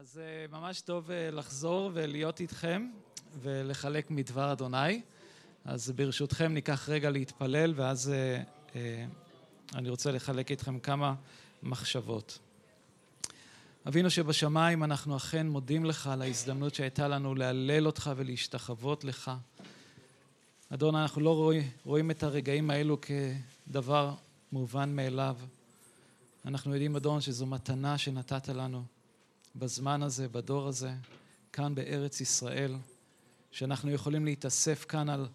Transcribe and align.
אז 0.00 0.20
uh, 0.20 0.52
ממש 0.52 0.80
טוב 0.80 1.10
uh, 1.10 1.34
לחזור 1.34 1.90
ולהיות 1.94 2.40
איתכם 2.40 2.90
ולחלק 3.42 4.10
מדבר 4.10 4.52
אדוני. 4.52 5.02
אז 5.64 5.90
ברשותכם 5.90 6.52
ניקח 6.52 6.88
רגע 6.88 7.10
להתפלל 7.10 7.72
ואז 7.76 8.12
uh, 8.74 8.76
אני 9.74 9.90
רוצה 9.90 10.10
לחלק 10.10 10.50
איתכם 10.50 10.78
כמה 10.78 11.14
מחשבות. 11.62 12.38
אבינו 13.88 14.10
שבשמיים 14.10 14.84
אנחנו 14.84 15.16
אכן 15.16 15.46
מודים 15.46 15.84
לך 15.84 16.06
על 16.06 16.22
ההזדמנות 16.22 16.74
שהייתה 16.74 17.08
לנו 17.08 17.34
להלל 17.34 17.86
אותך 17.86 18.10
ולהשתחוות 18.16 19.04
לך. 19.04 19.30
אדון, 20.70 20.94
אנחנו 20.94 21.20
לא 21.20 21.34
רואים, 21.34 21.70
רואים 21.84 22.10
את 22.10 22.22
הרגעים 22.22 22.70
האלו 22.70 22.98
כדבר 23.00 24.14
מובן 24.52 24.96
מאליו. 24.96 25.36
אנחנו 26.44 26.72
יודעים, 26.72 26.96
אדון, 26.96 27.20
שזו 27.20 27.46
מתנה 27.46 27.98
שנתת 27.98 28.48
לנו. 28.48 28.95
בזמן 29.58 30.02
הזה, 30.02 30.28
בדור 30.28 30.68
הזה, 30.68 30.92
כאן 31.52 31.74
בארץ 31.74 32.20
ישראל, 32.20 32.76
שאנחנו 33.50 33.90
יכולים 33.90 34.24
להתאסף 34.24 34.84
כאן 34.88 35.08
על 35.08 35.28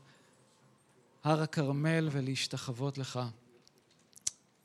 הר 1.24 1.42
הכרמל 1.42 2.10
ולהשתחוות 2.12 2.98
לך. 2.98 3.20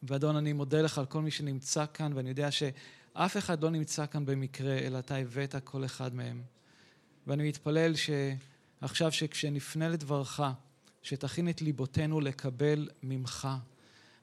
ואדון, 0.02 0.36
אני 0.36 0.52
מודה 0.52 0.82
לך 0.82 0.98
על 0.98 1.06
כל 1.06 1.22
מי 1.22 1.30
שנמצא 1.30 1.84
כאן, 1.94 2.12
ואני 2.12 2.28
יודע 2.28 2.50
שאף 2.50 3.36
אחד 3.36 3.62
לא 3.62 3.70
נמצא 3.70 4.06
כאן 4.06 4.26
במקרה, 4.26 4.78
אלא 4.78 4.98
אתה 4.98 5.16
הבאת 5.16 5.54
כל 5.64 5.84
אחד 5.84 6.14
מהם. 6.14 6.42
ואני 7.26 7.48
מתפלל 7.48 7.92
שעכשיו 7.94 9.12
שכשנפנה 9.12 9.88
לדברך, 9.88 10.40
שתכין 11.02 11.48
את 11.48 11.62
ליבותינו 11.62 12.20
לקבל 12.20 12.88
ממך. 13.02 13.48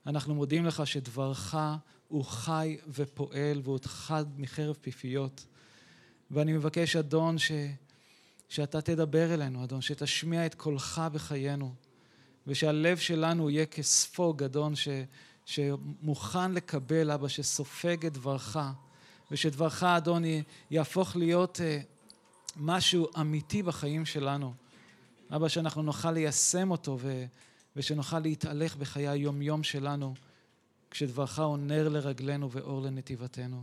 אנחנו 0.05 0.35
מודים 0.35 0.65
לך 0.65 0.87
שדברך 0.87 1.55
הוא 2.13 2.25
חי 2.25 2.77
ופועל 2.87 3.61
והוא 3.63 3.79
חד 3.83 4.25
מחרב 4.37 4.75
פיפיות. 4.81 5.45
ואני 6.31 6.53
מבקש, 6.53 6.95
אדון, 6.95 7.37
ש... 7.37 7.51
שאתה 8.49 8.81
תדבר 8.81 9.33
אלינו, 9.33 9.63
אדון, 9.63 9.81
שתשמיע 9.81 10.45
את 10.45 10.55
קולך 10.55 11.01
בחיינו, 11.13 11.73
ושהלב 12.47 12.97
שלנו 12.97 13.49
יהיה 13.49 13.65
כספוג, 13.65 14.43
אדון, 14.43 14.75
ש... 14.75 14.87
שמוכן 15.45 16.51
לקבל, 16.51 17.11
אבא, 17.11 17.27
שסופג 17.27 18.05
את 18.05 18.13
דברך, 18.13 18.57
ושדברך, 19.31 19.83
אדון, 19.83 20.23
יהפוך 20.71 21.15
להיות 21.15 21.61
אה, 21.61 21.79
משהו 22.55 23.07
אמיתי 23.21 23.63
בחיים 23.63 24.05
שלנו. 24.05 24.53
אבא, 25.35 25.47
שאנחנו 25.47 25.81
נוכל 25.81 26.11
ליישם 26.11 26.71
אותו 26.71 26.97
ו... 27.01 27.25
ושנוכל 27.75 28.19
להתהלך 28.19 28.75
בחיי 28.75 29.07
היום-יום 29.07 29.63
שלנו. 29.63 30.13
כשדברך 30.93 31.39
הוא 31.39 31.57
נר 31.57 31.89
לרגלינו 31.89 32.51
ואור 32.51 32.81
לנתיבתנו. 32.81 33.61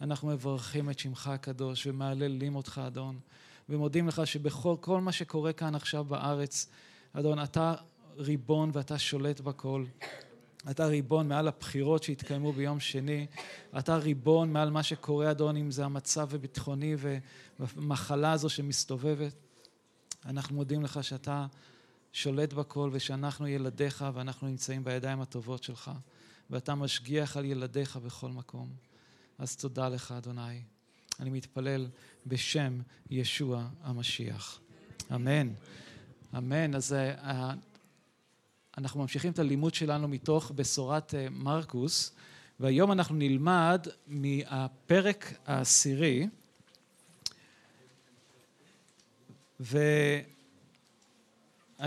אנחנו 0.00 0.28
מברכים 0.28 0.90
את 0.90 0.98
שמך 0.98 1.26
הקדוש 1.26 1.86
ומהללים 1.86 2.56
אותך, 2.56 2.80
אדון, 2.86 3.18
ומודים 3.68 4.08
לך 4.08 4.26
שבכל 4.26 4.76
כל 4.80 5.00
מה 5.00 5.12
שקורה 5.12 5.52
כאן 5.52 5.74
עכשיו 5.74 6.04
בארץ, 6.04 6.66
אדון, 7.12 7.42
אתה 7.42 7.74
ריבון 8.16 8.70
ואתה 8.72 8.98
שולט 8.98 9.40
בכל. 9.40 9.84
אתה 10.70 10.86
ריבון 10.86 11.28
מעל 11.28 11.48
הבחירות 11.48 12.02
שהתקיימו 12.02 12.52
ביום 12.52 12.80
שני, 12.80 13.26
אתה 13.78 13.96
ריבון 13.96 14.52
מעל 14.52 14.70
מה 14.70 14.82
שקורה, 14.82 15.30
אדון, 15.30 15.56
אם 15.56 15.70
זה 15.70 15.84
המצב 15.84 16.34
הביטחוני 16.34 16.96
והמחלה 17.58 18.32
הזו 18.32 18.48
שמסתובבת. 18.48 19.34
אנחנו 20.26 20.56
מודים 20.56 20.82
לך 20.82 21.04
שאתה 21.04 21.46
שולט 22.12 22.52
בכל 22.52 22.90
ושאנחנו 22.92 23.46
ילדיך 23.46 24.04
ואנחנו 24.14 24.48
נמצאים 24.48 24.84
בידיים 24.84 25.20
הטובות 25.20 25.62
שלך. 25.62 25.90
ואתה 26.50 26.74
משגיח 26.74 27.36
על 27.36 27.44
ילדיך 27.44 27.96
בכל 27.96 28.28
מקום. 28.28 28.68
אז 29.38 29.56
תודה 29.56 29.88
לך, 29.88 30.12
אדוני. 30.12 30.62
אני 31.20 31.30
מתפלל 31.30 31.86
בשם 32.26 32.80
ישוע 33.10 33.68
המשיח. 33.82 34.60
אמן. 35.14 35.52
אמן. 36.36 36.74
אז 36.74 36.92
uh, 36.92 37.26
אנחנו 38.78 39.00
ממשיכים 39.00 39.32
את 39.32 39.38
הלימוד 39.38 39.74
שלנו 39.74 40.08
מתוך 40.08 40.52
בשורת 40.54 41.10
uh, 41.10 41.16
מרקוס, 41.30 42.12
והיום 42.60 42.92
אנחנו 42.92 43.14
נלמד 43.14 43.86
מהפרק 44.06 45.32
העשירי, 45.46 46.28
ואני 49.60 50.26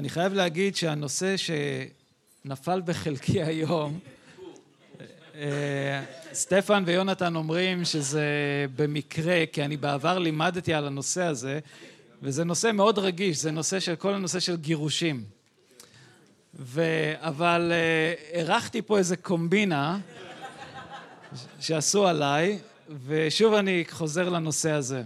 חייב 0.08 0.34
להגיד 0.34 0.76
שהנושא 0.76 1.36
שנפל 1.38 2.82
בחלקי 2.82 3.44
היום 3.44 4.00
סטפן 6.34 6.84
ויונתן 6.86 7.36
אומרים 7.36 7.86
שזה 7.86 8.26
במקרה, 8.76 9.44
כי 9.54 9.64
אני 9.66 9.78
בעבר 9.78 10.20
לימדתי 10.20 10.74
על 10.74 10.88
הנושא 10.88 11.24
הזה, 11.24 11.60
וזה 12.22 12.44
נושא 12.44 12.72
מאוד 12.74 13.00
רגיש, 13.00 13.38
זה 13.38 13.52
נושא 13.52 13.80
של 13.80 13.96
כל 13.96 14.14
הנושא 14.14 14.40
של 14.40 14.58
גירושים. 14.58 15.24
ו... 16.60 16.82
אבל 17.18 17.72
אירחתי 18.32 18.82
פה 18.82 18.98
איזה 18.98 19.18
קומבינה 19.18 20.00
שעשו 21.60 22.08
עליי, 22.08 22.60
ושוב 23.06 23.54
אני 23.54 23.84
חוזר 23.90 24.30
לנושא 24.30 24.72
הזה. 24.72 25.04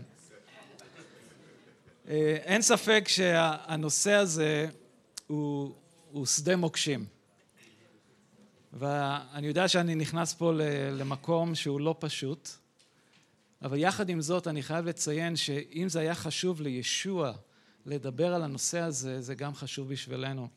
אה, 2.09 2.37
אין 2.43 2.61
ספק 2.61 3.05
שהנושא 3.07 4.11
הזה 4.11 4.67
הוא, 5.27 5.71
הוא 6.11 6.25
שדה 6.25 6.55
מוקשים. 6.55 7.05
ואני 8.73 9.47
יודע 9.47 9.67
שאני 9.67 9.95
נכנס 9.95 10.33
פה 10.33 10.51
למקום 10.91 11.55
שהוא 11.55 11.81
לא 11.81 11.95
פשוט, 11.99 12.49
אבל 13.61 13.77
יחד 13.77 14.09
עם 14.09 14.21
זאת 14.21 14.47
אני 14.47 14.63
חייב 14.63 14.85
לציין 14.85 15.35
שאם 15.35 15.89
זה 15.89 15.99
היה 15.99 16.15
חשוב 16.15 16.61
לישוע 16.61 17.31
לדבר 17.85 18.33
על 18.33 18.43
הנושא 18.43 18.79
הזה, 18.79 19.21
זה 19.21 19.35
גם 19.35 19.55
חשוב 19.55 19.89
בשבילנו. 19.89 20.47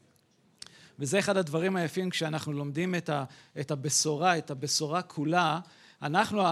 וזה 0.98 1.18
אחד 1.18 1.36
הדברים 1.36 1.76
היפים 1.76 2.10
כשאנחנו 2.10 2.52
לומדים 2.52 2.94
את, 2.94 3.08
ה, 3.08 3.24
את 3.60 3.70
הבשורה, 3.70 4.38
את 4.38 4.50
הבשורה 4.50 5.02
כולה. 5.02 5.60
אנחנו, 6.02 6.42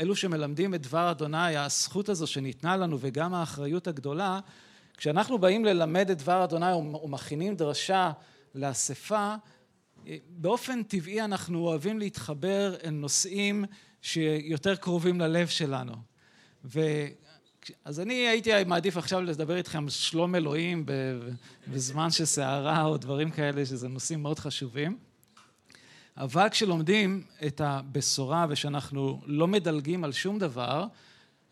אלו 0.00 0.16
שמלמדים 0.16 0.74
את 0.74 0.82
דבר 0.82 1.10
אדוני, 1.10 1.56
הזכות 1.56 2.08
הזו 2.08 2.26
שניתנה 2.26 2.76
לנו 2.76 2.96
וגם 3.00 3.34
האחריות 3.34 3.86
הגדולה, 3.86 4.40
כשאנחנו 4.96 5.38
באים 5.38 5.64
ללמד 5.64 6.10
את 6.10 6.18
דבר 6.18 6.44
אדוני 6.44 6.72
ומכינים 6.72 7.56
דרשה 7.56 8.12
לאספה, 8.54 9.34
באופן 10.28 10.82
טבעי 10.82 11.22
אנחנו 11.22 11.58
אוהבים 11.58 11.98
להתחבר 11.98 12.74
אל 12.84 12.90
נושאים 12.90 13.64
שיותר 14.02 14.76
קרובים 14.76 15.20
ללב 15.20 15.46
שלנו. 15.46 15.92
ו... 16.64 16.80
אז 17.84 18.00
אני 18.00 18.14
הייתי 18.14 18.50
מעדיף 18.66 18.96
עכשיו 18.96 19.22
לדבר 19.22 19.56
איתכם 19.56 19.82
על 19.84 19.90
שלום 19.90 20.34
אלוהים 20.34 20.84
בזמן 21.68 22.10
של 22.10 22.24
סערה 22.24 22.84
או 22.84 22.96
דברים 22.96 23.30
כאלה, 23.30 23.66
שזה 23.66 23.88
נושאים 23.88 24.22
מאוד 24.22 24.38
חשובים. 24.38 24.98
אבל 26.16 26.48
כשלומדים 26.48 27.24
את 27.46 27.60
הבשורה 27.60 28.46
ושאנחנו 28.48 29.20
לא 29.26 29.48
מדלגים 29.48 30.04
על 30.04 30.12
שום 30.12 30.38
דבר, 30.38 30.86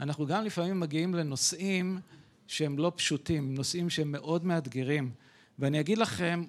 אנחנו 0.01 0.27
גם 0.27 0.45
לפעמים 0.45 0.81
מגיעים 0.81 1.15
לנושאים 1.15 1.99
שהם 2.47 2.79
לא 2.79 2.93
פשוטים, 2.97 3.55
נושאים 3.55 3.91
שהם 3.91 4.13
מאוד 4.13 4.45
מאתגרים. 4.45 5.11
ואני 5.59 5.81
אגיד 5.81 5.99
לכם, 5.99 6.45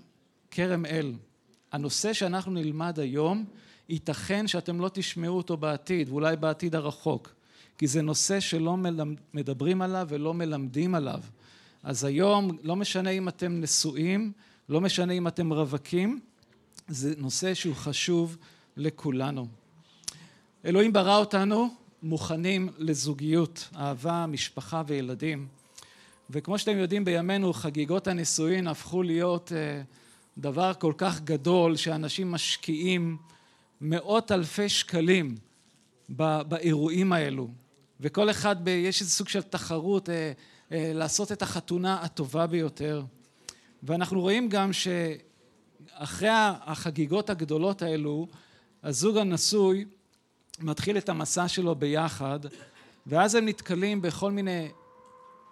כרם 0.52 0.86
אל, 0.86 1.14
הנושא 1.72 2.14
שאנחנו 2.14 2.52
נלמד 2.52 3.00
היום, 3.00 3.46
ייתכן 3.90 4.48
שאתם 4.48 4.80
לא 4.80 4.90
תשמעו 4.94 5.38
אותו 5.38 5.58
בעתיד, 5.58 6.10
ואולי 6.10 6.36
בעתיד 6.36 6.76
הרחוק, 6.76 7.34
כי 7.78 7.88
זה 7.88 8.02
נושא 8.02 8.40
שלא 8.40 8.78
מדברים 9.34 9.82
עליו 9.82 10.08
ולא 10.10 10.34
מלמדים 10.34 10.96
עליו. 10.96 11.22
אז 11.84 12.04
היום, 12.04 12.58
לא 12.64 12.76
משנה 12.76 13.10
אם 13.10 13.28
אתם 13.28 13.62
נשואים, 13.62 14.32
לא 14.70 14.82
משנה 14.82 15.14
אם 15.14 15.28
אתם 15.28 15.54
רווקים, 15.54 16.20
זה 16.88 17.14
נושא 17.18 17.54
שהוא 17.54 17.76
חשוב 17.76 18.38
לכולנו. 18.78 19.48
אלוהים 20.66 20.94
ברא 20.94 21.18
אותנו 21.18 21.70
מוכנים 22.04 22.70
לזוגיות, 22.78 23.70
אהבה, 23.76 24.26
משפחה 24.26 24.84
וילדים. 24.88 25.48
וכמו 26.30 26.60
שאתם 26.60 26.78
יודעים 26.78 27.06
בימינו 27.06 27.54
חגיגות 27.54 28.08
הנישואין 28.08 28.68
הפכו 28.68 29.04
להיות 29.04 29.52
uh, 29.52 29.54
דבר 30.38 30.72
כל 30.74 30.94
כך 30.98 31.22
גדול 31.22 31.76
שאנשים 31.76 32.32
משקיעים 32.32 33.18
מאות 33.82 34.32
אלפי 34.32 34.70
שקלים 34.70 35.36
באירועים 36.10 37.14
האלו. 37.14 37.48
וכל 38.00 38.30
אחד, 38.30 38.66
ב, 38.66 38.68
יש 38.68 39.02
איזה 39.02 39.12
סוג 39.12 39.28
של 39.28 39.42
תחרות 39.42 40.10
אה, 40.10 40.32
אה, 40.72 40.92
לעשות 40.94 41.32
את 41.32 41.42
החתונה 41.42 42.02
הטובה 42.02 42.48
ביותר. 42.48 43.04
ואנחנו 43.84 44.22
רואים 44.22 44.50
גם 44.50 44.72
שאחרי 44.74 46.30
החגיגות 46.66 47.30
הגדולות 47.30 47.82
האלו 47.82 48.28
הזוג 48.84 49.18
הנשוי 49.18 49.86
מתחיל 50.60 50.98
את 50.98 51.10
המסע 51.10 51.48
שלו 51.48 51.76
ביחד 51.76 52.40
ואז 53.08 53.36
הם 53.36 53.46
נתקלים 53.46 54.02
בכל 54.02 54.32
מיני 54.32 54.68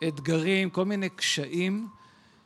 אתגרים, 0.08 0.70
כל 0.70 0.86
מיני 0.86 1.10
קשיים 1.10 1.88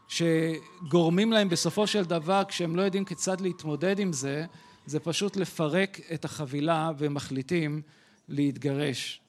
שגורמים 0.10 1.32
להם 1.32 1.50
בסופו 1.50 1.88
של 1.88 2.04
דבר, 2.04 2.44
כשהם 2.48 2.76
לא 2.76 2.82
יודעים 2.82 3.06
כיצד 3.06 3.42
להתמודד 3.42 4.00
עם 4.00 4.14
זה, 4.14 4.46
זה 4.86 5.00
פשוט 5.00 5.36
לפרק 5.36 6.00
את 6.14 6.26
החבילה 6.26 6.92
ומחליטים 6.98 7.82
להתגרש. 8.28 9.22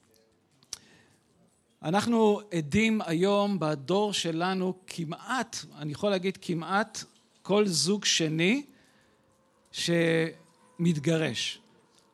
אנחנו 1.82 2.40
עדים 2.52 3.00
היום 3.06 3.58
בדור 3.58 4.12
שלנו 4.12 4.74
כמעט, 4.86 5.56
אני 5.78 5.92
יכול 5.92 6.10
להגיד 6.10 6.38
כמעט 6.42 7.04
כל 7.42 7.66
זוג 7.66 8.04
שני 8.04 8.62
שמתגרש, 9.72 11.58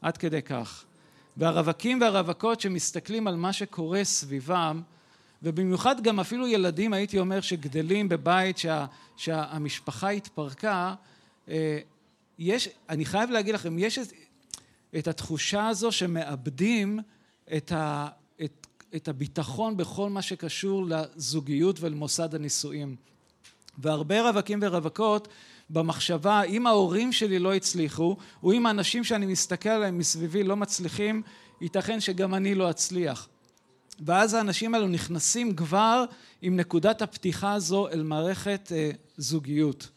עד 0.02 0.16
כדי 0.16 0.42
כך. 0.42 0.84
והרווקים 1.36 2.00
והרווקות 2.00 2.60
שמסתכלים 2.60 3.26
על 3.26 3.36
מה 3.36 3.52
שקורה 3.52 4.04
סביבם, 4.04 4.82
ובמיוחד 5.42 6.02
גם 6.02 6.20
אפילו 6.20 6.46
ילדים, 6.48 6.92
הייתי 6.92 7.18
אומר, 7.18 7.40
שגדלים 7.40 8.08
בבית 8.08 8.58
שה, 8.58 8.86
שהמשפחה 9.16 10.08
התפרקה, 10.08 10.94
אה, 11.48 11.78
יש, 12.38 12.68
אני 12.88 13.04
חייב 13.04 13.30
להגיד 13.30 13.54
לכם, 13.54 13.78
יש 13.78 13.98
את, 13.98 14.12
את 14.98 15.08
התחושה 15.08 15.68
הזו 15.68 15.92
שמאבדים 15.92 17.00
את, 17.56 17.72
ה, 17.72 18.08
את, 18.44 18.66
את 18.96 19.08
הביטחון 19.08 19.76
בכל 19.76 20.10
מה 20.10 20.22
שקשור 20.22 20.86
לזוגיות 20.86 21.80
ולמוסד 21.80 22.34
הנישואים. 22.34 22.96
והרבה 23.78 24.22
רווקים 24.22 24.58
ורווקות 24.62 25.28
במחשבה, 25.70 26.42
אם 26.42 26.66
ההורים 26.66 27.12
שלי 27.12 27.38
לא 27.38 27.54
הצליחו, 27.54 28.16
או 28.42 28.52
אם 28.52 28.66
האנשים 28.66 29.04
שאני 29.04 29.26
מסתכל 29.26 29.68
עליהם 29.68 29.98
מסביבי 29.98 30.42
לא 30.42 30.56
מצליחים, 30.56 31.22
ייתכן 31.60 32.00
שגם 32.00 32.34
אני 32.34 32.54
לא 32.54 32.70
אצליח. 32.70 33.28
ואז 34.04 34.34
האנשים 34.34 34.75
האלו 34.75 34.88
נכנסים 34.88 35.56
כבר 35.56 36.04
עם 36.43 36.56
נקודת 36.56 37.02
הפתיחה 37.02 37.52
הזו 37.52 37.88
אל 37.88 38.02
מערכת 38.02 38.72
אה, 38.72 38.90
זוגיות. 39.16 39.88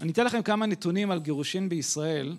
אני 0.00 0.12
אתן 0.12 0.24
לכם 0.24 0.42
כמה 0.42 0.66
נתונים 0.66 1.10
על 1.10 1.20
גירושין 1.20 1.68
בישראל. 1.68 2.36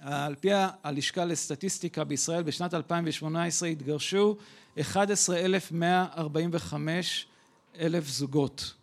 על 0.00 0.34
פי 0.34 0.48
הלשכה 0.84 1.24
לסטטיסטיקה 1.24 2.04
בישראל 2.04 2.42
בשנת 2.42 2.74
2018 2.74 3.68
התגרשו 3.68 4.36
11,145 4.80 7.26
אלף 7.80 8.08
זוגות. 8.08 8.74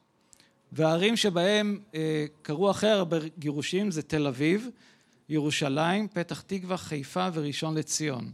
והערים 0.71 1.17
שבהם 1.17 1.79
אה, 1.95 2.25
קרו 2.41 2.69
הכי 2.69 2.87
הרבה 2.87 3.17
גירושים 3.39 3.91
זה 3.91 4.01
תל 4.01 4.27
אביב, 4.27 4.69
ירושלים, 5.29 6.07
פתח 6.07 6.41
תקווה, 6.41 6.77
חיפה 6.77 7.27
וראשון 7.33 7.77
לציון. 7.77 8.31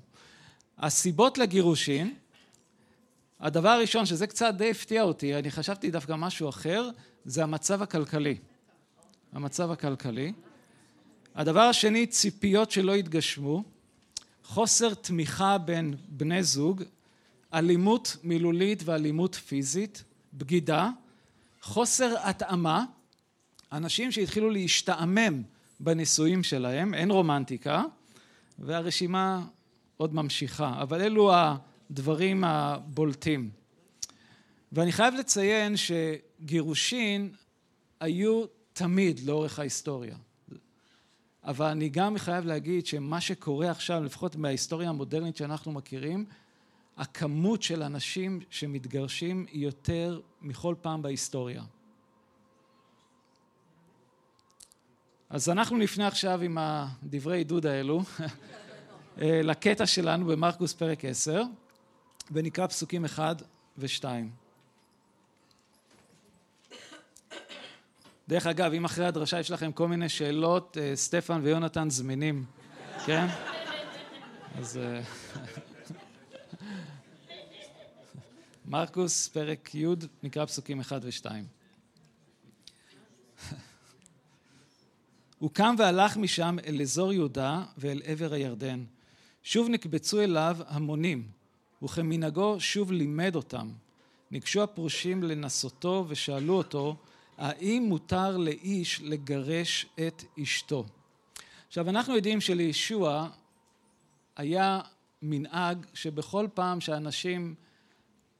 הסיבות 0.81 1.37
לגירושין, 1.37 2.13
הדבר 3.39 3.69
הראשון, 3.69 4.05
שזה 4.05 4.27
קצת 4.27 4.53
די 4.57 4.71
הפתיע 4.71 5.03
אותי, 5.03 5.35
אני 5.35 5.51
חשבתי 5.51 5.91
דווקא 5.91 6.13
משהו 6.17 6.49
אחר, 6.49 6.89
זה 7.25 7.43
המצב 7.43 7.81
הכלכלי. 7.81 8.37
המצב 9.33 9.71
הכלכלי. 9.71 10.33
הדבר 11.35 11.59
השני, 11.59 12.07
ציפיות 12.07 12.71
שלא 12.71 12.95
התגשמו, 12.95 13.63
חוסר 14.43 14.93
תמיכה 14.93 15.57
בין 15.57 15.95
בני 16.07 16.43
זוג, 16.43 16.83
אלימות 17.53 18.17
מילולית 18.23 18.83
ואלימות 18.85 19.35
פיזית, 19.35 20.03
בגידה, 20.33 20.89
חוסר 21.61 22.15
התאמה, 22.23 22.85
אנשים 23.71 24.11
שהתחילו 24.11 24.49
להשתעמם 24.49 25.43
בנישואים 25.79 26.43
שלהם, 26.43 26.93
אין 26.93 27.11
רומנטיקה, 27.11 27.83
והרשימה 28.59 29.45
עוד 30.01 30.15
ממשיכה, 30.15 30.81
אבל 30.81 31.01
אלו 31.01 31.31
הדברים 31.33 32.43
הבולטים. 32.43 33.49
ואני 34.71 34.91
חייב 34.91 35.13
לציין 35.13 35.75
שגירושין 35.77 37.33
היו 37.99 38.45
תמיד 38.73 39.19
לאורך 39.19 39.59
ההיסטוריה. 39.59 40.15
אבל 41.43 41.65
אני 41.65 41.89
גם 41.89 42.17
חייב 42.17 42.45
להגיד 42.45 42.85
שמה 42.85 43.21
שקורה 43.21 43.71
עכשיו, 43.71 44.03
לפחות 44.03 44.35
מההיסטוריה 44.35 44.89
המודרנית 44.89 45.37
שאנחנו 45.37 45.71
מכירים, 45.71 46.25
הכמות 46.97 47.63
של 47.63 47.83
אנשים 47.83 48.39
שמתגרשים 48.49 49.45
היא 49.51 49.65
יותר 49.65 50.19
מכל 50.41 50.75
פעם 50.81 51.01
בהיסטוריה. 51.01 51.63
אז 55.29 55.49
אנחנו 55.49 55.77
נפנה 55.77 56.07
עכשיו 56.07 56.41
עם 56.41 56.57
הדברי 56.59 57.37
עידוד 57.37 57.65
האלו 57.65 58.01
לקטע 59.21 59.85
שלנו 59.85 60.25
במרקוס 60.25 60.73
פרק 60.73 61.05
10 61.05 61.43
ונקרא 62.31 62.67
פסוקים 62.67 63.05
1 63.05 63.41
ו-2. 63.77 64.05
דרך 68.27 68.47
אגב, 68.47 68.73
אם 68.73 68.85
אחרי 68.85 69.05
הדרשה 69.05 69.39
יש 69.39 69.51
לכם 69.51 69.71
כל 69.71 69.87
מיני 69.87 70.09
שאלות, 70.09 70.77
אה, 70.81 70.95
סטפן 70.95 71.39
ויונתן 71.43 71.89
זמינים, 71.89 72.45
כן? 73.05 73.27
אז... 74.59 74.77
אה, 74.77 75.01
מרקוס, 78.65 79.27
פרק 79.27 79.75
י', 79.75 79.85
נקרא 80.23 80.45
פסוקים 80.45 80.79
1 80.79 81.01
ו-2. 81.03 81.25
הוא 85.39 85.49
קם 85.53 85.75
והלך 85.77 86.17
משם 86.17 86.57
אל 86.65 86.81
אזור 86.81 87.13
יהודה 87.13 87.63
ואל 87.77 88.01
עבר 88.05 88.33
הירדן. 88.33 88.83
שוב 89.43 89.69
נקבצו 89.69 90.21
אליו 90.21 90.57
המונים, 90.67 91.27
וכמנהגו 91.83 92.55
שוב 92.59 92.91
לימד 92.91 93.35
אותם. 93.35 93.69
ניגשו 94.31 94.63
הפרושים 94.63 95.23
לנסותו 95.23 96.05
ושאלו 96.07 96.53
אותו, 96.53 96.95
האם 97.37 97.85
מותר 97.87 98.37
לאיש 98.37 99.01
לגרש 99.03 99.85
את 100.07 100.23
אשתו? 100.43 100.85
עכשיו, 101.67 101.89
אנחנו 101.89 102.15
יודעים 102.15 102.41
שלישוע 102.41 103.29
היה 104.35 104.79
מנהג 105.21 105.85
שבכל 105.93 106.47
פעם 106.53 106.81
שאנשים 106.81 107.55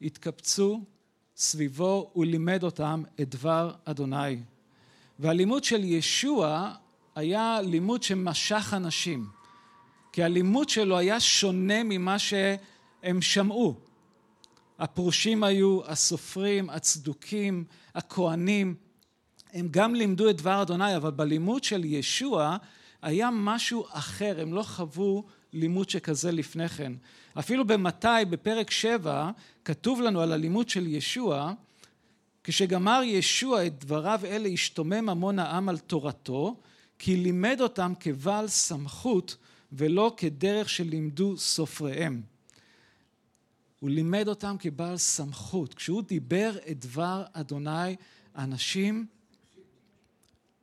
התקבצו 0.01 0.81
סביבו, 1.35 2.09
הוא 2.13 2.25
לימד 2.25 2.63
אותם 2.63 3.03
את 3.21 3.29
דבר 3.29 3.73
אדוני. 3.85 4.39
והלימוד 5.19 5.63
של 5.63 5.83
ישוע 5.83 6.73
היה 7.15 7.61
לימוד 7.61 8.03
שמשך 8.03 8.73
אנשים, 8.77 9.27
כי 10.11 10.23
הלימוד 10.23 10.69
שלו 10.69 10.97
היה 10.97 11.19
שונה 11.19 11.83
ממה 11.83 12.19
שהם 12.19 13.21
שמעו. 13.21 13.75
הפרושים 14.79 15.43
היו, 15.43 15.79
הסופרים, 15.85 16.69
הצדוקים, 16.69 17.63
הכהנים, 17.95 18.75
הם 19.53 19.67
גם 19.71 19.95
לימדו 19.95 20.29
את 20.29 20.37
דבר 20.37 20.61
אדוני, 20.61 20.95
אבל 20.95 21.11
בלימוד 21.11 21.63
של 21.63 21.85
ישוע 21.85 22.57
היה 23.01 23.29
משהו 23.33 23.85
אחר, 23.89 24.41
הם 24.41 24.53
לא 24.53 24.63
חוו 24.63 25.23
לימוד 25.53 25.89
שכזה 25.89 26.31
לפני 26.31 26.69
כן. 26.69 26.93
אפילו 27.39 27.67
במתי, 27.67 28.07
בפרק 28.29 28.71
7, 28.71 29.31
כתוב 29.65 30.01
לנו 30.01 30.21
על 30.21 30.31
הלימוד 30.31 30.69
של 30.69 30.87
ישוע, 30.87 31.53
כשגמר 32.43 33.01
ישוע 33.05 33.65
את 33.65 33.79
דבריו 33.79 34.21
אלה, 34.25 34.49
השתומם 34.49 35.09
המון 35.09 35.39
העם 35.39 35.69
על 35.69 35.77
תורתו, 35.77 36.55
כי 36.99 37.15
לימד 37.15 37.61
אותם 37.61 37.93
כבעל 37.99 38.47
סמכות 38.47 39.37
ולא 39.71 40.13
כדרך 40.17 40.69
שלימדו 40.69 41.37
סופריהם. 41.37 42.21
הוא 43.79 43.89
לימד 43.89 44.27
אותם 44.27 44.55
כבעל 44.59 44.97
סמכות. 44.97 45.73
כשהוא 45.73 46.01
דיבר 46.01 46.57
את 46.71 46.79
דבר 46.79 47.23
אדוני, 47.33 47.95
האנשים 48.35 49.05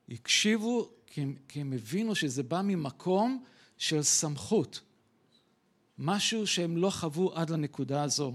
הקשיבו 0.08 0.88
כי 1.06 1.20
הם, 1.20 1.34
כי 1.48 1.60
הם 1.60 1.72
הבינו 1.72 2.14
שזה 2.14 2.42
בא 2.42 2.60
ממקום 2.64 3.44
של 3.78 4.02
סמכות. 4.02 4.80
משהו 5.98 6.46
שהם 6.46 6.76
לא 6.76 6.90
חוו 6.90 7.32
עד 7.34 7.50
לנקודה 7.50 8.02
הזו. 8.02 8.34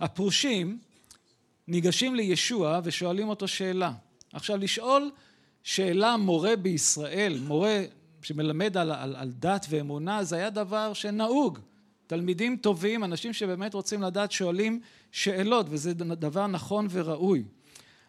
הפרושים 0.00 0.78
ניגשים 1.68 2.14
לישוע 2.14 2.80
ושואלים 2.84 3.28
אותו 3.28 3.48
שאלה. 3.48 3.92
עכשיו 4.32 4.56
לשאול 4.56 5.10
שאלה 5.62 6.16
מורה 6.16 6.56
בישראל, 6.56 7.38
מורה 7.38 7.84
שמלמד 8.22 8.76
על, 8.76 8.92
על, 8.92 9.16
על 9.16 9.32
דת 9.32 9.66
ואמונה, 9.70 10.24
זה 10.24 10.36
היה 10.36 10.50
דבר 10.50 10.92
שנהוג. 10.92 11.58
תלמידים 12.06 12.56
טובים, 12.56 13.04
אנשים 13.04 13.32
שבאמת 13.32 13.74
רוצים 13.74 14.02
לדעת, 14.02 14.32
שואלים 14.32 14.80
שאלות, 15.12 15.66
וזה 15.68 15.94
דבר 15.94 16.46
נכון 16.46 16.86
וראוי. 16.90 17.44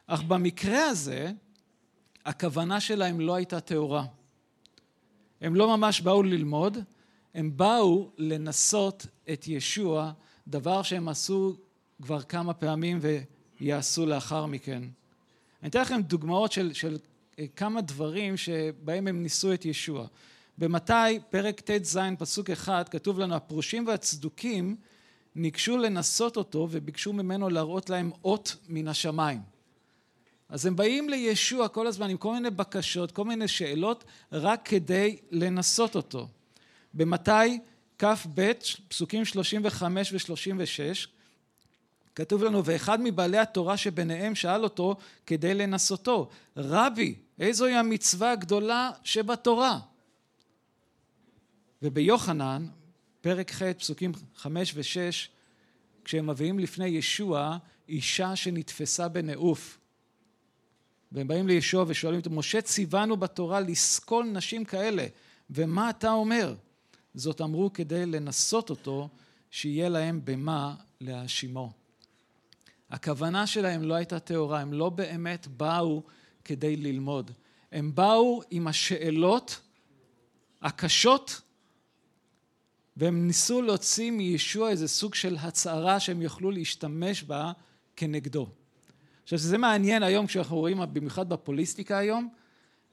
אך 0.07 0.23
במקרה 0.23 0.85
הזה, 0.85 1.31
הכוונה 2.25 2.79
שלהם 2.79 3.19
לא 3.19 3.35
הייתה 3.35 3.59
טהורה. 3.59 4.05
הם 5.41 5.55
לא 5.55 5.77
ממש 5.77 6.01
באו 6.01 6.23
ללמוד, 6.23 6.77
הם 7.33 7.57
באו 7.57 8.09
לנסות 8.17 9.05
את 9.33 9.47
ישוע, 9.47 10.11
דבר 10.47 10.81
שהם 10.81 11.09
עשו 11.09 11.55
כבר 12.01 12.21
כמה 12.21 12.53
פעמים 12.53 12.99
ויעשו 13.59 14.05
לאחר 14.05 14.45
מכן. 14.45 14.83
אני 15.61 15.69
אתן 15.69 15.81
לכם 15.81 16.01
דוגמאות 16.01 16.51
של, 16.51 16.73
של 16.73 16.97
כמה 17.55 17.81
דברים 17.81 18.37
שבהם 18.37 19.07
הם 19.07 19.23
ניסו 19.23 19.53
את 19.53 19.65
ישוע. 19.65 20.07
במתי, 20.57 21.19
פרק 21.29 21.61
ט"ז, 21.61 21.99
פסוק 22.19 22.49
אחד, 22.49 22.89
כתוב 22.89 23.19
לנו, 23.19 23.35
הפרושים 23.35 23.87
והצדוקים 23.87 24.75
ניגשו 25.35 25.77
לנסות 25.77 26.37
אותו 26.37 26.67
וביקשו 26.71 27.13
ממנו 27.13 27.49
להראות 27.49 27.89
להם 27.89 28.11
אות 28.23 28.55
מן 28.69 28.87
השמיים. 28.87 29.39
אז 30.49 30.65
הם 30.65 30.75
באים 30.75 31.09
לישוע 31.09 31.67
כל 31.67 31.87
הזמן 31.87 32.09
עם 32.09 32.17
כל 32.17 32.33
מיני 32.33 32.49
בקשות, 32.49 33.11
כל 33.11 33.25
מיני 33.25 33.47
שאלות, 33.47 34.03
רק 34.31 34.61
כדי 34.65 35.17
לנסות 35.31 35.95
אותו. 35.95 36.27
במתי 36.93 37.59
כ"ב, 37.99 38.51
פסוקים 38.87 39.25
35 39.25 40.13
ו-36, 40.13 41.07
כתוב 42.15 42.43
לנו, 42.43 42.65
ואחד 42.65 43.01
מבעלי 43.01 43.37
התורה 43.37 43.77
שביניהם 43.77 44.35
שאל 44.35 44.63
אותו 44.63 44.95
כדי 45.25 45.53
לנסותו, 45.53 46.29
רבי, 46.57 47.15
איזוהי 47.39 47.75
המצווה 47.75 48.31
הגדולה 48.31 48.91
שבתורה? 49.03 49.79
וביוחנן, 51.81 52.67
פרק 53.21 53.51
ח', 53.51 53.61
פסוקים 53.63 54.11
חמש 54.35 54.71
ושש, 54.75 55.29
כשהם 56.05 56.29
מביאים 56.29 56.59
לפני 56.59 56.87
ישוע 56.87 57.57
אישה 57.89 58.35
שנתפסה 58.35 59.07
בנעוף. 59.07 59.77
והם 61.11 61.27
באים 61.27 61.47
לישוע 61.47 61.85
ושואלים 61.87 62.19
אותו, 62.19 62.29
משה 62.29 62.61
ציוונו 62.61 63.17
בתורה 63.17 63.59
לסקול 63.59 64.25
נשים 64.25 64.65
כאלה, 64.65 65.05
ומה 65.49 65.89
אתה 65.89 66.11
אומר? 66.11 66.55
זאת 67.13 67.41
אמרו 67.41 67.73
כדי 67.73 68.05
לנסות 68.05 68.69
אותו, 68.69 69.09
שיהיה 69.51 69.89
להם 69.89 70.21
במה 70.23 70.75
להאשימו. 71.01 71.80
הכוונה 72.91 73.47
שלהם 73.47 73.83
לא 73.83 73.93
הייתה 73.93 74.19
טהורה, 74.19 74.59
הם 74.59 74.73
לא 74.73 74.89
באמת 74.89 75.47
באו 75.47 76.03
כדי 76.45 76.75
ללמוד. 76.75 77.31
הם 77.71 77.95
באו 77.95 78.41
עם 78.51 78.67
השאלות 78.67 79.61
הקשות 80.61 81.41
והם 82.97 83.27
ניסו 83.27 83.61
להוציא 83.61 84.11
מישוע 84.11 84.69
איזה 84.69 84.87
סוג 84.87 85.15
של 85.15 85.37
הצהרה 85.39 85.99
שהם 85.99 86.21
יוכלו 86.21 86.51
להשתמש 86.51 87.23
בה 87.23 87.51
כנגדו. 87.95 88.47
עכשיו 89.23 89.39
זה 89.39 89.57
מעניין 89.57 90.03
היום 90.03 90.27
כשאנחנו 90.27 90.57
רואים 90.57 90.77
במיוחד 90.93 91.29
בפוליסטיקה 91.29 91.97
היום 91.97 92.29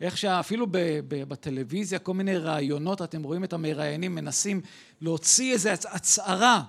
איך 0.01 0.17
שאפילו 0.17 0.67
בטלוויזיה 1.09 1.99
כל 1.99 2.15
מיני 2.15 2.37
רעיונות 2.37 3.03
אתם 3.03 3.23
רואים 3.23 3.45
את 3.45 3.53
המראיינים 3.53 4.15
מנסים 4.15 4.61
להוציא 5.01 5.53
איזה 5.53 5.73
הצהרה 5.73 6.63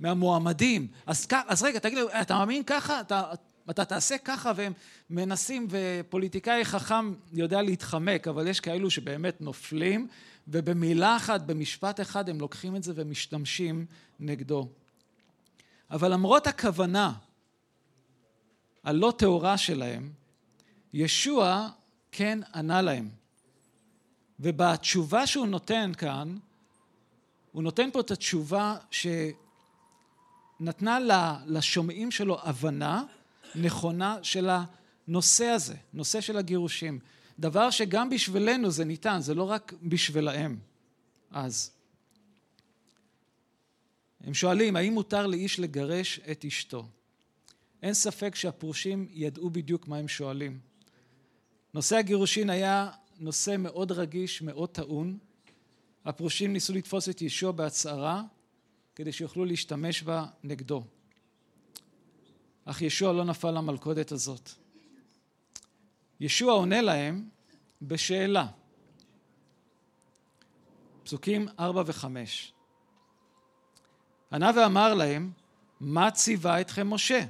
מהמועמדים 0.00 0.88
אז, 1.06 1.26
אז 1.46 1.62
רגע 1.62 1.78
תגיד 1.78 1.98
לי 1.98 2.04
אתה 2.20 2.38
מאמין 2.38 2.62
ככה 2.64 3.00
אתה, 3.00 3.32
אתה 3.70 3.84
תעשה 3.84 4.18
ככה 4.18 4.52
והם 4.56 4.72
מנסים 5.10 5.68
ופוליטיקאי 5.70 6.64
חכם 6.64 7.14
יודע 7.32 7.62
להתחמק 7.62 8.28
אבל 8.28 8.46
יש 8.46 8.60
כאלו 8.60 8.90
שבאמת 8.90 9.40
נופלים 9.40 10.08
ובמילה 10.48 11.16
אחת, 11.16 11.40
במשפט 11.40 12.00
אחד, 12.00 12.28
הם 12.28 12.40
לוקחים 12.40 12.76
את 12.76 12.82
זה 12.82 12.92
ומשתמשים 12.96 13.86
נגדו. 14.20 14.68
אבל 15.90 16.12
למרות 16.12 16.46
הכוונה 16.46 17.12
הלא 18.84 19.12
טהורה 19.18 19.58
שלהם, 19.58 20.12
ישוע 20.92 21.68
כן 22.12 22.38
ענה 22.54 22.82
להם. 22.82 23.08
ובתשובה 24.40 25.26
שהוא 25.26 25.46
נותן 25.46 25.92
כאן, 25.98 26.36
הוא 27.52 27.62
נותן 27.62 27.90
פה 27.92 28.00
את 28.00 28.10
התשובה 28.10 28.76
שנתנה 30.58 30.98
לשומעים 31.46 32.10
שלו 32.10 32.38
הבנה 32.42 33.04
נכונה 33.54 34.18
של 34.22 34.48
הנושא 35.08 35.44
הזה, 35.44 35.74
נושא 35.92 36.20
של 36.20 36.36
הגירושים. 36.36 36.98
דבר 37.38 37.70
שגם 37.70 38.10
בשבילנו 38.10 38.70
זה 38.70 38.84
ניתן, 38.84 39.20
זה 39.20 39.34
לא 39.34 39.50
רק 39.50 39.72
בשבילהם. 39.82 40.58
אז 41.30 41.70
הם 44.20 44.34
שואלים, 44.34 44.76
האם 44.76 44.92
מותר 44.94 45.26
לאיש 45.26 45.60
לגרש 45.60 46.20
את 46.30 46.44
אשתו? 46.44 46.86
אין 47.82 47.94
ספק 47.94 48.34
שהפרושים 48.34 49.08
ידעו 49.10 49.50
בדיוק 49.50 49.88
מה 49.88 49.96
הם 49.96 50.08
שואלים. 50.08 50.58
נושא 51.74 51.96
הגירושין 51.96 52.50
היה 52.50 52.90
נושא 53.18 53.56
מאוד 53.58 53.92
רגיש, 53.92 54.42
מאוד 54.42 54.68
טעון. 54.68 55.18
הפרושים 56.04 56.52
ניסו 56.52 56.72
לתפוס 56.72 57.08
את 57.08 57.22
ישוע 57.22 57.52
בהצהרה 57.52 58.22
כדי 58.96 59.12
שיוכלו 59.12 59.44
להשתמש 59.44 60.02
בה 60.02 60.26
נגדו. 60.44 60.84
אך 62.64 62.82
ישוע 62.82 63.12
לא 63.12 63.24
נפל 63.24 63.50
למלכודת 63.50 64.12
הזאת. 64.12 64.50
ישוע 66.20 66.52
עונה 66.52 66.82
להם 66.82 67.28
בשאלה. 67.82 68.46
פסוקים 71.04 71.48
ארבע 71.58 71.82
וחמש. 71.86 72.52
ענה 74.32 74.50
ואמר 74.56 74.94
להם, 74.94 75.32
מה 75.80 76.10
ציווה 76.10 76.60
אתכם 76.60 76.90
משה? 76.90 77.24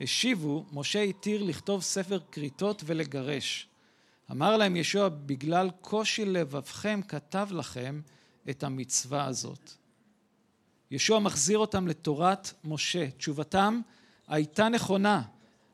השיבו, 0.00 0.64
משה 0.72 1.02
התיר 1.02 1.42
לכתוב 1.42 1.82
ספר 1.82 2.18
כריתות 2.32 2.82
ולגרש. 2.86 3.68
אמר 4.30 4.56
להם 4.56 4.76
ישוע, 4.76 5.08
בגלל 5.08 5.70
קושי 5.80 6.24
לבבכם 6.24 7.00
כתב 7.08 7.48
לכם 7.50 8.00
את 8.50 8.62
המצווה 8.62 9.24
הזאת. 9.24 9.83
ישוע 10.90 11.18
מחזיר 11.18 11.58
אותם 11.58 11.88
לתורת 11.88 12.52
משה. 12.64 13.10
תשובתם 13.10 13.80
הייתה 14.28 14.68
נכונה, 14.68 15.22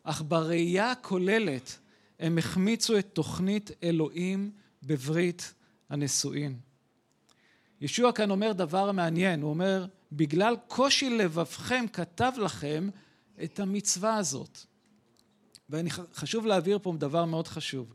אך 0.02 0.22
בראייה 0.28 0.90
הכוללת 0.90 1.78
הם 2.18 2.38
החמיצו 2.38 2.98
את 2.98 3.06
תוכנית 3.12 3.70
אלוהים 3.82 4.50
בברית 4.82 5.54
הנישואין. 5.90 6.58
ישוע 7.80 8.12
כאן 8.12 8.30
אומר 8.30 8.52
דבר 8.52 8.92
מעניין, 8.92 9.42
הוא 9.42 9.50
אומר, 9.50 9.86
בגלל 10.12 10.56
קושי 10.68 11.10
לבבכם 11.10 11.84
כתב 11.92 12.32
לכם 12.36 12.88
את 13.44 13.60
המצווה 13.60 14.16
הזאת. 14.16 14.58
וחשוב 15.70 16.46
להעביר 16.46 16.78
פה 16.82 16.94
דבר 16.98 17.24
מאוד 17.24 17.48
חשוב. 17.48 17.94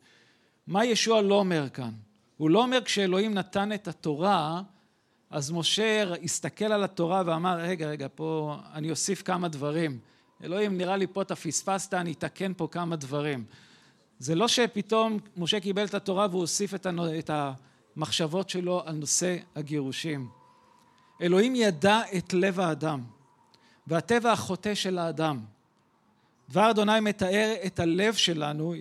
מה 0.67 0.85
ישוע 0.85 1.21
לא 1.21 1.35
אומר 1.35 1.69
כאן? 1.69 1.91
הוא 2.37 2.49
לא 2.49 2.63
אומר 2.63 2.83
כשאלוהים 2.83 3.33
נתן 3.33 3.73
את 3.73 3.87
התורה, 3.87 4.61
אז 5.29 5.51
משה 5.51 6.13
הסתכל 6.23 6.65
על 6.65 6.83
התורה 6.83 7.23
ואמר, 7.25 7.57
רגע, 7.57 7.87
רגע, 7.87 8.07
פה 8.15 8.57
אני 8.73 8.91
אוסיף 8.91 9.21
כמה 9.21 9.47
דברים. 9.47 9.99
אלוהים, 10.43 10.77
נראה 10.77 10.97
לי 10.97 11.07
פה 11.07 11.21
אתה 11.21 11.35
פספסת, 11.35 11.93
אני 11.93 12.11
אתקן 12.11 12.53
פה 12.57 12.67
כמה 12.71 12.95
דברים. 12.95 13.45
זה 14.19 14.35
לא 14.35 14.47
שפתאום 14.47 15.19
משה 15.37 15.59
קיבל 15.59 15.85
את 15.85 15.93
התורה 15.93 16.27
והוא 16.29 16.41
הוסיף 16.41 16.73
את 16.73 17.29
המחשבות 17.29 18.49
שלו 18.49 18.81
על 18.85 18.95
נושא 18.95 19.37
הגירושים. 19.55 20.29
אלוהים 21.21 21.55
ידע 21.55 22.01
את 22.17 22.33
לב 22.33 22.59
האדם 22.59 23.03
והטבע 23.87 24.31
החוטא 24.31 24.75
של 24.75 24.97
האדם. 24.97 25.39
דבר 26.49 26.71
אדוני 26.71 26.99
מתאר 26.99 27.53
את 27.65 27.79
הלב 27.79 28.13
שלנו, 28.13 28.73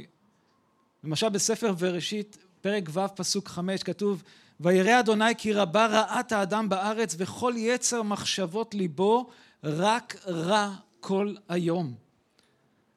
למשל 1.04 1.28
בספר 1.28 1.72
בראשית, 1.72 2.38
פרק 2.60 2.88
ו' 2.92 3.00
פסוק 3.16 3.48
חמש, 3.48 3.82
כתוב 3.82 4.22
וירא 4.60 5.00
אדוני 5.00 5.34
כי 5.38 5.52
רבה 5.52 5.86
רעת 5.86 6.32
האדם 6.32 6.68
בארץ 6.68 7.14
וכל 7.18 7.54
יצר 7.56 8.02
מחשבות 8.02 8.74
ליבו 8.74 9.30
רק 9.64 10.16
רע 10.26 10.74
כל 11.00 11.34
היום. 11.48 11.94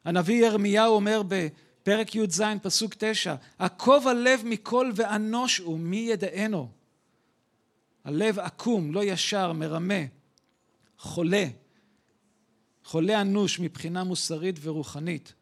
הנביא 0.05 0.45
ירמיהו 0.45 0.95
אומר 0.95 1.21
פרק 1.83 2.15
י"ז, 2.15 2.43
פסוק 2.61 2.93
תשע, 2.97 3.35
עקוב 3.59 4.07
הלב 4.07 4.41
מכל 4.45 4.91
ואנוש 4.95 5.57
הוא, 5.57 5.79
מי 5.79 5.97
ידענו? 5.97 6.69
הלב 8.03 8.39
עקום, 8.39 8.93
לא 8.93 9.03
ישר, 9.03 9.53
מרמה, 9.53 10.03
חולה, 10.97 11.45
חולה 12.83 13.21
אנוש 13.21 13.59
מבחינה 13.59 14.03
מוסרית 14.03 14.55
ורוחנית. 14.61 15.33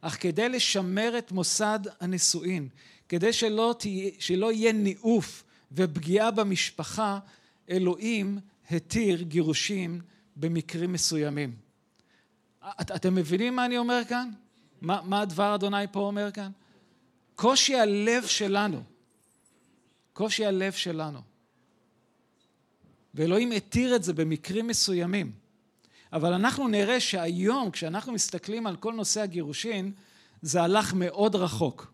אך 0.00 0.16
כדי 0.20 0.48
לשמר 0.48 1.18
את 1.18 1.32
מוסד 1.32 1.80
הנישואין, 2.00 2.68
כדי 3.14 3.32
שלא, 3.32 3.74
תהיה, 3.78 4.10
שלא 4.18 4.52
יהיה 4.52 4.72
ניאוף 4.72 5.44
ופגיעה 5.72 6.30
במשפחה, 6.30 7.18
אלוהים 7.70 8.38
התיר 8.70 9.22
גירושים 9.22 10.00
במקרים 10.36 10.92
מסוימים. 10.92 11.56
את, 12.80 12.90
אתם 12.90 13.14
מבינים 13.14 13.56
מה 13.56 13.66
אני 13.66 13.78
אומר 13.78 14.02
כאן? 14.08 14.30
מה, 14.80 15.00
מה 15.04 15.24
דבר 15.24 15.54
אדוני 15.54 15.86
פה 15.92 16.00
אומר 16.00 16.30
כאן? 16.30 16.50
קושי 17.34 17.76
הלב 17.76 18.26
שלנו. 18.26 18.82
קושי 20.12 20.46
הלב 20.46 20.72
שלנו. 20.72 21.20
ואלוהים 23.14 23.52
התיר 23.52 23.96
את 23.96 24.04
זה 24.04 24.12
במקרים 24.12 24.66
מסוימים. 24.66 25.32
אבל 26.12 26.32
אנחנו 26.32 26.68
נראה 26.68 27.00
שהיום, 27.00 27.70
כשאנחנו 27.70 28.12
מסתכלים 28.12 28.66
על 28.66 28.76
כל 28.76 28.92
נושא 28.92 29.20
הגירושין, 29.20 29.92
זה 30.42 30.62
הלך 30.62 30.94
מאוד 30.94 31.34
רחוק. 31.34 31.93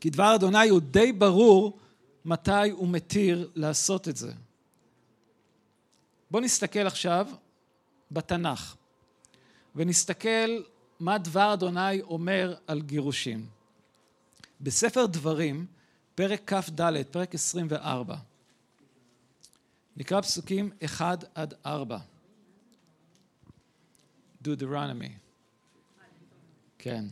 כי 0.00 0.10
דבר 0.10 0.34
אדוני 0.34 0.68
הוא 0.68 0.80
די 0.80 1.12
ברור 1.12 1.78
מתי 2.24 2.70
הוא 2.70 2.88
מתיר 2.88 3.50
לעשות 3.54 4.08
את 4.08 4.16
זה. 4.16 4.32
בואו 6.30 6.42
נסתכל 6.42 6.86
עכשיו 6.86 7.28
בתנ"ך, 8.10 8.76
ונסתכל 9.76 10.62
מה 11.00 11.18
דבר 11.18 11.54
אדוני 11.54 12.02
אומר 12.02 12.54
על 12.66 12.82
גירושים. 12.82 13.46
בספר 14.60 15.06
דברים, 15.06 15.66
פרק 16.14 16.52
כ"ד, 16.52 16.92
פרק 17.10 17.34
24, 17.34 18.16
נקרא 19.96 20.20
פסוקים 20.20 20.70
1 20.84 21.24
עד 21.34 21.54
4. 21.66 21.98
דודרנמי. 24.42 25.12
כן. 26.78 27.04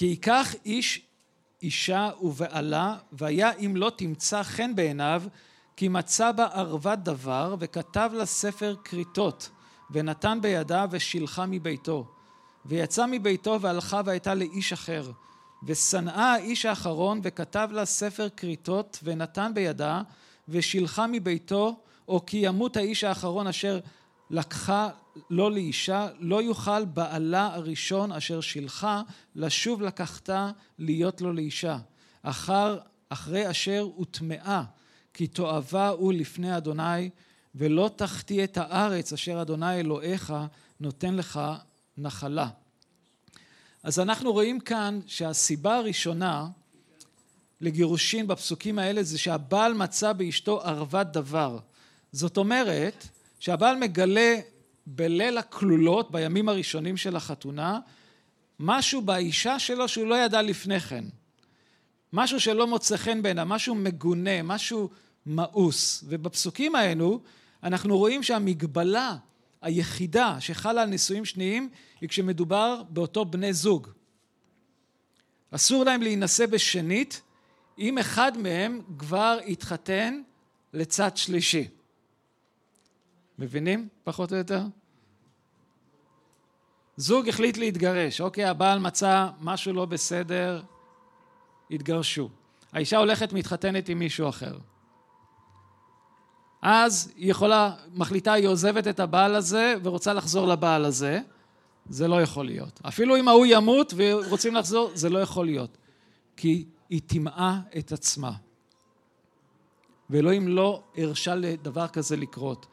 כי 0.00 0.06
ייקח 0.06 0.54
איש 0.64 1.00
אישה 1.62 2.10
ובעלה, 2.22 2.96
והיה 3.12 3.52
אם 3.52 3.76
לא 3.76 3.92
תמצא 3.96 4.42
חן 4.42 4.74
בעיניו, 4.74 5.22
כי 5.76 5.88
מצא 5.88 6.32
בה 6.32 6.44
ערוות 6.44 6.98
דבר 6.98 7.56
וכתב 7.58 8.10
לה 8.14 8.26
ספר 8.26 8.76
כריתות 8.84 9.50
ונתן 9.90 10.38
בידה 10.42 10.86
ושילחה 10.90 11.46
מביתו. 11.46 12.06
ויצא 12.66 13.06
מביתו 13.06 13.60
והלכה 13.60 14.00
והייתה 14.04 14.34
לאיש 14.34 14.72
אחר. 14.72 15.10
ושנאה 15.66 16.32
האיש 16.32 16.66
האחרון 16.66 17.20
וכתב 17.22 17.68
לה 17.72 17.84
ספר 17.84 18.28
כריתות 18.28 18.98
ונתן 19.02 19.52
בידה 19.54 20.02
ושילחה 20.48 21.06
מביתו 21.06 21.80
או 22.08 22.26
כי 22.26 22.36
ימות 22.36 22.76
האיש 22.76 23.04
האחרון 23.04 23.46
אשר 23.46 23.80
לקחה 24.30 24.90
לו 25.30 25.50
לאישה 25.50 26.08
לא 26.18 26.42
יוכל 26.42 26.84
בעלה 26.84 27.54
הראשון 27.54 28.12
אשר 28.12 28.40
שילחה 28.40 29.02
לשוב 29.34 29.82
לקחתה 29.82 30.50
להיות 30.78 31.20
לו 31.20 31.32
לאישה 31.32 31.78
אחר 32.22 32.78
אחרי 33.08 33.50
אשר 33.50 33.88
הוטמעה 33.94 34.64
כי 35.14 35.26
תועבה 35.26 35.88
הוא 35.88 36.12
לפני 36.12 36.56
אדוני 36.56 37.10
ולא 37.54 37.90
תחטיא 37.96 38.44
את 38.44 38.56
הארץ 38.56 39.12
אשר 39.12 39.42
אדוני 39.42 39.80
אלוהיך 39.80 40.32
נותן 40.80 41.14
לך 41.14 41.40
נחלה. 41.98 42.48
אז 43.82 44.00
אנחנו 44.00 44.32
רואים 44.32 44.60
כאן 44.60 45.00
שהסיבה 45.06 45.76
הראשונה 45.76 46.48
לגירושין 47.60 48.26
בפסוקים 48.26 48.78
האלה 48.78 49.02
זה 49.02 49.18
שהבעל 49.18 49.74
מצא 49.74 50.12
באשתו 50.12 50.62
ערוות 50.62 51.12
דבר. 51.12 51.58
זאת 52.12 52.36
אומרת 52.36 53.08
שהבעל 53.40 53.76
מגלה 53.76 54.40
בליל 54.86 55.38
הכלולות 55.38 56.10
בימים 56.10 56.48
הראשונים 56.48 56.96
של 56.96 57.16
החתונה 57.16 57.80
משהו 58.60 59.02
באישה 59.02 59.58
שלו 59.58 59.88
שהוא 59.88 60.06
לא 60.06 60.14
ידע 60.14 60.42
לפני 60.42 60.80
כן. 60.80 61.04
משהו 62.12 62.40
שלא 62.40 62.66
מוצא 62.66 62.96
חן 62.96 63.22
בעיניו, 63.22 63.46
משהו 63.46 63.74
מגונה, 63.74 64.42
משהו 64.42 64.90
מאוס. 65.26 66.04
ובפסוקים 66.08 66.74
האלו 66.74 67.20
אנחנו 67.62 67.98
רואים 67.98 68.22
שהמגבלה 68.22 69.16
היחידה 69.62 70.36
שחלה 70.40 70.82
על 70.82 70.88
נישואים 70.88 71.24
שניים 71.24 71.70
היא 72.00 72.08
כשמדובר 72.08 72.82
באותו 72.88 73.24
בני 73.24 73.52
זוג. 73.52 73.88
אסור 75.50 75.84
להם 75.84 76.02
להינשא 76.02 76.46
בשנית 76.46 77.22
אם 77.78 77.98
אחד 77.98 78.38
מהם 78.38 78.80
כבר 78.98 79.38
התחתן 79.46 80.22
לצד 80.72 81.16
שלישי. 81.16 81.68
מבינים 83.40 83.88
פחות 84.04 84.32
או 84.32 84.36
יותר? 84.36 84.62
זוג 86.96 87.28
החליט 87.28 87.56
להתגרש, 87.56 88.20
אוקיי, 88.20 88.44
הבעל 88.44 88.78
מצא 88.78 89.28
משהו 89.40 89.72
לא 89.72 89.84
בסדר, 89.84 90.62
התגרשו. 91.70 92.28
האישה 92.72 92.98
הולכת 92.98 93.32
מתחתנת 93.32 93.88
עם 93.88 93.98
מישהו 93.98 94.28
אחר. 94.28 94.58
אז 96.62 97.12
היא 97.16 97.30
יכולה, 97.30 97.74
מחליטה, 97.94 98.32
היא 98.32 98.48
עוזבת 98.48 98.88
את 98.88 99.00
הבעל 99.00 99.34
הזה 99.34 99.74
ורוצה 99.82 100.12
לחזור 100.12 100.48
לבעל 100.48 100.84
הזה, 100.84 101.20
זה 101.88 102.08
לא 102.08 102.22
יכול 102.22 102.46
להיות. 102.46 102.80
אפילו 102.88 103.16
אם 103.16 103.28
ההוא 103.28 103.46
ימות 103.48 103.94
ורוצים 103.96 104.54
לחזור, 104.54 104.90
זה 104.94 105.10
לא 105.10 105.18
יכול 105.18 105.46
להיות. 105.46 105.76
כי 106.36 106.64
היא 106.90 107.00
טימאה 107.06 107.58
את 107.78 107.92
עצמה. 107.92 108.32
ואלוהים 110.10 110.48
לא 110.48 110.82
הרשה 110.96 111.34
לדבר 111.34 111.88
כזה 111.88 112.16
לקרות. 112.16 112.66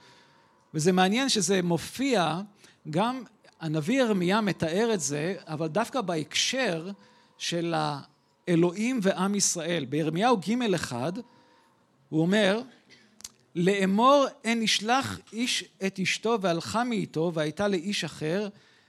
וזה 0.74 0.92
מעניין 0.92 1.30
שזה 1.30 1.62
מופיע, 1.62 2.42
גם 2.90 3.24
הנביא 3.60 4.02
ירמיה 4.02 4.42
מתאר 4.42 4.94
את 4.94 5.00
זה, 5.02 5.36
אבל 5.48 5.68
דווקא 5.68 6.02
בהקשר 6.02 6.92
של 7.38 7.74
האלוהים 8.48 9.00
ועם 9.02 9.36
ישראל. 9.36 9.86
בירמיהו 9.86 10.38
ג' 10.38 10.74
אחד 10.76 11.14
הוא 12.10 12.22
אומר 12.22 12.62
לאמור 13.56 14.26
אין 14.44 14.62
ישלח 14.62 15.20
איש 15.34 15.64
את 15.86 16.00
אשתו 16.00 16.38
והלכה 16.42 16.84
מאיתו 16.84 17.32
והייתה 17.34 17.68
לאיש 17.68 18.04
אחר 18.04 18.48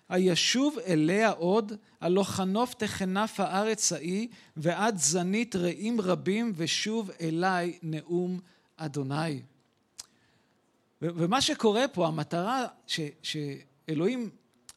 הישוב 0.09 0.77
אליה 0.87 1.31
עוד 1.31 1.73
הלא 2.01 2.23
חנוף 2.23 2.75
תכנף 2.75 3.41
הארץ 3.41 3.93
ההיא 3.93 4.29
ועד 4.57 4.99
זנית 4.99 5.57
רעים 5.57 6.01
רבים 6.01 6.53
ושוב 6.57 7.11
אליי 7.21 7.79
נאום 7.83 8.41
אדוני. 8.77 9.41
ומה 11.03 11.41
שקורה 11.41 11.89
פה 11.89 12.07
המטרה 12.07 12.67
ש, 12.87 13.01
שאלוהים 13.23 14.31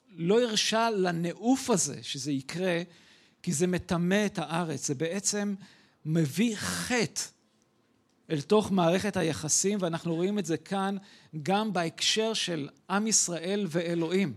לא 0.10 0.42
הרשה 0.42 0.90
לנעוף 0.90 1.70
הזה 1.70 2.00
שזה 2.02 2.32
יקרה 2.32 2.82
כי 3.44 3.54
זה 3.54 3.68
מטמא 3.68 4.26
את 4.26 4.40
הארץ 4.40 4.88
זה 4.88 4.96
בעצם 4.96 5.56
מביא 6.06 6.56
חטא 6.56 7.22
אל 8.30 8.42
תוך 8.42 8.72
מערכת 8.72 9.18
היחסים, 9.18 9.78
ואנחנו 9.82 10.16
רואים 10.16 10.40
את 10.40 10.46
זה 10.46 10.58
כאן 10.58 10.98
גם 11.44 11.74
בהקשר 11.74 12.34
של 12.34 12.70
עם 12.90 13.08
ישראל 13.08 13.66
ואלוהים. 13.70 14.34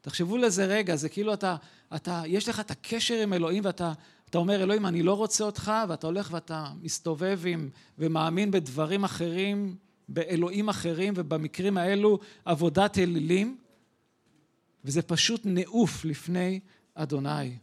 תחשבו 0.00 0.36
לזה 0.36 0.64
רגע, 0.64 0.96
זה 0.96 1.08
כאילו 1.08 1.34
אתה, 1.34 1.56
אתה, 1.96 2.22
יש 2.26 2.48
לך 2.48 2.60
את 2.60 2.70
הקשר 2.70 3.22
עם 3.22 3.32
אלוהים 3.32 3.64
ואתה 3.64 3.92
אתה 4.32 4.38
אומר, 4.38 4.62
אלוהים, 4.62 4.86
אני 4.86 5.02
לא 5.02 5.14
רוצה 5.14 5.44
אותך, 5.44 5.72
ואתה 5.88 6.06
הולך 6.06 6.28
ואתה 6.32 6.66
מסתובב 6.82 7.40
עם, 7.46 7.68
ומאמין 7.98 8.50
בדברים 8.50 9.04
אחרים, 9.04 9.76
באלוהים 10.14 10.68
אחרים, 10.68 11.14
ובמקרים 11.16 11.78
האלו 11.78 12.18
עבודת 12.44 12.98
אלילים, 12.98 13.58
וזה 14.84 15.02
פשוט 15.02 15.40
נעוף 15.44 16.04
לפני 16.04 16.60
אדוני. 16.94 17.58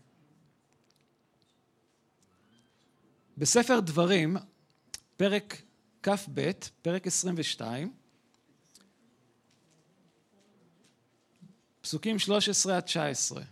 בספר 3.37 3.79
דברים, 3.79 4.37
פרק 5.17 5.61
כ"ב, 6.03 6.51
פרק 6.81 7.07
22, 7.07 7.93
פסוקים 11.81 12.19
13 12.19 12.77
עד 12.77 12.83
19. 12.83 13.43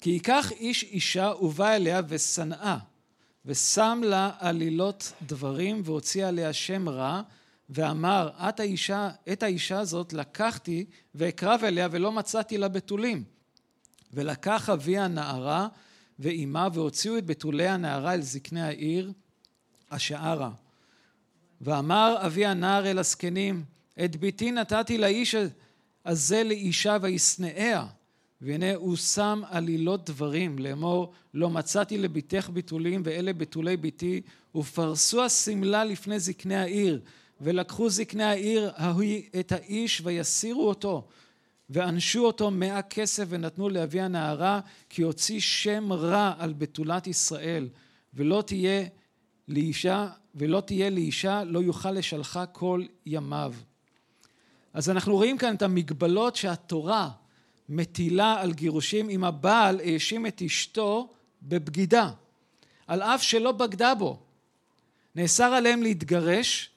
כי 0.00 0.10
ייקח 0.10 0.52
איש 0.52 0.82
אישה 0.82 1.32
ובא 1.40 1.74
אליה 1.74 2.00
ושנאה, 2.08 2.78
ושם 3.46 4.00
לה 4.04 4.30
עלילות 4.38 5.12
דברים 5.22 5.82
והוציא 5.84 6.26
עליה 6.26 6.52
שם 6.52 6.88
רע, 6.88 7.22
ואמר, 7.70 8.30
את 8.48 8.60
האישה, 8.60 9.10
את 9.32 9.42
האישה 9.42 9.78
הזאת 9.78 10.12
לקחתי 10.12 10.84
ואקרב 11.14 11.60
אליה 11.64 11.88
ולא 11.90 12.12
מצאתי 12.12 12.58
לה 12.58 12.68
בתולים. 12.68 13.24
ולקח 14.12 14.70
אבי 14.70 14.98
הנערה 14.98 15.68
ואימה 16.18 16.68
והוציאו 16.72 17.18
את 17.18 17.26
בתולי 17.26 17.68
הנערה 17.68 18.14
אל 18.14 18.22
זקני 18.22 18.62
העיר 18.62 19.12
השערה. 19.90 20.50
ואמר 21.60 22.16
אבי 22.26 22.46
הנער 22.46 22.90
אל 22.90 22.98
הזקנים 22.98 23.64
את 24.04 24.16
ביתי 24.16 24.50
נתתי 24.50 24.98
לאיש 24.98 25.34
הזה 26.04 26.44
לאישה 26.44 26.96
וישנאיה 27.02 27.86
והנה 28.40 28.74
הוא 28.74 28.96
שם 28.96 29.42
עלילות 29.50 30.10
דברים 30.10 30.58
לאמור 30.58 31.12
לא 31.34 31.50
מצאתי 31.50 31.98
לביתך 31.98 32.50
בתולים 32.52 33.02
ואלה 33.04 33.32
בתולי 33.32 33.76
ביתי 33.76 34.20
ופרסו 34.54 35.24
השמלה 35.24 35.84
לפני 35.84 36.20
זקני 36.20 36.56
העיר 36.56 37.00
ולקחו 37.40 37.90
זקני 37.90 38.24
העיר 38.24 38.70
ההיא 38.76 39.22
את 39.40 39.52
האיש 39.52 40.00
ויסירו 40.04 40.68
אותו 40.68 41.08
ואנשו 41.70 42.26
אותו 42.26 42.50
מאה 42.50 42.82
כסף 42.82 43.24
ונתנו 43.28 43.68
לאבי 43.68 44.00
הנערה 44.00 44.60
כי 44.88 45.02
הוציא 45.02 45.40
שם 45.40 45.92
רע 45.92 46.32
על 46.38 46.52
בתולת 46.52 47.06
ישראל 47.06 47.68
ולא 48.14 48.42
תהיה 48.46 48.84
לאישה 49.48 50.08
ולא 50.34 50.60
תהיה 50.60 50.90
לאישה 50.90 51.44
לא 51.44 51.58
יוכל 51.58 51.90
לשלחה 51.90 52.46
כל 52.46 52.84
ימיו. 53.06 53.54
אז 54.72 54.90
אנחנו 54.90 55.14
רואים 55.14 55.38
כאן 55.38 55.54
את 55.54 55.62
המגבלות 55.62 56.36
שהתורה 56.36 57.10
מטילה 57.68 58.40
על 58.40 58.52
גירושים 58.52 59.10
אם 59.10 59.24
הבעל 59.24 59.80
האשים 59.80 60.26
את 60.26 60.42
אשתו 60.42 61.12
בבגידה 61.42 62.10
על 62.86 63.02
אף 63.02 63.22
שלא 63.22 63.52
בגדה 63.52 63.94
בו 63.94 64.18
נאסר 65.14 65.44
עליהם 65.44 65.82
להתגרש 65.82 66.70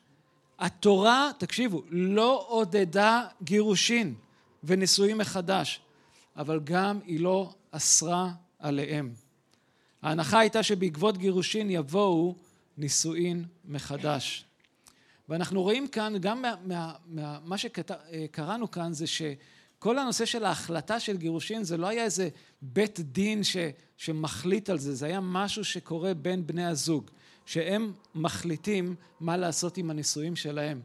התורה 0.60 1.32
תקשיבו 1.38 1.84
לא 1.90 2.46
עודדה 2.48 3.28
גירושין 3.44 4.16
ונשואים 4.64 5.18
מחדש, 5.18 5.82
אבל 6.36 6.60
גם 6.64 7.00
היא 7.06 7.20
לא 7.20 7.54
אסרה 7.72 8.32
עליהם. 8.60 9.14
ההנחה 10.02 10.40
הייתה 10.40 10.64
שבעקבות 10.64 11.18
גירושין 11.18 11.70
יבואו 11.70 12.36
נישואין 12.78 13.46
מחדש. 13.66 14.46
ואנחנו 15.30 15.62
רואים 15.62 15.88
כאן, 15.88 16.14
גם 16.20 16.42
מה, 16.42 16.96
מה, 17.08 17.40
מה, 17.46 17.58
שקראנו 17.58 18.72
כאן 18.72 18.94
זה 18.94 19.08
שכל 19.80 20.00
הנושא 20.00 20.26
של 20.26 20.46
ההחלטה 20.46 21.00
של 21.00 21.18
גירושין 21.18 21.64
זה 21.64 21.78
לא 21.78 21.88
היה 21.88 22.04
איזה 22.04 22.30
בית 22.62 23.00
דין 23.00 23.44
ש, 23.44 23.58
שמחליט 23.98 24.70
על 24.70 24.80
זה, 24.80 24.96
זה 24.96 25.06
היה 25.06 25.20
משהו 25.20 25.66
שקורה 25.66 26.14
בין 26.14 26.48
בני 26.48 26.66
הזוג, 26.66 27.12
שהם 27.46 27.94
מחליטים 28.16 28.96
מה 29.20 29.38
לעשות 29.38 29.78
עם 29.78 29.90
הנישואים 29.90 30.36
שלהם. 30.36 30.82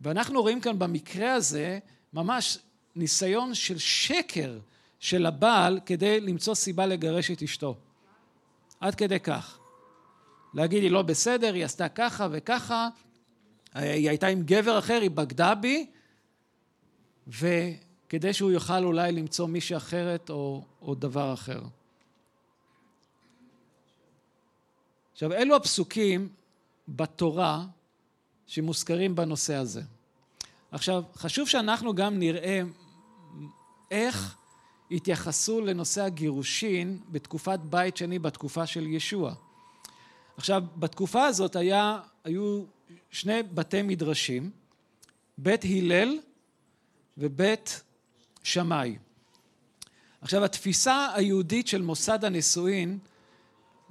ואנחנו 0.00 0.42
רואים 0.42 0.60
כאן 0.60 0.78
במקרה 0.78 1.32
הזה 1.32 1.78
ממש 2.12 2.58
ניסיון 2.96 3.54
של 3.54 3.78
שקר 3.78 4.58
של 4.98 5.26
הבעל 5.26 5.80
כדי 5.86 6.20
למצוא 6.20 6.54
סיבה 6.54 6.86
לגרש 6.86 7.30
את 7.30 7.42
אשתו. 7.42 7.76
עד 8.80 8.94
כדי 8.94 9.20
כך. 9.20 9.58
להגיד, 10.54 10.82
היא 10.82 10.90
לא 10.90 11.02
בסדר, 11.02 11.54
היא 11.54 11.64
עשתה 11.64 11.88
ככה 11.88 12.28
וככה, 12.30 12.88
היא 13.74 14.08
הייתה 14.08 14.26
עם 14.26 14.42
גבר 14.42 14.78
אחר, 14.78 14.98
היא 15.02 15.10
בגדה 15.10 15.54
בי, 15.54 15.86
וכדי 18.10 18.32
שהוא 18.32 18.50
יוכל 18.50 18.84
אולי 18.84 19.12
למצוא 19.12 19.46
מישהי 19.46 19.76
אחרת 19.76 20.30
או, 20.30 20.64
או 20.82 20.94
דבר 20.94 21.34
אחר. 21.34 21.60
עכשיו, 25.12 25.32
אלו 25.32 25.56
הפסוקים 25.56 26.28
בתורה 26.88 27.64
שמוזכרים 28.46 29.14
בנושא 29.14 29.54
הזה. 29.54 29.82
עכשיו, 30.70 31.02
חשוב 31.14 31.48
שאנחנו 31.48 31.94
גם 31.94 32.18
נראה 32.18 32.60
איך 33.90 34.36
התייחסו 34.90 35.60
לנושא 35.60 36.02
הגירושין 36.02 37.00
בתקופת 37.08 37.58
בית 37.58 37.96
שני, 37.96 38.18
בתקופה 38.18 38.66
של 38.66 38.86
ישוע. 38.86 39.34
עכשיו, 40.36 40.62
בתקופה 40.76 41.26
הזאת 41.26 41.56
היה, 41.56 42.00
היו 42.24 42.64
שני 43.10 43.42
בתי 43.42 43.82
מדרשים, 43.82 44.50
בית 45.38 45.64
הלל 45.64 46.18
ובית 47.18 47.82
שמאי. 48.42 48.96
עכשיו, 50.20 50.44
התפיסה 50.44 51.08
היהודית 51.14 51.66
של 51.68 51.82
מוסד 51.82 52.24
הנישואין, 52.24 52.98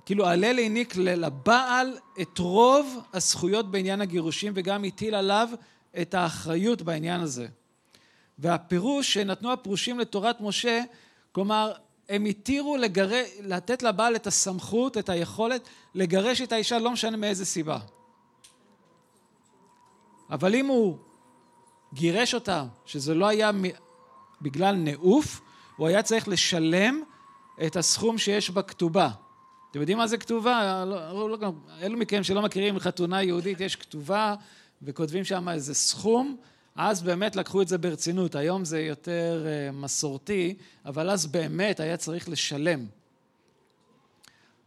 כאילו 0.06 0.28
הלל 0.28 0.60
העניק 0.60 0.96
לבעל 0.96 1.98
את 2.22 2.38
רוב 2.38 3.00
הזכויות 3.14 3.72
בעניין 3.72 4.02
הגירושים 4.02 4.54
וגם 4.56 4.84
הטיל 4.84 5.16
עליו 5.16 5.50
את 6.02 6.14
האחריות 6.14 6.82
בעניין 6.82 7.22
הזה. 7.22 7.48
והפירוש 8.40 9.14
שנתנו 9.14 9.52
הפרושים 9.52 10.00
לתורת 10.00 10.42
משה, 10.42 10.84
כלומר, 11.32 11.74
הם 12.10 12.26
התירו 12.26 12.78
לגר... 12.78 13.10
לתת 13.42 13.84
לבעל 13.84 14.16
את 14.16 14.28
הסמכות, 14.28 14.98
את 14.98 15.10
היכולת, 15.10 15.70
לגרש 15.96 16.42
את 16.42 16.52
האישה, 16.52 16.80
לא 16.80 16.92
משנה 16.92 17.18
מאיזה 17.18 17.46
סיבה. 17.46 17.80
אבל 20.30 20.56
אם 20.56 20.66
הוא 20.68 20.98
גירש 21.94 22.34
אותה, 22.34 22.66
שזה 22.86 23.14
לא 23.14 23.28
היה 23.28 23.52
בגלל 24.42 24.76
נעוף, 24.76 25.42
הוא 25.76 25.88
היה 25.88 26.04
צריך 26.04 26.28
לשלם 26.28 27.02
את 27.66 27.76
הסכום 27.76 28.18
שיש 28.18 28.50
בכתובה. 28.50 29.10
אתם 29.72 29.80
יודעים 29.80 29.98
מה 29.98 30.08
זה 30.08 30.18
כתובה? 30.18 30.86
לא, 30.86 31.30
לא, 31.30 31.38
לא, 31.40 31.52
אלו 31.82 31.98
מכם 31.98 32.24
שלא 32.24 32.42
מכירים 32.42 32.80
חתונה 32.80 33.24
יהודית, 33.24 33.62
יש 33.62 33.76
כתובה 33.76 34.36
וכותבים 34.82 35.26
שם 35.26 35.50
איזה 35.50 35.74
סכום, 35.74 36.38
אז 36.76 37.02
באמת 37.02 37.36
לקחו 37.36 37.62
את 37.62 37.68
זה 37.68 37.78
ברצינות. 37.78 38.36
היום 38.36 38.66
זה 38.66 38.82
יותר 38.82 39.46
uh, 39.46 39.76
מסורתי, 39.76 40.56
אבל 40.86 41.10
אז 41.10 41.26
באמת 41.26 41.80
היה 41.80 41.98
צריך 41.98 42.30
לשלם. 42.30 42.86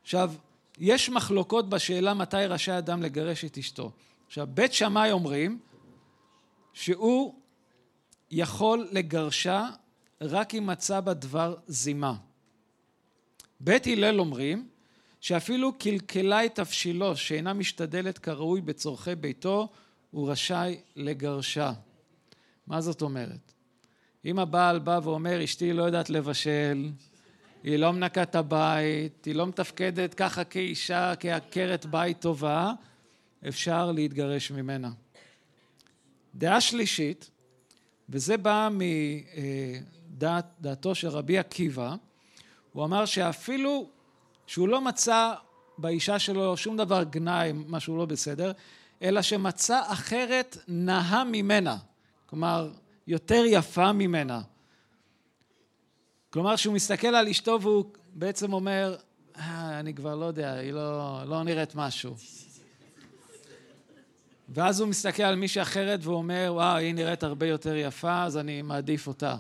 עכשיו, 0.03 0.33
יש 0.79 1.11
מחלוקות 1.11 1.69
בשאלה 1.69 2.15
מתי 2.15 2.37
רשאי 2.37 2.79
אדם 2.79 3.03
לגרש 3.03 3.45
את 3.45 3.59
אשתו. 3.59 3.91
עכשיו, 4.27 4.49
בית 4.55 4.73
שמאי 4.73 5.13
אומרים 5.13 5.59
שהוא 6.73 7.35
יכול 8.33 8.89
לגרשה 8.93 9.69
רק 10.21 10.55
אם 10.55 10.67
מצא 10.67 11.01
בה 11.01 11.15
דבר 11.15 11.55
זימה. 11.67 12.15
בית 13.61 13.87
הלל 13.87 14.21
אומרים 14.21 14.69
שאפילו 15.21 15.73
קלקלה 15.79 16.45
את 16.45 16.55
תבשילו 16.55 17.17
שאינה 17.17 17.53
משתדלת 17.53 18.19
כראוי 18.19 18.61
בצורכי 18.61 19.15
ביתו, 19.15 19.69
הוא 20.11 20.31
רשאי 20.31 20.81
לגרשה. 20.97 21.73
מה 22.67 22.81
זאת 22.81 23.03
אומרת? 23.03 23.53
אם 24.25 24.39
הבעל 24.39 24.79
בא 24.79 25.01
ואומר, 25.03 25.45
אשתי 25.45 25.73
לא 25.73 25.83
יודעת 25.83 26.11
לבשל, 26.11 26.91
היא 27.63 27.77
לא 27.77 27.93
מנקה 27.93 28.23
את 28.23 28.35
הבית, 28.35 29.25
היא 29.25 29.35
לא 29.35 29.47
מתפקדת 29.47 30.15
ככה 30.15 30.45
כאישה, 30.45 31.13
כעקרת 31.21 31.87
בית 31.87 32.21
טובה, 32.21 32.73
אפשר 33.49 33.93
להתגרש 33.93 34.51
ממנה. 34.51 34.91
דעה 36.35 36.61
שלישית, 36.61 37.31
וזה 38.13 38.37
בא 38.37 38.69
מדעתו 40.19 40.95
של 40.95 41.09
רבי 41.09 41.39
עקיבא, 41.39 41.95
הוא 42.73 42.85
אמר 42.85 43.05
שאפילו 43.05 43.89
שהוא 44.47 44.69
לא 44.69 44.81
מצא 44.81 45.35
באישה 45.79 46.19
שלו 46.19 46.57
שום 46.57 46.77
דבר 46.77 47.03
גנאי, 47.03 47.53
משהו 47.69 47.97
לא 47.97 48.07
בסדר, 48.07 48.53
אלא 49.03 49.23
שמצא 49.23 49.81
אחרת 49.87 50.57
נאה 50.69 51.25
ממנה, 51.25 51.77
כלומר, 52.27 52.71
יותר 53.07 53.43
יפה 53.47 53.93
ממנה. 53.93 54.41
כלומר, 56.31 56.57
כשהוא 56.57 56.75
מסתכל 56.75 57.15
על 57.15 57.29
אשתו 57.29 57.59
והוא 57.63 57.85
בעצם 58.15 58.53
אומר, 58.53 58.97
אה, 59.37 59.81
אני 59.81 59.95
כבר 59.95 60.15
לא 60.15 60.25
יודע, 60.25 60.53
היא 60.53 60.73
לא, 60.73 61.23
לא 61.27 61.43
נראית 61.43 61.75
משהו. 61.75 62.15
ואז 64.55 64.81
הוא 64.81 64.89
מסתכל 64.89 65.23
על 65.23 65.35
מישהי 65.35 65.63
אחרת 65.63 66.01
ואומר, 66.03 66.51
וואו, 66.55 66.77
היא 66.77 66.95
נראית 66.95 67.23
הרבה 67.23 67.47
יותר 67.47 67.77
יפה, 67.77 68.25
אז 68.25 68.37
אני 68.37 68.63
מעדיף 68.63 69.07
אותה. 69.07 69.37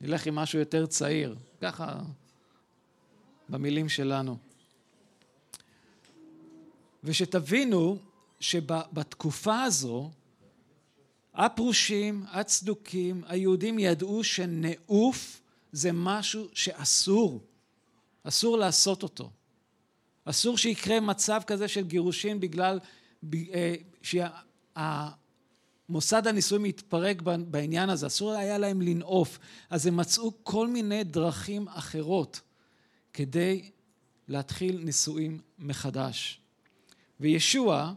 נלך 0.00 0.26
עם 0.26 0.34
משהו 0.34 0.58
יותר 0.58 0.86
צעיר. 0.86 1.36
ככה, 1.60 1.98
במילים 3.48 3.88
שלנו. 3.88 4.36
ושתבינו 7.04 7.98
שבתקופה 8.40 9.62
הזו, 9.62 10.10
הפרושים, 11.34 12.24
הצדוקים, 12.30 13.22
היהודים 13.26 13.78
ידעו 13.78 14.24
שנעוף 14.24 15.40
זה 15.72 15.90
משהו 15.92 16.48
שאסור, 16.52 17.40
אסור 18.24 18.58
לעשות 18.58 19.02
אותו. 19.02 19.30
אסור 20.24 20.58
שיקרה 20.58 21.00
מצב 21.00 21.40
כזה 21.46 21.68
של 21.68 21.86
גירושין 21.86 22.40
בגלל 22.40 22.78
אה, 23.34 23.74
שהמוסד 24.76 26.26
הנישואים 26.26 26.66
יתפרק 26.66 27.22
בעניין 27.22 27.90
הזה, 27.90 28.06
אסור 28.06 28.32
היה 28.32 28.58
להם 28.58 28.82
לנעוף. 28.82 29.38
אז 29.70 29.86
הם 29.86 29.96
מצאו 29.96 30.32
כל 30.42 30.68
מיני 30.68 31.04
דרכים 31.04 31.68
אחרות 31.68 32.40
כדי 33.12 33.70
להתחיל 34.28 34.80
נישואים 34.84 35.40
מחדש. 35.58 36.40
וישוע, 37.20 37.92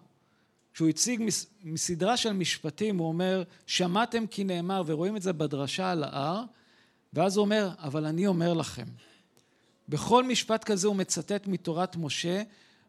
כשהוא 0.74 0.90
הציג 0.90 1.22
מסדרה 1.64 2.18
של 2.18 2.34
משפטים, 2.34 2.98
הוא 2.98 3.08
אומר, 3.08 3.44
שמעתם 3.66 4.28
כי 4.28 4.44
נאמר, 4.44 4.84
ורואים 4.86 5.18
את 5.18 5.22
זה 5.22 5.34
בדרשה 5.34 5.92
על 5.92 6.04
ההר, 6.04 6.44
ואז 7.14 7.38
הוא 7.38 7.46
אומר, 7.46 7.70
אבל 7.80 8.06
אני 8.06 8.28
אומר 8.28 8.54
לכם. 8.54 8.86
בכל 9.90 10.24
משפט 10.24 10.64
כזה 10.64 10.88
הוא 10.88 10.96
מצטט 10.96 11.48
מתורת 11.48 11.96
משה, 11.96 12.44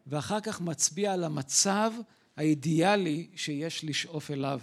ואחר 0.07 0.39
כך 0.39 0.61
מצביע 0.61 1.13
על 1.13 1.23
המצב 1.23 1.91
האידיאלי 2.41 3.27
שיש 3.35 3.83
לשאוף 3.85 4.31
אליו. 4.31 4.59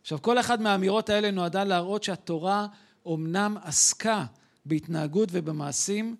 עכשיו, 0.00 0.22
כל 0.22 0.40
אחת 0.40 0.60
מהאמירות 0.60 1.08
האלה 1.08 1.30
נועדה 1.30 1.64
להראות 1.64 2.02
שהתורה 2.02 2.66
אומנם 3.06 3.56
עסקה 3.62 4.26
בהתנהגות 4.66 5.28
ובמעשים, 5.32 6.16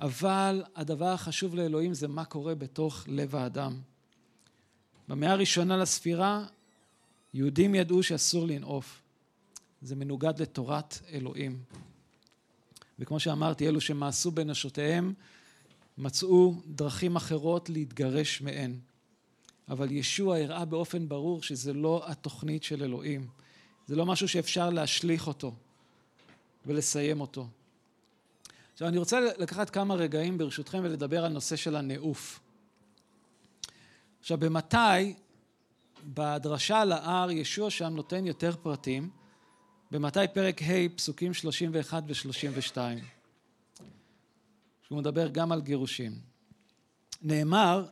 אבל 0.00 0.64
הדבר 0.76 1.08
החשוב 1.08 1.54
לאלוהים 1.54 1.94
זה 1.94 2.08
מה 2.08 2.24
קורה 2.24 2.54
בתוך 2.54 3.04
לב 3.08 3.36
האדם. 3.36 3.80
במאה 5.08 5.32
הראשונה 5.32 5.76
לספירה, 5.76 6.44
יהודים 7.34 7.74
ידעו 7.74 8.02
שאסור 8.02 8.46
לנעוף. 8.46 9.02
זה 9.82 9.96
מנוגד 9.96 10.42
לתורת 10.42 10.98
אלוהים. 11.12 11.58
וכמו 12.98 13.20
שאמרתי, 13.20 13.68
אלו 13.68 13.80
שמאסו 13.80 14.30
בנשותיהם 14.30 15.14
מצאו 15.98 16.54
דרכים 16.66 17.16
אחרות 17.16 17.70
להתגרש 17.70 18.42
מהן. 18.42 18.76
אבל 19.68 19.92
ישוע 19.92 20.36
הראה 20.38 20.64
באופן 20.64 21.08
ברור 21.08 21.42
שזה 21.42 21.72
לא 21.72 22.02
התוכנית 22.06 22.62
של 22.62 22.82
אלוהים. 22.82 23.28
זה 23.86 23.96
לא 23.96 24.06
משהו 24.06 24.28
שאפשר 24.28 24.70
להשליך 24.70 25.26
אותו 25.26 25.54
ולסיים 26.66 27.20
אותו. 27.20 27.46
עכשיו 28.72 28.88
אני 28.88 28.98
רוצה 28.98 29.20
לקחת 29.38 29.70
כמה 29.70 29.94
רגעים 29.94 30.38
ברשותכם 30.38 30.80
ולדבר 30.82 31.24
על 31.24 31.32
נושא 31.32 31.56
של 31.56 31.76
הנעוף. 31.76 32.40
עכשיו 34.20 34.38
במתי, 34.38 35.14
בדרשה 36.04 36.80
על 36.80 36.92
ההר, 36.92 37.30
ישוע 37.30 37.70
שם 37.70 37.94
נותן 37.94 38.26
יותר 38.26 38.56
פרטים, 38.62 39.10
במתי 39.90 40.18
פרק 40.34 40.62
ה' 40.62 40.88
פסוקים 40.96 41.34
31 41.34 42.02
ו-32, 42.06 42.76
שהוא 44.82 44.98
מדבר 44.98 45.28
גם 45.28 45.52
על 45.52 45.60
גירושים. 45.60 46.12
נאמר, 47.22 47.86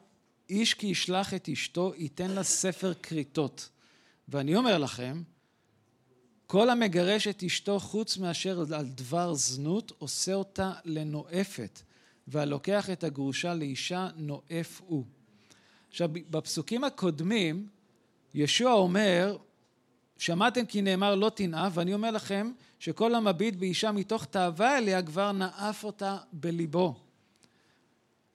איש 0.51 0.75
כי 0.75 0.87
ישלח 0.87 1.35
את 1.35 1.49
אשתו 1.49 1.93
ייתן 1.97 2.31
לה 2.31 2.43
ספר 2.43 2.95
כריתות. 2.95 3.69
ואני 4.29 4.57
אומר 4.57 4.79
לכם, 4.79 5.23
כל 6.47 6.71
המגרש 6.71 7.29
את 7.29 7.43
אשתו 7.43 7.81
חוץ 7.81 8.17
מאשר 8.17 8.75
על 8.75 8.87
דבר 8.87 9.35
זנות 9.35 9.93
עושה 9.99 10.35
אותה 10.35 10.73
לנואפת, 10.85 11.83
והלוקח 12.29 12.91
את 12.91 13.05
הגרושה 13.05 13.55
לאישה 13.55 14.09
נואף 14.17 14.81
הוא. 14.87 15.05
עכשיו 15.89 16.09
בפסוקים 16.13 16.85
הקודמים 16.85 17.69
ישוע 18.35 18.73
אומר 18.73 19.37
שמעתם 20.19 20.67
כי 20.67 20.83
נאמר 20.83 21.15
לא 21.15 21.31
תנאף 21.35 21.73
ואני 21.75 21.95
אומר 21.95 22.11
לכם 22.11 22.53
שכל 22.79 23.15
המביט 23.15 23.55
באישה 23.55 23.93
מתוך 23.93 24.25
תאווה 24.25 24.79
אליה 24.79 25.03
כבר 25.03 25.33
נאף 25.33 25.85
אותה 25.85 26.19
בליבו 26.33 27.04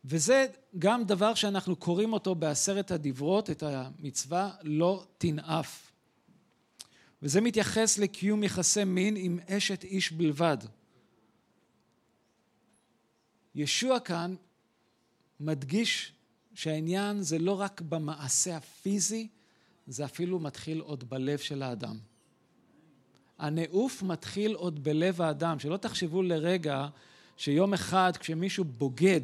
וזה 0.06 0.46
גם 0.80 1.04
דבר 1.04 1.34
שאנחנו 1.34 1.76
קוראים 1.76 2.14
אותו 2.14 2.36
בעשרת 2.36 2.92
הדברות, 2.92 3.50
את 3.50 3.64
המצווה 3.64 4.52
לא 4.64 5.06
תנאף. 5.18 5.92
וזה 7.22 7.42
מתייחס 7.42 7.98
לקיום 7.98 8.44
יחסי 8.44 8.84
מין 8.84 9.16
עם 9.18 9.40
אשת 9.48 9.84
איש 9.84 10.12
בלבד. 10.12 10.58
ישוע 13.56 14.00
כאן 14.00 14.36
מדגיש 15.40 16.14
שהעניין 16.54 17.22
זה 17.22 17.40
לא 17.40 17.62
רק 17.62 17.82
במעשה 17.82 18.58
הפיזי, 18.58 19.28
זה 19.88 20.06
אפילו 20.06 20.40
מתחיל 20.40 20.80
עוד 20.80 21.10
בלב 21.10 21.38
של 21.38 21.64
האדם. 21.64 21.98
הנעוף 23.38 24.04
מתחיל 24.04 24.54
עוד 24.54 24.84
בלב 24.84 25.22
האדם, 25.22 25.60
שלא 25.60 25.78
תחשבו 25.78 26.22
לרגע 26.22 26.88
שיום 27.38 27.74
אחד 27.74 28.12
כשמישהו 28.20 28.64
בוגד 28.64 29.22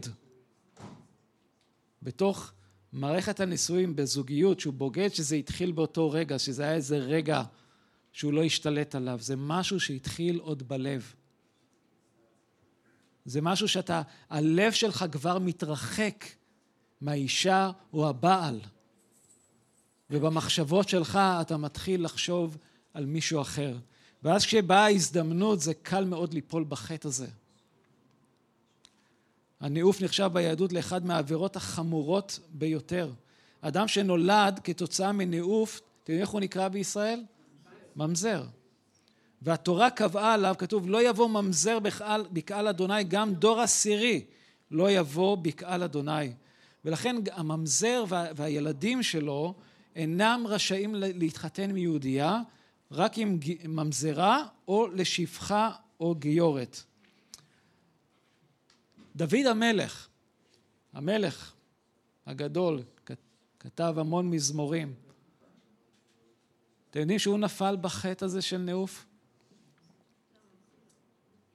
בתוך 2.06 2.54
מערכת 2.94 3.40
הנישואים 3.40 3.96
בזוגיות, 3.96 4.60
שהוא 4.60 4.74
בוגד 4.74 5.14
שזה 5.14 5.36
התחיל 5.36 5.72
באותו 5.72 6.12
רגע, 6.12 6.40
שזה 6.40 6.64
היה 6.64 6.74
איזה 6.74 6.98
רגע 6.98 7.44
שהוא 8.12 8.34
לא 8.34 8.44
השתלט 8.44 8.96
עליו, 8.96 9.20
זה 9.22 9.36
משהו 9.36 9.80
שהתחיל 9.80 10.40
עוד 10.40 10.68
בלב. 10.68 11.14
זה 13.26 13.42
משהו 13.42 13.68
שאתה, 13.68 14.02
הלב 14.30 14.72
שלך 14.72 15.06
כבר 15.12 15.40
מתרחק 15.40 16.26
מהאישה 17.02 17.72
או 17.94 18.10
הבעל, 18.10 18.60
ובמחשבות 20.10 20.90
שלך 20.90 21.20
אתה 21.42 21.58
מתחיל 21.58 22.06
לחשוב 22.06 22.58
על 22.94 23.06
מישהו 23.06 23.42
אחר. 23.42 23.78
ואז 24.24 24.46
כשבאה 24.46 24.86
ההזדמנות 24.86 25.60
זה 25.60 25.74
קל 25.74 26.06
מאוד 26.06 26.34
ליפול 26.34 26.66
בחטא 26.70 27.08
הזה. 27.08 27.28
הניאוף 29.62 30.02
נחשב 30.02 30.30
ביהדות 30.34 30.74
לאחד 30.74 31.06
מהעבירות 31.06 31.56
החמורות 31.56 32.40
ביותר. 32.50 33.12
אדם 33.62 33.88
שנולד 33.88 34.60
כתוצאה 34.64 35.12
מניאוף, 35.12 35.78
אתם 35.78 36.12
יודעים 36.12 36.22
איך 36.22 36.30
הוא 36.30 36.42
נקרא 36.42 36.68
בישראל? 36.68 37.24
ממזר. 37.96 38.44
והתורה 39.42 39.90
קבעה 39.90 40.34
עליו, 40.34 40.56
כתוב, 40.58 40.90
לא 40.90 41.10
יבוא 41.10 41.30
ממזר 41.30 41.80
בקהל, 41.80 42.26
בקהל 42.32 42.68
אדוני, 42.68 43.04
גם 43.04 43.34
דור 43.34 43.62
עשירי 43.62 44.26
לא 44.72 44.92
יבוא 44.92 45.38
בקהל 45.38 45.84
אדוני. 45.84 46.34
ולכן 46.86 47.16
הממזר 47.32 48.04
וה, 48.08 48.26
והילדים 48.36 49.04
שלו 49.04 49.54
אינם 49.96 50.44
רשאים 50.48 50.96
להתחתן 50.96 51.72
מיהודייה, 51.72 52.42
רק 52.92 53.18
עם 53.18 53.40
ממזרה 53.68 54.44
או 54.68 54.88
לשפחה 54.88 55.72
או 56.00 56.16
גיורת. 56.16 56.84
דוד 59.16 59.46
המלך, 59.50 60.08
המלך 60.94 61.54
הגדול, 62.26 62.84
כתב 63.60 63.96
המון 63.98 64.30
מזמורים. 64.30 64.94
אתם 66.90 67.00
יודעים 67.00 67.20
שהוא 67.20 67.38
נפל 67.38 67.78
בחטא 67.82 68.26
הזה 68.26 68.42
של 68.42 68.58
נעוף? 68.58 69.06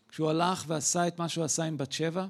כשהוא 0.09 0.31
הלך 0.31 0.65
ועשה 0.67 1.09
את 1.09 1.19
מה 1.19 1.29
שהוא 1.29 1.45
עשה 1.45 1.65
עם 1.65 1.77
בת 1.77 1.93
שבע? 1.93 2.27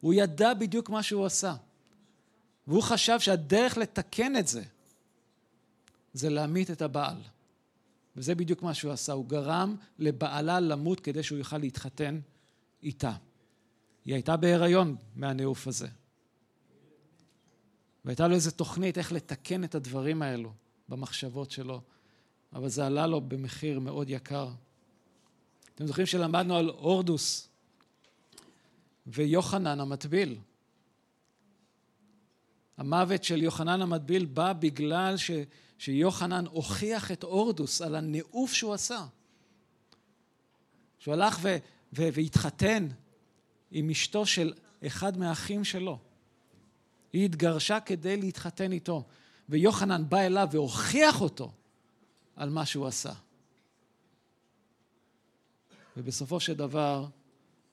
הוא 0.00 0.14
ידע 0.14 0.54
בדיוק 0.54 0.90
מה 0.90 1.02
שהוא 1.02 1.26
עשה. 1.26 1.54
והוא 2.66 2.82
חשב 2.82 3.20
שהדרך 3.20 3.78
לתקן 3.78 4.36
את 4.36 4.46
זה, 4.46 4.62
זה 6.12 6.30
להמית 6.30 6.70
את 6.70 6.82
הבעל. 6.82 7.16
וזה 8.16 8.34
בדיוק 8.34 8.62
מה 8.62 8.74
שהוא 8.74 8.92
עשה. 8.92 9.12
הוא 9.12 9.26
גרם 9.26 9.76
לבעלה 9.98 10.60
למות 10.60 11.00
כדי 11.00 11.22
שהוא 11.22 11.38
יוכל 11.38 11.58
להתחתן 11.58 12.20
איתה. 12.82 13.12
היא 14.10 14.14
הייתה 14.14 14.36
בהיריון 14.36 14.96
מהניאוף 15.14 15.66
הזה. 15.66 15.88
והייתה 18.04 18.28
לו 18.28 18.34
איזו 18.34 18.50
תוכנית 18.50 18.98
איך 18.98 19.12
לתקן 19.12 19.64
את 19.64 19.74
הדברים 19.74 20.22
האלו 20.22 20.52
במחשבות 20.88 21.50
שלו, 21.50 21.80
אבל 22.52 22.68
זה 22.68 22.86
עלה 22.86 23.06
לו 23.06 23.20
במחיר 23.20 23.80
מאוד 23.80 24.10
יקר. 24.10 24.48
אתם 25.74 25.86
זוכרים 25.86 26.06
שלמדנו 26.06 26.56
על 26.56 26.68
הורדוס 26.68 27.48
ויוחנן 29.06 29.80
המטביל. 29.80 30.38
המוות 32.76 33.24
של 33.24 33.42
יוחנן 33.42 33.82
המטביל 33.82 34.24
בא 34.24 34.52
בגלל 34.52 35.16
ש, 35.16 35.30
שיוחנן 35.78 36.46
הוכיח 36.46 37.12
את 37.12 37.22
הורדוס 37.22 37.82
על 37.82 37.94
הנאוף 37.94 38.52
שהוא 38.52 38.74
עשה. 38.74 39.06
שהוא 40.98 41.14
הלך 41.14 41.38
ו, 41.42 41.56
ו, 41.92 42.08
והתחתן 42.12 42.88
עם 43.70 43.90
אשתו 43.90 44.26
של 44.26 44.52
אחד 44.86 45.18
מהאחים 45.18 45.64
שלו. 45.64 45.98
היא 47.12 47.24
התגרשה 47.24 47.80
כדי 47.80 48.16
להתחתן 48.16 48.72
איתו, 48.72 49.04
ויוחנן 49.48 50.08
בא 50.08 50.18
אליו 50.18 50.48
והוכיח 50.50 51.20
אותו 51.20 51.52
על 52.36 52.50
מה 52.50 52.66
שהוא 52.66 52.86
עשה. 52.86 53.12
ובסופו 55.96 56.40
של 56.40 56.54
דבר 56.54 57.06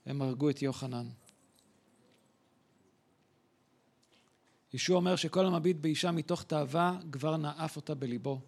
הם 0.05 0.21
הרגו 0.21 0.49
את 0.49 0.61
יוחנן. 0.61 1.07
ישוע 4.73 4.95
אומר 4.95 5.15
שכל 5.15 5.45
המביט 5.45 5.77
באישה 5.77 6.11
מתוך 6.11 6.43
תאווה 6.43 6.97
כבר 7.11 7.37
נאף 7.37 7.75
אותה 7.75 7.95
בליבו. 7.95 8.41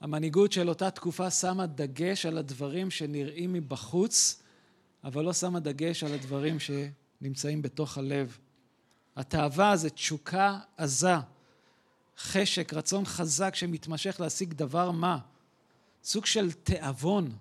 המנהיגות 0.00 0.52
של 0.52 0.68
אותה 0.68 0.90
תקופה 0.90 1.30
שמה 1.30 1.66
דגש 1.66 2.26
על 2.26 2.38
הדברים 2.38 2.90
שנראים 2.90 3.52
מבחוץ, 3.52 4.41
אבל 5.04 5.24
לא 5.24 5.32
שמה 5.32 5.60
דגש 5.60 6.04
על 6.04 6.12
הדברים 6.14 6.56
שנמצאים 6.60 7.62
בתוך 7.62 7.98
הלב. 7.98 8.38
התאווה 9.16 9.76
זה 9.76 9.90
תשוקה 9.90 10.58
עזה, 10.76 11.14
חשק, 12.18 12.74
רצון 12.74 13.04
חזק 13.04 13.54
שמתמשך 13.54 14.20
להשיג 14.20 14.52
דבר 14.52 14.90
מה. 14.90 15.18
סוג 16.04 16.26
של 16.26 16.52
תיאבון. 16.52 17.36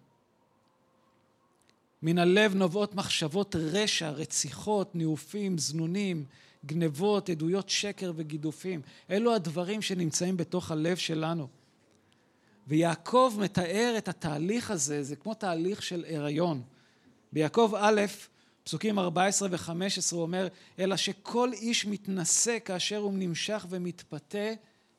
מן 2.01 2.17
הלב 2.17 2.55
נובעות 2.55 2.95
מחשבות 2.95 3.55
רשע, 3.55 4.09
רציחות, 4.09 4.95
ניאופים, 4.95 5.57
זנונים, 5.57 6.25
גנבות, 6.65 7.29
עדויות 7.29 7.69
שקר 7.69 8.13
וגידופים. 8.15 8.81
אלו 9.09 9.35
הדברים 9.35 9.81
שנמצאים 9.81 10.37
בתוך 10.37 10.71
הלב 10.71 10.97
שלנו. 10.97 11.47
ויעקב 12.67 13.37
מתאר 13.39 13.95
את 13.97 14.07
התהליך 14.07 14.71
הזה, 14.71 15.03
זה 15.03 15.15
כמו 15.15 15.33
תהליך 15.33 15.83
של 15.83 16.05
הריון. 16.09 16.61
ביעקב 17.33 17.73
א', 17.77 18.01
פסוקים 18.63 18.99
14 18.99 19.47
ו-15 19.51 19.71
הוא 20.11 20.21
אומר, 20.21 20.47
אלא 20.79 20.97
שכל 20.97 21.53
איש 21.53 21.85
מתנשא 21.85 22.57
כאשר 22.65 22.97
הוא 22.97 23.13
נמשך 23.13 23.65
ומתפתה 23.69 24.47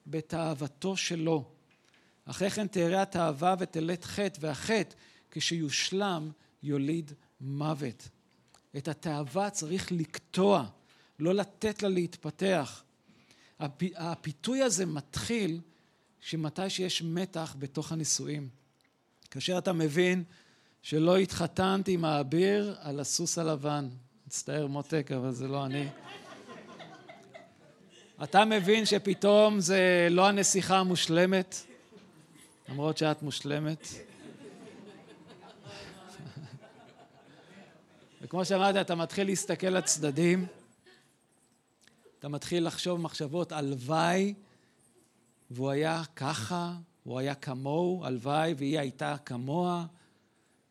בתאוותו 0.07 0.97
שלו. 0.97 1.45
אחרי 2.25 2.51
כן 2.51 2.67
תארה 2.67 3.03
התאווה 3.03 3.55
ותלת 3.59 4.05
חטא, 4.05 4.39
והחטא 4.41 4.95
כשיושלם 5.31 6.31
יוליד 6.63 7.13
מוות. 7.41 8.09
את 8.77 8.89
התאווה 8.89 9.51
צריך 9.51 9.93
לקטוע, 9.93 10.67
לא 11.19 11.35
לתת 11.35 11.83
לה 11.83 11.89
להתפתח. 11.89 12.83
הפיתוי 13.97 14.63
הזה 14.63 14.87
מתחיל 14.87 15.61
שמתי 16.21 16.71
שיש 16.71 17.03
מתח 17.03 17.57
בתוך 17.59 17.93
הנישואים. 17.93 18.49
כאשר 19.31 19.59
אתה 19.59 19.73
מבין 19.73 20.25
שלא 20.83 21.17
התחתנתי 21.17 21.93
עם 21.93 22.05
האביר 22.05 22.77
על 22.81 23.01
הסוס 23.01 23.39
הלבן. 23.39 23.89
מצטער 24.27 24.67
מותק, 24.67 25.11
אבל 25.17 25.33
זה 25.33 25.49
לא 25.49 25.67
אני. 25.67 25.89
אתה 28.23 28.45
מבין 28.45 28.87
שפתאום 28.87 29.61
זה 29.61 30.09
לא 30.11 30.29
הנסיכה 30.29 30.79
המושלמת, 30.79 31.57
למרות 32.69 32.99
שאת 32.99 33.23
מושלמת. 33.23 33.87
וכמו 38.23 38.45
שאמרתי, 38.45 38.81
אתה 38.81 38.95
מתחיל 38.95 39.27
להסתכל 39.27 39.67
לצדדים, 39.67 40.47
אתה 42.19 42.29
מתחיל 42.29 42.67
לחשוב 42.67 43.01
מחשבות, 43.01 43.53
הלוואי 43.53 44.35
והוא 45.51 45.71
היה 45.71 46.03
ככה, 46.17 46.73
הוא 47.05 47.19
היה 47.19 47.35
כמוהו, 47.35 48.05
הלוואי 48.05 48.55
והיא 48.57 48.79
הייתה 48.79 49.17
כמוה. 49.25 49.87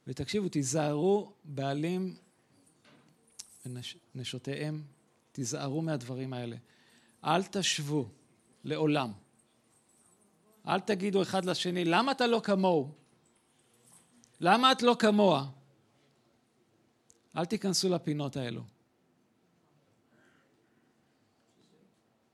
ותקשיבו, 0.08 0.50
תיזהרו 0.50 1.34
בעלים 1.44 2.16
ונשותיהם, 4.16 4.84
תיזהרו 5.32 5.82
מהדברים 5.82 6.34
האלה. 6.34 6.56
אל 7.24 7.44
תשוו 7.44 8.08
לעולם. 8.64 9.12
אל 10.68 10.80
תגידו 10.80 11.22
אחד 11.22 11.46
לשני, 11.46 11.86
למה 11.86 12.12
אתה 12.12 12.28
לא 12.28 12.42
כמוהו? 12.44 12.92
למה 14.40 14.72
את 14.72 14.82
לא 14.82 14.96
כמוה? 15.00 15.50
אל 17.38 17.46
תיכנסו 17.46 17.90
לפינות 17.90 18.38
האלו. 18.38 18.62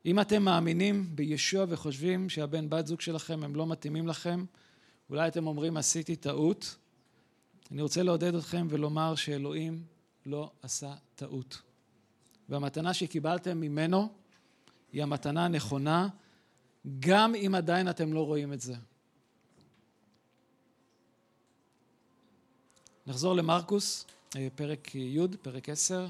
אם 0.05 0.19
אתם 0.19 0.43
מאמינים 0.43 1.15
בישוע 1.15 1.65
וחושבים 1.69 2.29
שהבן 2.29 2.69
בת 2.69 2.87
זוג 2.87 3.01
שלכם 3.01 3.43
הם 3.43 3.55
לא 3.55 3.67
מתאימים 3.67 4.07
לכם, 4.07 4.45
אולי 5.09 5.27
אתם 5.27 5.47
אומרים 5.47 5.77
עשיתי 5.77 6.15
טעות, 6.15 6.75
אני 7.71 7.81
רוצה 7.81 8.03
לעודד 8.03 8.35
אתכם 8.35 8.67
ולומר 8.69 9.15
שאלוהים 9.15 9.83
לא 10.25 10.51
עשה 10.61 10.95
טעות. 11.15 11.61
והמתנה 12.49 12.93
שקיבלתם 12.93 13.57
ממנו 13.57 14.09
היא 14.93 15.03
המתנה 15.03 15.45
הנכונה, 15.45 16.07
גם 16.99 17.35
אם 17.35 17.55
עדיין 17.55 17.89
אתם 17.89 18.13
לא 18.13 18.25
רואים 18.25 18.53
את 18.53 18.61
זה. 18.61 18.75
נחזור 23.07 23.35
למרקוס, 23.35 24.05
אה, 24.35 24.47
פרק 24.55 24.95
י', 24.95 25.19
פרק 25.41 25.69
10, 25.69 26.07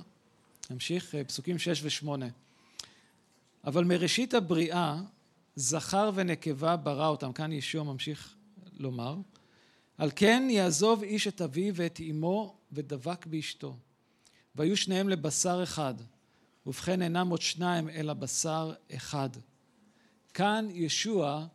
נמשיך, 0.70 1.16
אה, 1.16 1.24
פסוקים 1.24 1.60
6 1.60 2.04
ו-8. 2.04 2.26
אבל 3.64 3.84
מראשית 3.84 4.34
הבריאה, 4.34 5.02
זכר 5.56 6.12
ונקבה 6.14 6.76
ברא 6.76 7.08
אותם, 7.08 7.34
כאן 7.34 7.52
ישוע 7.52 7.84
ממשיך 7.84 8.36
לומר, 8.80 9.16
על 9.98 10.12
כן 10.16 10.48
יעזוב 10.50 11.04
איש 11.04 11.28
את 11.28 11.42
אביו 11.42 11.76
ואת 11.76 12.00
אמו 12.10 12.58
ודבק 12.72 13.26
באשתו. 13.26 13.78
והיו 14.56 14.78
שניהם 14.78 15.10
לבשר 15.10 15.60
אחד, 15.64 15.94
ובכן 16.66 17.02
אינם 17.02 17.30
עוד 17.30 17.42
שניים 17.42 17.90
אלא 17.90 18.14
בשר 18.14 18.74
אחד. 18.96 19.30
כאן 20.34 20.68
ישוע 20.72 21.46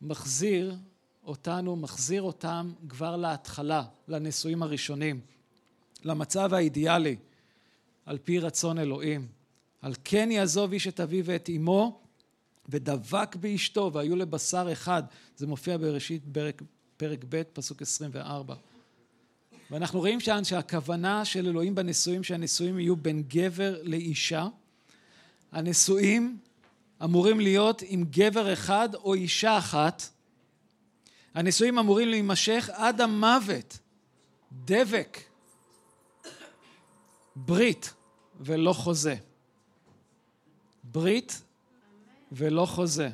מחזיר 0.00 0.76
אותנו, 1.24 1.76
מחזיר 1.76 2.22
אותם 2.22 2.72
כבר 2.88 3.16
להתחלה, 3.16 3.84
לנישואים 4.08 4.62
הראשונים, 4.62 5.20
למצב 6.04 6.54
האידיאלי, 6.54 7.16
על 8.06 8.18
פי 8.18 8.38
רצון 8.38 8.78
אלוהים. 8.78 9.28
על 9.82 9.94
כן 10.04 10.28
יעזוב 10.30 10.72
איש 10.72 10.88
את 10.88 11.00
אביו 11.00 11.24
ואת 11.24 11.50
אמו, 11.56 12.00
ודבק 12.68 13.36
באשתו, 13.36 13.90
והיו 13.92 14.16
לבשר 14.16 14.68
אחד. 14.72 15.02
זה 15.36 15.46
מופיע 15.46 15.76
בראשית 15.76 16.22
פרק, 16.32 16.62
פרק 17.02 17.24
ב', 17.28 17.42
פסוק 17.52 17.82
24. 17.82 18.54
ואנחנו 19.70 19.98
רואים 19.98 20.20
שם 20.20 20.44
שהכוונה 20.44 21.24
של 21.24 21.46
אלוהים 21.46 21.74
בנישואים, 21.74 22.24
שהנישואים 22.24 22.78
יהיו 22.78 22.96
בין 22.96 23.22
גבר 23.22 23.80
לאישה. 23.82 24.46
הנישואים 25.52 26.38
אמורים 27.04 27.40
להיות 27.40 27.82
עם 27.86 28.04
גבר 28.10 28.52
אחד 28.52 28.94
או 28.94 29.14
אישה 29.14 29.58
אחת. 29.58 30.02
הנישואים 31.34 31.78
אמורים 31.78 32.08
להימשך 32.08 32.70
עד 32.72 33.00
המוות. 33.00 33.78
דבק. 34.52 35.18
ברית 37.36 37.94
ולא 38.40 38.72
חוזה. 38.72 39.16
ברית 40.84 41.42
ולא 42.32 42.66
חוזה. 42.66 43.10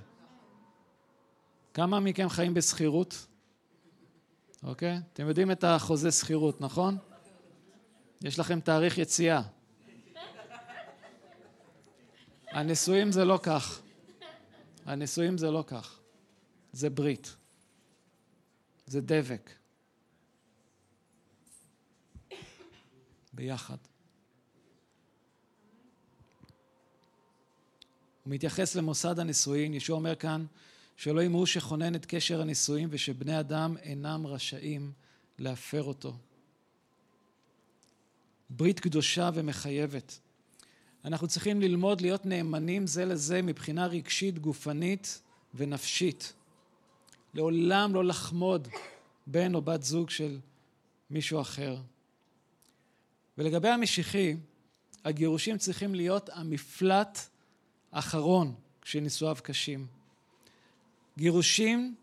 כמה 1.75 2.01
מכם 2.01 2.29
חיים 2.29 2.55
בשכירות? 2.55 3.27
אוקיי? 4.63 4.99
אתם 5.13 5.29
יודעים 5.29 5.51
את 5.51 5.65
החוזה 5.65 6.13
שכירות, 6.13 6.61
נכון? 6.61 6.99
יש 8.25 8.39
לכם 8.39 8.61
תאריך 8.61 8.99
יציאה. 8.99 9.43
הנישואים 12.51 13.13
זה 13.13 13.25
לא 13.25 13.39
כך. 13.43 13.81
הנישואים 14.87 15.39
זה 15.39 15.51
לא 15.51 15.65
כך. 15.67 16.01
זה 16.73 16.91
ברית. 16.91 17.37
זה 18.87 19.01
דבק. 19.01 19.51
ביחד. 23.33 23.77
הוא 28.25 28.35
מתייחס 28.35 28.75
למוסד 28.75 29.19
הנישואין, 29.19 29.75
ישוע 29.75 29.97
אומר 29.97 30.15
כאן 30.15 30.47
שאלוהים 30.99 31.33
הוא 31.33 31.47
שכונן 31.47 31.95
את 31.95 32.07
קשר 32.09 32.41
הנישואין 32.41 32.89
ושבני 32.91 33.41
אדם 33.41 33.77
אינם 33.77 34.27
רשאים 34.27 34.93
להפר 35.39 35.83
אותו. 35.83 36.17
ברית 38.51 38.81
קדושה 38.81 39.31
ומחייבת. 39.35 40.19
אנחנו 41.05 41.29
צריכים 41.29 41.61
ללמוד 41.61 42.01
להיות 42.01 42.27
נאמנים 42.27 42.87
זה 42.87 43.05
לזה 43.05 43.43
מבחינה 43.43 43.87
רגשית, 43.87 44.39
גופנית 44.39 45.23
ונפשית. 45.55 46.33
לעולם 47.35 47.95
לא 47.95 48.05
לחמוד 48.05 48.69
בן 49.27 49.55
או 49.55 49.63
בת 49.63 49.83
זוג 49.83 50.11
של 50.11 50.39
מישהו 51.11 51.41
אחר. 51.41 51.77
ולגבי 53.39 53.69
המשיחי, 53.69 54.37
הגירושים 55.05 55.59
צריכים 55.59 55.95
להיות 55.95 56.31
המפלט 56.33 57.19
האחרון 57.93 58.55
כשנישואיו 58.83 59.37
קשים. 59.43 59.98
גירושים 61.19 61.95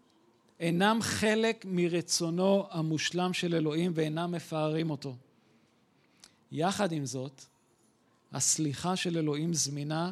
אינם 0.60 1.00
חלק 1.02 1.66
מרצונו 1.70 2.68
המושלם 2.72 3.34
של 3.34 3.56
אלוהים 3.56 3.92
ואינם 3.96 4.32
מפארים 4.32 4.90
אותו. 4.90 5.16
יחד 6.52 6.92
עם 6.92 7.06
זאת, 7.06 7.42
הסליחה 8.34 8.96
של 8.96 9.18
אלוהים 9.18 9.54
זמינה 9.54 10.12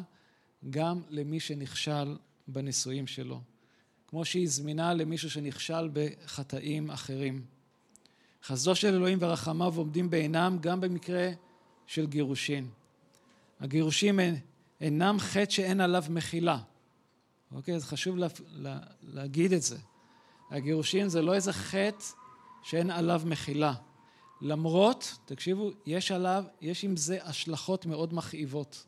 גם 0.70 1.02
למי 1.10 1.40
שנכשל 1.40 2.16
בנישואים 2.48 3.06
שלו, 3.06 3.40
כמו 4.08 4.24
שהיא 4.24 4.48
זמינה 4.48 4.94
למישהו 4.94 5.30
שנכשל 5.30 5.90
בחטאים 5.92 6.90
אחרים. 6.90 7.44
חסדו 8.44 8.74
של 8.74 8.94
אלוהים 8.94 9.18
ורחמיו 9.20 9.74
עומדים 9.76 10.10
בעינם 10.10 10.58
גם 10.60 10.80
במקרה 10.80 11.30
של 11.86 12.06
גירושין. 12.06 12.68
הגירושים 13.60 14.20
אינם 14.80 15.16
חטא 15.18 15.50
שאין 15.50 15.80
עליו 15.80 16.04
מחילה. 16.10 16.58
אוקיי? 17.54 17.74
אז 17.74 17.84
חשוב 17.84 18.16
לה, 18.16 18.26
לה, 18.48 18.78
להגיד 19.02 19.52
את 19.52 19.62
זה. 19.62 19.76
הגירושין 20.50 21.08
זה 21.08 21.22
לא 21.22 21.34
איזה 21.34 21.52
חטא 21.52 22.04
שאין 22.62 22.90
עליו 22.90 23.22
מחילה. 23.24 23.74
למרות, 24.40 25.18
תקשיבו, 25.24 25.70
יש 25.86 26.12
עליו, 26.12 26.44
יש 26.60 26.84
עם 26.84 26.96
זה 26.96 27.18
השלכות 27.24 27.86
מאוד 27.86 28.14
מכאיבות. 28.14 28.86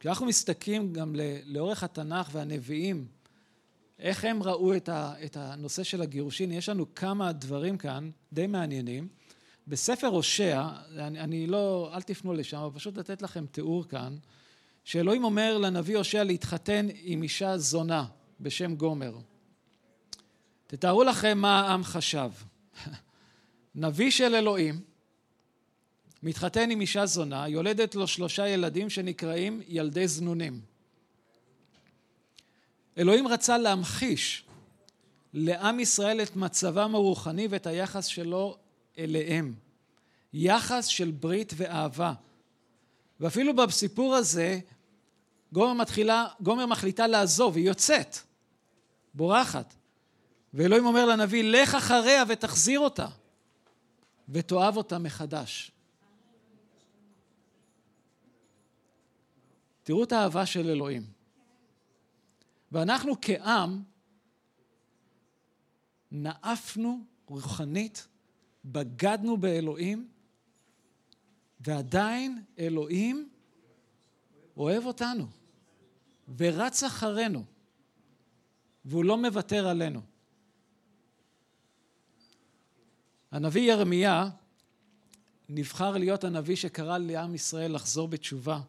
כשאנחנו 0.00 0.26
מסתכלים 0.26 0.92
גם 0.92 1.14
לאורך 1.44 1.82
התנ"ך 1.82 2.28
והנביאים, 2.32 3.06
איך 3.98 4.24
הם 4.24 4.42
ראו 4.42 4.76
את, 4.76 4.88
ה, 4.88 5.14
את 5.24 5.36
הנושא 5.36 5.82
של 5.82 6.02
הגירושין, 6.02 6.52
יש 6.52 6.68
לנו 6.68 6.94
כמה 6.94 7.32
דברים 7.32 7.78
כאן 7.78 8.10
די 8.32 8.46
מעניינים. 8.46 9.08
בספר 9.68 10.06
הושע, 10.06 10.68
אני, 10.98 11.20
אני 11.20 11.46
לא, 11.46 11.90
אל 11.94 12.02
תפנו 12.02 12.32
לשם, 12.32 12.56
אבל 12.56 12.78
פשוט 12.78 12.98
לתת 12.98 13.22
לכם 13.22 13.46
תיאור 13.46 13.88
כאן, 13.88 14.16
שאלוהים 14.84 15.24
אומר 15.24 15.58
לנביא 15.58 15.96
הושע 15.96 16.24
להתחתן 16.24 16.86
עם 17.02 17.22
אישה 17.22 17.58
זונה 17.58 18.04
בשם 18.40 18.74
גומר. 18.74 19.14
תתארו 20.66 21.04
לכם 21.04 21.38
מה 21.38 21.60
העם 21.60 21.84
חשב. 21.84 22.30
נביא 23.74 24.10
של 24.10 24.34
אלוהים 24.34 24.80
מתחתן 26.22 26.70
עם 26.70 26.80
אישה 26.80 27.06
זונה, 27.06 27.48
יולדת 27.48 27.94
לו 27.94 28.06
שלושה 28.06 28.48
ילדים 28.48 28.90
שנקראים 28.90 29.62
ילדי 29.68 30.08
זנונים. 30.08 30.60
אלוהים 32.98 33.28
רצה 33.28 33.58
להמחיש 33.58 34.44
לעם 35.34 35.80
ישראל 35.80 36.22
את 36.22 36.36
מצבם 36.36 36.94
הרוחני 36.94 37.46
ואת 37.50 37.66
היחס 37.66 38.06
שלו 38.06 38.56
אליהם. 38.98 39.54
יחס 40.32 40.86
של 40.86 41.10
ברית 41.10 41.52
ואהבה. 41.56 42.12
ואפילו 43.22 43.56
בסיפור 43.56 44.14
הזה, 44.14 44.60
גומר, 45.52 45.72
מתחילה, 45.72 46.26
גומר 46.40 46.66
מחליטה 46.66 47.06
לעזוב, 47.06 47.56
היא 47.56 47.66
יוצאת, 47.66 48.16
בורחת. 49.14 49.74
ואלוהים 50.54 50.86
אומר 50.86 51.06
לנביא, 51.06 51.42
לך 51.44 51.74
אחריה 51.74 52.24
ותחזיר 52.28 52.80
אותה, 52.80 53.06
ותאהב 54.28 54.76
אותה 54.76 54.98
מחדש. 54.98 55.72
תראו 59.82 60.04
את 60.04 60.12
האהבה 60.12 60.46
של 60.46 60.70
אלוהים. 60.70 61.02
ואנחנו 62.72 63.14
כעם 63.20 63.82
נאפנו 66.10 67.04
רוחנית 67.26 68.08
בגדנו 68.64 69.36
באלוהים, 69.36 70.08
ועדיין 71.66 72.42
אלוהים 72.58 73.28
אוהב 74.56 74.86
אותנו, 74.86 75.26
ורץ 76.36 76.82
אחרינו, 76.82 77.44
והוא 78.84 79.04
לא 79.04 79.16
מוותר 79.18 79.68
עלינו. 79.68 80.00
הנביא 83.30 83.72
ירמיה 83.72 84.28
נבחר 85.48 85.90
להיות 85.90 86.24
הנביא 86.24 86.56
שקרא 86.56 86.98
לעם 86.98 87.34
ישראל 87.34 87.74
לחזור 87.74 88.08
בתשובה. 88.08 88.60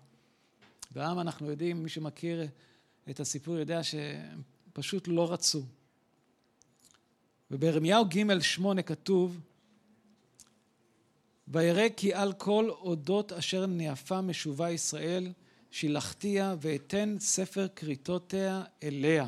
והעם, 0.92 1.20
אנחנו 1.20 1.50
יודעים, 1.50 1.84
מי 1.84 1.90
שמכיר 1.90 2.48
את 3.10 3.20
הסיפור 3.20 3.56
יודע 3.58 3.84
שהם 3.84 4.42
פשוט 4.74 5.08
לא 5.08 5.34
רצו. 5.34 5.64
ובירמיהו 7.52 8.06
ג' 8.06 8.40
שמונה 8.40 8.82
כתוב 8.82 9.40
וירא 11.54 11.90
כי 11.98 12.14
על 12.14 12.34
כל 12.34 12.70
אודות 12.70 13.32
אשר 13.32 13.66
נאפה 13.66 14.22
משובה 14.22 14.72
ישראל, 14.72 15.32
שילחתיה 15.72 16.56
ואתן 16.62 17.16
ספר 17.20 17.68
כריתותיה 17.76 18.64
אליה. 18.84 19.28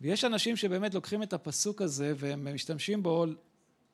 ויש 0.00 0.24
אנשים 0.24 0.56
שבאמת 0.56 0.94
לוקחים 0.94 1.22
את 1.22 1.32
הפסוק 1.32 1.82
הזה 1.82 2.12
והם 2.16 2.54
משתמשים 2.54 3.02
בו 3.02 3.26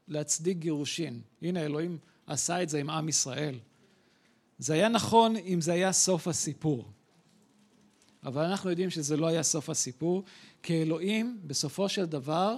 להצדיק 0.09 0.59
גירושין. 0.59 1.21
הנה 1.43 1.65
אלוהים 1.65 1.99
עשה 2.27 2.63
את 2.63 2.69
זה 2.69 2.79
עם 2.79 2.91
עם 2.91 3.09
ישראל. 3.09 3.59
זה 4.59 4.75
היה 4.75 4.89
נכון 4.89 5.37
אם 5.37 5.61
זה 5.61 5.73
היה 5.73 5.93
סוף 5.93 6.29
הסיפור. 6.29 6.85
אבל 8.25 8.45
אנחנו 8.45 8.71
יודעים 8.71 8.91
שזה 8.91 9.17
לא 9.17 9.27
היה 9.27 9.43
סוף 9.43 9.71
הסיפור, 9.71 10.25
כי 10.63 10.83
אלוהים 10.83 11.41
בסופו 11.47 11.89
של 11.89 12.05
דבר 12.05 12.57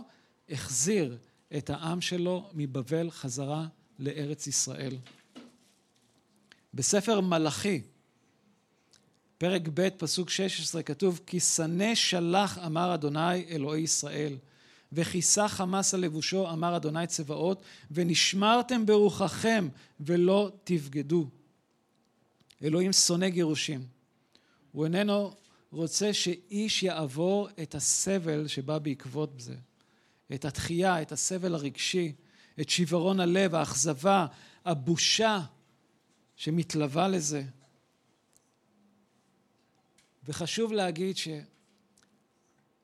החזיר 0.50 1.18
את 1.56 1.70
העם 1.70 2.00
שלו 2.00 2.50
מבבל 2.54 3.10
חזרה 3.10 3.66
לארץ 4.00 4.46
ישראל. 4.46 4.96
בספר 6.74 7.20
מלאכי, 7.20 7.82
פרק 9.38 9.62
ב', 9.74 9.88
פסוק 9.88 10.30
16, 10.30 10.82
כתוב, 10.82 11.20
כי 11.26 11.40
שנא 11.40 11.94
שלח 11.94 12.58
אמר 12.58 12.94
אדוני 12.94 13.44
אלוהי 13.50 13.82
ישראל, 13.82 14.36
וכיסה 14.92 15.48
חמס 15.48 15.94
על 15.94 16.00
לבושו 16.00 16.50
אמר 16.50 16.76
אדוני 16.76 17.06
צבאות, 17.06 17.62
ונשמרתם 17.90 18.86
ברוחכם 18.86 19.68
ולא 20.00 20.50
תבגדו. 20.64 21.28
אלוהים 22.62 22.92
שונא 22.92 23.28
גירושים. 23.28 23.84
הוא 24.72 24.84
איננו 24.84 25.34
רוצה 25.72 26.12
שאיש 26.12 26.82
יעבור 26.82 27.48
את 27.62 27.74
הסבל 27.74 28.46
שבא 28.46 28.78
בעקבות 28.78 29.30
זה, 29.38 29.54
את 30.34 30.44
התחייה, 30.44 31.02
את 31.02 31.12
הסבל 31.12 31.54
הרגשי, 31.54 32.12
את 32.60 32.68
שיוורון 32.68 33.20
הלב, 33.20 33.54
האכזבה, 33.54 34.26
הבושה 34.64 35.40
שמתלווה 36.36 37.08
לזה. 37.08 37.42
וחשוב 40.24 40.72
להגיד 40.72 41.16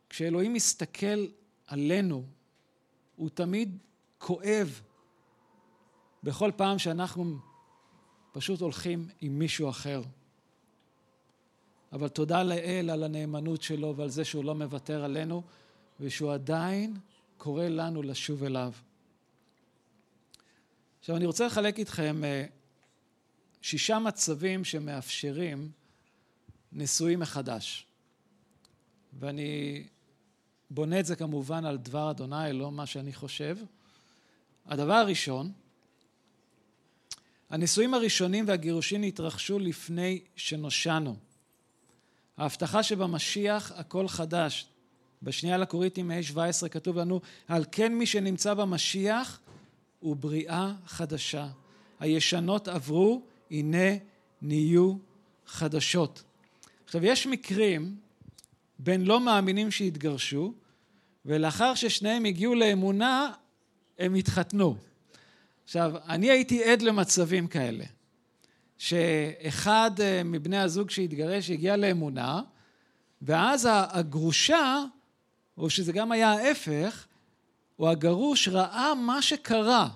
שכשאלוהים 0.09 0.53
מסתכל 0.53 1.27
עלינו, 1.67 2.25
הוא 3.17 3.31
תמיד 3.31 3.79
כואב 4.19 4.81
בכל 6.23 6.51
פעם 6.57 6.79
שאנחנו 6.79 7.39
פשוט 8.33 8.61
הולכים 8.61 9.09
עם 9.21 9.39
מישהו 9.39 9.69
אחר. 9.69 10.03
אבל 11.93 12.09
תודה 12.09 12.43
לאל 12.43 12.91
על 12.91 13.03
הנאמנות 13.03 13.63
שלו 13.63 13.97
ועל 13.97 14.09
זה 14.09 14.25
שהוא 14.25 14.45
לא 14.45 14.55
מוותר 14.55 15.05
עלינו, 15.05 15.43
ושהוא 16.01 16.33
עדיין 16.33 16.97
קורא 17.37 17.65
לנו 17.65 18.03
לשוב 18.03 18.45
אליו. 18.45 18.73
עכשיו, 21.07 21.17
אני 21.17 21.27
רוצה 21.27 21.47
לחלק 21.47 21.79
איתכם 21.79 22.25
אה, 22.25 22.45
שישה 23.63 23.99
מצבים 23.99 24.65
שמאפשרים 24.65 25.71
נישואים 26.73 27.21
מחדש. 27.21 27.87
ואני 29.19 29.83
בונה 30.71 31.01
את 31.01 31.07
זה 31.07 31.17
כמובן 31.17 31.65
על 31.65 31.77
דבר 31.77 32.11
אדוני, 32.11 32.53
לא 32.53 32.73
מה 32.73 32.87
שאני 32.87 33.13
חושב. 33.13 33.59
הדבר 34.67 34.93
הראשון, 34.93 35.53
הנישואים 37.51 37.95
הראשונים 37.95 38.45
והגירושים 38.49 39.03
התרחשו 39.03 39.59
לפני 39.59 40.21
שנושענו. 40.37 41.17
ההבטחה 42.37 42.83
שבמשיח 42.83 43.73
הכל 43.73 44.09
חדש. 44.09 44.67
בשנייה 45.23 45.59
לקוריטים 45.59 46.11
ה-17 46.11 46.69
כתוב 46.69 46.99
לנו, 46.99 47.21
על 47.49 47.65
כן 47.73 47.95
מי 47.95 48.07
שנמצא 48.07 48.55
במשיח 48.55 49.41
הוא 50.07 50.17
בריאה 50.17 50.73
חדשה. 50.87 51.49
הישנות 52.01 52.69
עברו, 52.69 53.23
הנה 53.51 53.97
נהיו 54.43 54.95
חדשות. 55.47 56.23
עכשיו, 56.85 57.05
יש 57.05 57.27
מקרים 57.27 57.97
בין 58.79 59.05
לא 59.05 59.21
מאמינים 59.21 59.71
שהתגרשו, 59.71 60.55
ולאחר 61.25 61.75
ששניהם 61.75 62.25
הגיעו 62.25 62.55
לאמונה, 62.55 63.33
הם 63.99 64.15
התחתנו. 64.15 64.77
עכשיו, 65.65 65.93
אני 66.09 66.31
הייתי 66.31 66.65
עד 66.65 66.83
למצבים 66.83 67.47
כאלה, 67.47 67.85
שאחד 68.79 69.91
אה, 70.01 70.23
מבני 70.25 70.59
הזוג 70.59 70.91
שהתגרש 70.91 71.51
הגיע 71.51 71.77
לאמונה, 71.77 72.41
ואז 73.23 73.69
הגרושה, 73.71 74.85
או 75.59 75.71
שזה 75.71 75.93
גם 75.93 76.13
היה 76.13 76.33
ההפך, 76.33 77.07
או 77.79 77.89
הגרוש 77.91 78.49
ראה 78.49 78.95
מה 78.95 79.23
שקרה 79.23 79.89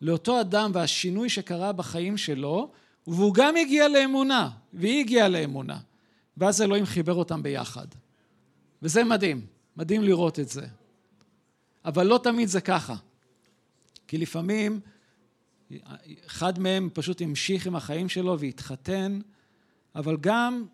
לאותו 0.00 0.40
אדם 0.40 0.70
והשינוי 0.74 1.28
שקרה 1.28 1.72
בחיים 1.72 2.16
שלו, 2.16 2.70
והוא 3.06 3.34
גם 3.34 3.56
הגיע 3.56 3.88
לאמונה, 3.88 4.50
והיא 4.72 5.00
הגיעה 5.00 5.28
לאמונה. 5.28 5.78
ואז 6.36 6.62
אלוהים 6.62 6.86
חיבר 6.86 7.14
אותם 7.14 7.42
ביחד. 7.42 7.86
וזה 8.82 9.04
מדהים, 9.04 9.46
מדהים 9.76 10.02
לראות 10.02 10.40
את 10.40 10.48
זה. 10.48 10.66
אבל 11.84 12.06
לא 12.06 12.20
תמיד 12.22 12.48
זה 12.48 12.60
ככה. 12.60 12.94
כי 14.08 14.18
לפעמים 14.18 14.80
אחד 16.26 16.58
מהם 16.58 16.88
פשוט 16.94 17.22
המשיך 17.22 17.66
עם 17.66 17.76
החיים 17.76 18.08
שלו 18.08 18.38
והתחתן, 18.38 19.20
אבל 19.94 20.16
גם 20.20 20.64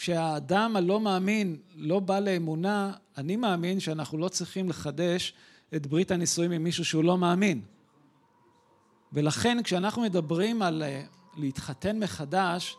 כשהאדם 0.00 0.76
הלא 0.76 1.00
מאמין 1.00 1.56
לא 1.74 2.00
בא 2.00 2.18
לאמונה, 2.18 2.92
אני 3.16 3.36
מאמין 3.36 3.80
שאנחנו 3.80 4.18
לא 4.18 4.28
צריכים 4.28 4.68
לחדש 4.68 5.34
את 5.76 5.86
ברית 5.86 6.10
הנישואים 6.10 6.50
עם 6.50 6.64
מישהו 6.64 6.84
שהוא 6.84 7.04
לא 7.04 7.18
מאמין. 7.18 7.62
ולכן 9.12 9.62
כשאנחנו 9.62 10.02
מדברים 10.02 10.62
על 10.62 10.82
אה, 10.82 11.02
להתחתן 11.36 11.98
מחדש, 11.98 12.76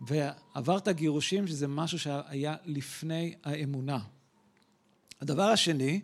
ועברת 0.00 0.88
גירושים, 0.88 1.46
שזה 1.46 1.68
משהו 1.68 1.98
שהיה 1.98 2.56
לפני 2.64 3.34
האמונה. 3.44 3.98
הדבר 5.20 5.48
השני, 5.48 6.00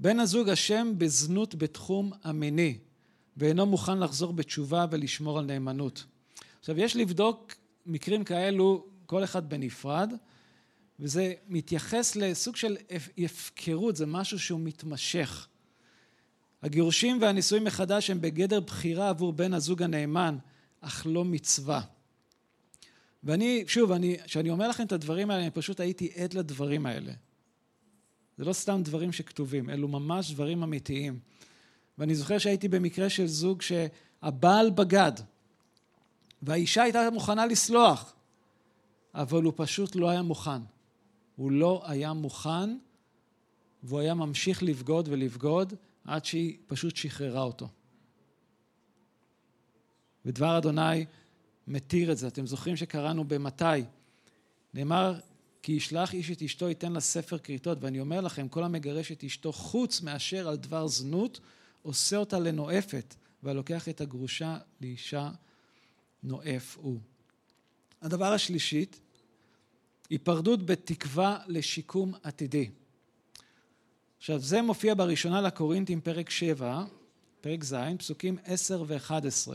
בן 0.00 0.20
הזוג 0.20 0.48
אשם 0.48 0.92
בזנות 0.98 1.54
בתחום 1.54 2.12
המיני, 2.24 2.78
ואינו 3.36 3.66
מוכן 3.66 3.98
לחזור 3.98 4.32
בתשובה 4.32 4.86
ולשמור 4.90 5.38
על 5.38 5.44
נאמנות. 5.44 6.04
עכשיו, 6.60 6.78
יש 6.78 6.96
לבדוק 6.96 7.59
מקרים 7.86 8.24
כאלו, 8.24 8.86
כל 9.06 9.24
אחד 9.24 9.48
בנפרד, 9.48 10.12
וזה 11.00 11.32
מתייחס 11.48 12.16
לסוג 12.16 12.56
של 12.56 12.76
הפקרות, 13.18 13.96
זה 13.96 14.06
משהו 14.06 14.38
שהוא 14.38 14.60
מתמשך. 14.60 15.48
הגירושים 16.62 17.18
והנישואים 17.20 17.64
מחדש 17.64 18.10
הם 18.10 18.20
בגדר 18.20 18.60
בחירה 18.60 19.08
עבור 19.08 19.32
בן 19.32 19.54
הזוג 19.54 19.82
הנאמן, 19.82 20.38
אך 20.80 21.06
לא 21.06 21.24
מצווה. 21.24 21.80
ואני, 23.24 23.64
שוב, 23.66 23.92
כשאני 24.24 24.50
אומר 24.50 24.68
לכם 24.68 24.86
את 24.86 24.92
הדברים 24.92 25.30
האלה, 25.30 25.42
אני 25.42 25.50
פשוט 25.50 25.80
הייתי 25.80 26.10
עד 26.16 26.34
לדברים 26.34 26.86
האלה. 26.86 27.12
זה 28.38 28.44
לא 28.44 28.52
סתם 28.52 28.80
דברים 28.84 29.12
שכתובים, 29.12 29.70
אלו 29.70 29.88
ממש 29.88 30.32
דברים 30.32 30.62
אמיתיים. 30.62 31.18
ואני 31.98 32.14
זוכר 32.14 32.38
שהייתי 32.38 32.68
במקרה 32.68 33.10
של 33.10 33.26
זוג 33.26 33.62
שהבעל 33.62 34.70
בגד, 34.70 35.12
והאישה 36.42 36.82
הייתה 36.82 37.10
מוכנה 37.10 37.46
לסלוח, 37.46 38.12
אבל 39.14 39.42
הוא 39.42 39.52
פשוט 39.56 39.96
לא 39.96 40.10
היה 40.10 40.22
מוכן. 40.22 40.62
הוא 41.36 41.52
לא 41.52 41.82
היה 41.86 42.12
מוכן, 42.12 42.76
והוא 43.82 44.00
היה 44.00 44.14
ממשיך 44.14 44.62
לבגוד 44.62 45.08
ולבגוד 45.08 45.74
עד 46.04 46.24
שהיא 46.24 46.56
פשוט 46.66 46.96
שחררה 46.96 47.42
אותו. 47.42 47.68
ודבר 50.24 50.58
אדוני 50.58 51.06
מתיר 51.66 52.12
את 52.12 52.18
זה. 52.18 52.28
אתם 52.28 52.46
זוכרים 52.46 52.76
שקראנו 52.76 53.24
במתי? 53.24 53.64
נאמר, 54.74 55.20
כי 55.62 55.72
ישלח 55.72 56.14
איש 56.14 56.30
את 56.30 56.42
אשתו 56.42 56.68
ייתן 56.68 56.92
לה 56.92 57.00
ספר 57.00 57.38
כריתות, 57.38 57.78
ואני 57.80 58.00
אומר 58.00 58.20
לכם, 58.20 58.48
כל 58.48 58.64
המגרש 58.64 59.12
את 59.12 59.24
אשתו 59.24 59.52
חוץ 59.52 60.00
מאשר 60.00 60.48
על 60.48 60.56
דבר 60.56 60.86
זנות, 60.86 61.40
עושה 61.82 62.16
אותה 62.16 62.38
לנואפת, 62.38 63.14
והלוקח 63.42 63.88
את 63.88 64.00
הגרושה 64.00 64.58
לאישה 64.80 65.30
נואף 66.22 66.76
הוא. 66.80 66.98
הדבר 68.02 68.32
השלישית, 68.32 69.00
היפרדות 70.10 70.66
בתקווה 70.66 71.38
לשיקום 71.46 72.14
עתידי. 72.22 72.70
עכשיו, 74.18 74.38
זה 74.38 74.62
מופיע 74.62 74.94
בראשונה 74.94 75.40
לקורינתים, 75.40 76.00
פרק 76.00 76.30
7, 76.30 76.84
פרק 77.40 77.64
ז', 77.64 77.74
פסוקים 77.98 78.38
10 78.44 78.84
ו-11. 78.86 79.52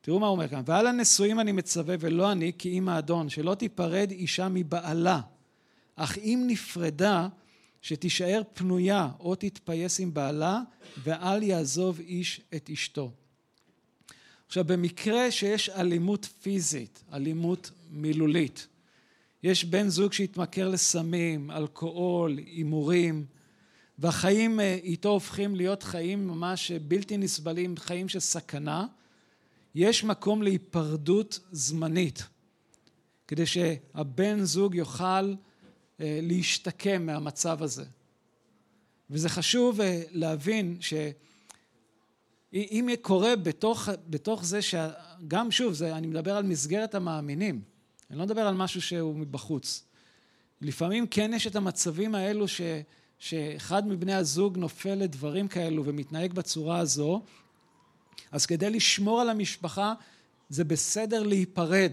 תראו 0.00 0.20
מה 0.20 0.26
הוא 0.26 0.32
אומר 0.32 0.48
כאן, 0.48 0.62
ועל 0.66 0.86
הנשואים 0.86 1.40
אני 1.40 1.52
מצווה 1.52 1.96
ולא 2.00 2.32
אני 2.32 2.52
כי 2.58 2.78
אם 2.78 2.88
האדון, 2.88 3.28
שלא 3.28 3.54
תיפרד 3.54 4.10
אישה 4.10 4.48
מבעלה, 4.50 5.20
אך 5.96 6.18
אם 6.18 6.44
נפרדה, 6.46 7.28
שתישאר 7.82 8.42
פנויה 8.52 9.08
או 9.20 9.34
תתפייס 9.34 10.00
עם 10.00 10.14
בעלה, 10.14 10.60
ואל 11.02 11.42
יעזוב 11.42 12.00
איש 12.00 12.40
את 12.56 12.70
אשתו. 12.70 13.10
עכשיו, 14.52 14.64
במקרה 14.64 15.30
שיש 15.30 15.68
אלימות 15.68 16.28
פיזית, 16.42 17.02
אלימות 17.12 17.70
מילולית, 17.90 18.66
יש 19.42 19.64
בן 19.64 19.88
זוג 19.88 20.12
שהתמכר 20.12 20.68
לסמים, 20.68 21.50
אלכוהול, 21.50 22.38
הימורים, 22.38 23.24
והחיים 23.98 24.60
אה, 24.60 24.78
איתו 24.82 25.08
הופכים 25.08 25.56
להיות 25.56 25.82
חיים 25.82 26.26
ממש 26.28 26.72
בלתי 26.72 27.16
נסבלים, 27.16 27.76
חיים 27.76 28.08
של 28.08 28.20
סכנה, 28.20 28.86
יש 29.74 30.04
מקום 30.04 30.42
להיפרדות 30.42 31.40
זמנית, 31.52 32.22
כדי 33.28 33.46
שהבן 33.46 34.44
זוג 34.44 34.74
יוכל 34.74 35.04
אה, 36.00 36.18
להשתקם 36.22 37.06
מהמצב 37.06 37.62
הזה. 37.62 37.84
וזה 39.10 39.28
חשוב 39.28 39.80
אה, 39.80 40.02
להבין 40.10 40.76
אם 42.52 42.88
קורה 43.02 43.36
בתוך, 43.36 43.88
בתוך 44.06 44.44
זה 44.44 44.62
שגם 44.62 45.50
שוב, 45.50 45.72
זה, 45.74 45.96
אני 45.96 46.06
מדבר 46.06 46.36
על 46.36 46.44
מסגרת 46.44 46.94
המאמינים, 46.94 47.62
אני 48.10 48.18
לא 48.18 48.24
מדבר 48.24 48.40
על 48.40 48.54
משהו 48.54 48.82
שהוא 48.82 49.16
מבחוץ. 49.16 49.84
לפעמים 50.60 51.06
כן 51.06 51.30
יש 51.34 51.46
את 51.46 51.56
המצבים 51.56 52.14
האלו 52.14 52.48
ש, 52.48 52.60
שאחד 53.18 53.88
מבני 53.88 54.14
הזוג 54.14 54.58
נופל 54.58 54.94
לדברים 54.94 55.48
כאלו 55.48 55.84
ומתנהג 55.84 56.32
בצורה 56.32 56.78
הזו, 56.78 57.22
אז 58.32 58.46
כדי 58.46 58.70
לשמור 58.70 59.20
על 59.20 59.30
המשפחה 59.30 59.94
זה 60.48 60.64
בסדר 60.64 61.22
להיפרד. 61.22 61.92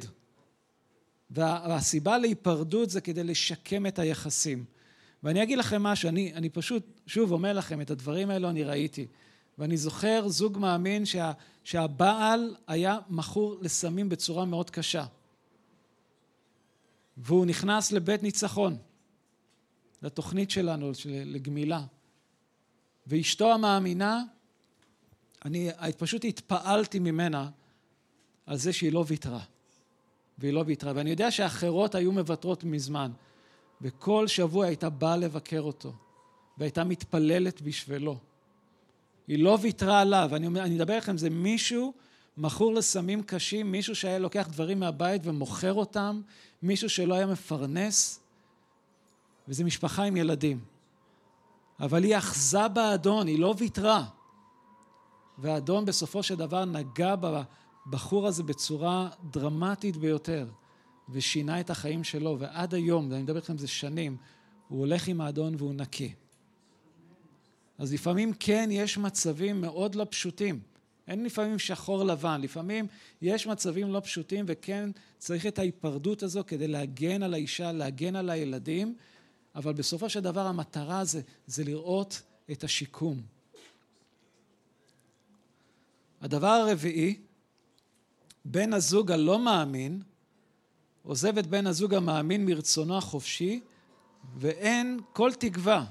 והסיבה 1.30 2.18
להיפרדות 2.18 2.90
זה 2.90 3.02
כדי 3.02 3.24
לשקם 3.24 3.86
את 3.86 4.00
היחסים. 4.00 4.66
ואני 5.24 5.44
אגיד 5.44 5.58
לכם 5.58 5.84
משהו, 5.84 6.10
אני, 6.10 6.34
אני 6.34 6.50
פשוט, 6.50 7.02
שוב 7.08 7.32
אומר 7.32 7.54
לכם, 7.54 7.82
את 7.82 7.92
הדברים 7.92 8.30
האלו 8.30 8.50
אני 8.50 8.64
ראיתי. 8.64 9.08
ואני 9.60 9.78
זוכר 9.78 10.28
זוג 10.28 10.58
מאמין 10.58 11.06
שה, 11.06 11.32
שהבעל 11.64 12.56
היה 12.68 13.00
מכור 13.10 13.58
לסמים 13.62 14.10
בצורה 14.10 14.46
מאוד 14.46 14.70
קשה. 14.70 15.06
והוא 17.18 17.46
נכנס 17.46 17.92
לבית 17.92 18.24
ניצחון, 18.24 18.78
לתוכנית 20.02 20.52
שלנו, 20.52 20.92
לגמילה. 21.06 21.84
ואשתו 23.08 23.54
המאמינה, 23.54 24.24
אני 25.46 25.72
פשוט 25.98 26.26
התפעלתי 26.26 27.00
ממנה 27.00 27.50
על 28.46 28.58
זה 28.58 28.74
שהיא 28.74 28.94
לא 28.94 29.06
ויתרה. 29.08 29.44
והיא 30.38 30.54
לא 30.54 30.64
ויתרה. 30.66 30.92
ואני 30.96 31.10
יודע 31.10 31.32
שאחרות 31.32 31.96
היו 31.96 32.12
מוותרות 32.12 32.64
מזמן. 32.64 33.12
וכל 33.82 34.28
שבוע 34.28 34.66
הייתה 34.66 34.90
באה 34.90 35.18
לבקר 35.18 35.62
אותו, 35.62 35.94
והייתה 36.58 36.84
מתפללת 36.84 37.62
בשבילו. 37.62 38.18
היא 39.30 39.44
לא 39.44 39.58
ויתרה 39.62 40.02
עליו. 40.02 40.30
אני, 40.36 40.48
אני 40.48 40.78
אדבר 40.78 40.98
לכם, 40.98 41.18
זה 41.18 41.30
מישהו 41.30 41.94
מכור 42.38 42.74
לסמים 42.74 43.24
קשים, 43.24 43.72
מישהו 43.72 43.96
שהיה 43.96 44.20
לוקח 44.20 44.48
דברים 44.52 44.80
מהבית 44.80 45.22
ומוכר 45.26 45.74
אותם, 45.74 46.22
מישהו 46.64 46.90
שלא 46.90 47.14
היה 47.14 47.26
מפרנס, 47.26 48.20
וזו 49.48 49.64
משפחה 49.64 50.04
עם 50.04 50.18
ילדים. 50.18 50.60
אבל 51.80 52.04
היא 52.04 52.18
אחזה 52.18 52.68
באדון, 52.68 53.28
היא 53.28 53.40
לא 53.40 53.56
ויתרה. 53.58 54.06
והאדון 55.38 55.86
בסופו 55.86 56.24
של 56.24 56.36
דבר 56.36 56.66
נגע 56.66 57.16
בבחור 57.16 58.28
הזה 58.28 58.44
בצורה 58.44 59.10
דרמטית 59.32 59.98
ביותר, 59.98 60.48
ושינה 61.10 61.60
את 61.60 61.70
החיים 61.70 62.04
שלו, 62.04 62.36
ועד 62.40 62.74
היום, 62.74 63.12
ואני 63.12 63.24
מדבר 63.24 63.36
איתכם 63.36 63.58
זה 63.58 63.68
שנים, 63.68 64.18
הוא 64.68 64.80
הולך 64.80 65.08
עם 65.08 65.22
האדון 65.22 65.56
והוא 65.58 65.74
נקי. 65.74 66.14
אז 67.80 67.94
לפעמים 67.94 68.34
כן 68.40 68.70
יש 68.72 68.98
מצבים 68.98 69.62
מאוד 69.62 69.96
לא 69.96 70.08
פשוטים. 70.10 70.60
אין 71.08 71.24
לפעמים 71.24 71.60
שחור 71.60 72.04
לבן, 72.04 72.42
לפעמים 72.42 72.88
יש 73.22 73.48
מצבים 73.48 73.94
לא 73.94 74.00
פשוטים 74.00 74.46
וכן 74.48 74.90
צריך 75.18 75.46
את 75.46 75.60
ההיפרדות 75.60 76.24
הזו 76.24 76.44
כדי 76.48 76.68
להגן 76.68 77.24
על 77.24 77.34
האישה, 77.34 77.72
להגן 77.72 78.16
על 78.16 78.30
הילדים, 78.30 78.96
אבל 79.56 79.74
בסופו 79.74 80.10
של 80.10 80.20
דבר 80.20 80.46
המטרה 80.46 81.06
זה, 81.06 81.22
זה 81.48 81.64
לראות 81.64 82.22
את 82.52 82.64
השיקום. 82.64 83.22
הדבר 86.22 86.48
הרביעי, 86.48 87.20
בן 88.46 88.74
הזוג 88.74 89.12
הלא 89.12 89.40
מאמין 89.40 90.02
עוזב 91.04 91.38
את 91.38 91.48
בן 91.48 91.68
הזוג 91.68 91.94
המאמין 91.94 92.46
מרצונו 92.46 92.98
החופשי 92.98 93.62
ואין 94.38 95.00
כל 95.14 95.32
תקווה 95.34 95.86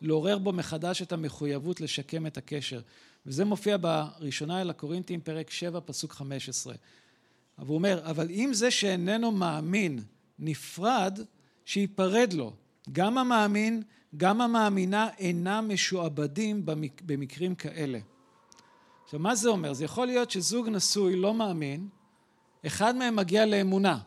לעורר 0.00 0.38
בו 0.38 0.52
מחדש 0.52 1.02
את 1.02 1.12
המחויבות 1.12 1.80
לשקם 1.80 2.26
את 2.26 2.36
הקשר. 2.36 2.80
וזה 3.26 3.44
מופיע 3.44 3.76
בראשונה 3.80 4.60
אל 4.60 4.70
הקורינתים, 4.70 5.20
פרק 5.20 5.50
7, 5.50 5.80
פסוק 5.84 6.12
15. 6.12 6.74
אבל 7.58 7.68
הוא 7.68 7.74
אומר, 7.74 8.00
אבל 8.10 8.30
אם 8.30 8.50
זה 8.52 8.70
שאיננו 8.70 9.32
מאמין 9.32 9.98
נפרד, 10.38 11.18
שייפרד 11.64 12.32
לו. 12.32 12.52
גם 12.92 13.18
המאמין, 13.18 13.82
גם 14.16 14.40
המאמינה 14.40 15.08
אינם 15.18 15.70
משועבדים 15.72 16.66
במק... 16.66 17.02
במקרים 17.06 17.54
כאלה. 17.54 17.98
עכשיו, 19.04 19.20
מה 19.20 19.34
זה 19.34 19.48
אומר? 19.48 19.72
זה 19.72 19.84
יכול 19.84 20.06
להיות 20.06 20.30
שזוג 20.30 20.68
נשוי 20.68 21.16
לא 21.16 21.34
מאמין, 21.34 21.88
אחד 22.66 22.96
מהם 22.96 23.16
מגיע 23.16 23.46
לאמונה. 23.46 23.98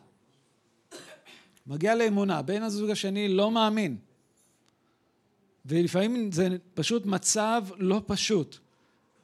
מגיע 1.66 1.94
לאמונה, 1.94 2.42
בן 2.42 2.62
הזוג 2.62 2.90
השני 2.90 3.28
לא 3.28 3.50
מאמין. 3.50 3.96
ולפעמים 5.66 6.32
זה 6.32 6.48
פשוט 6.74 7.06
מצב 7.06 7.64
לא 7.76 8.02
פשוט. 8.06 8.58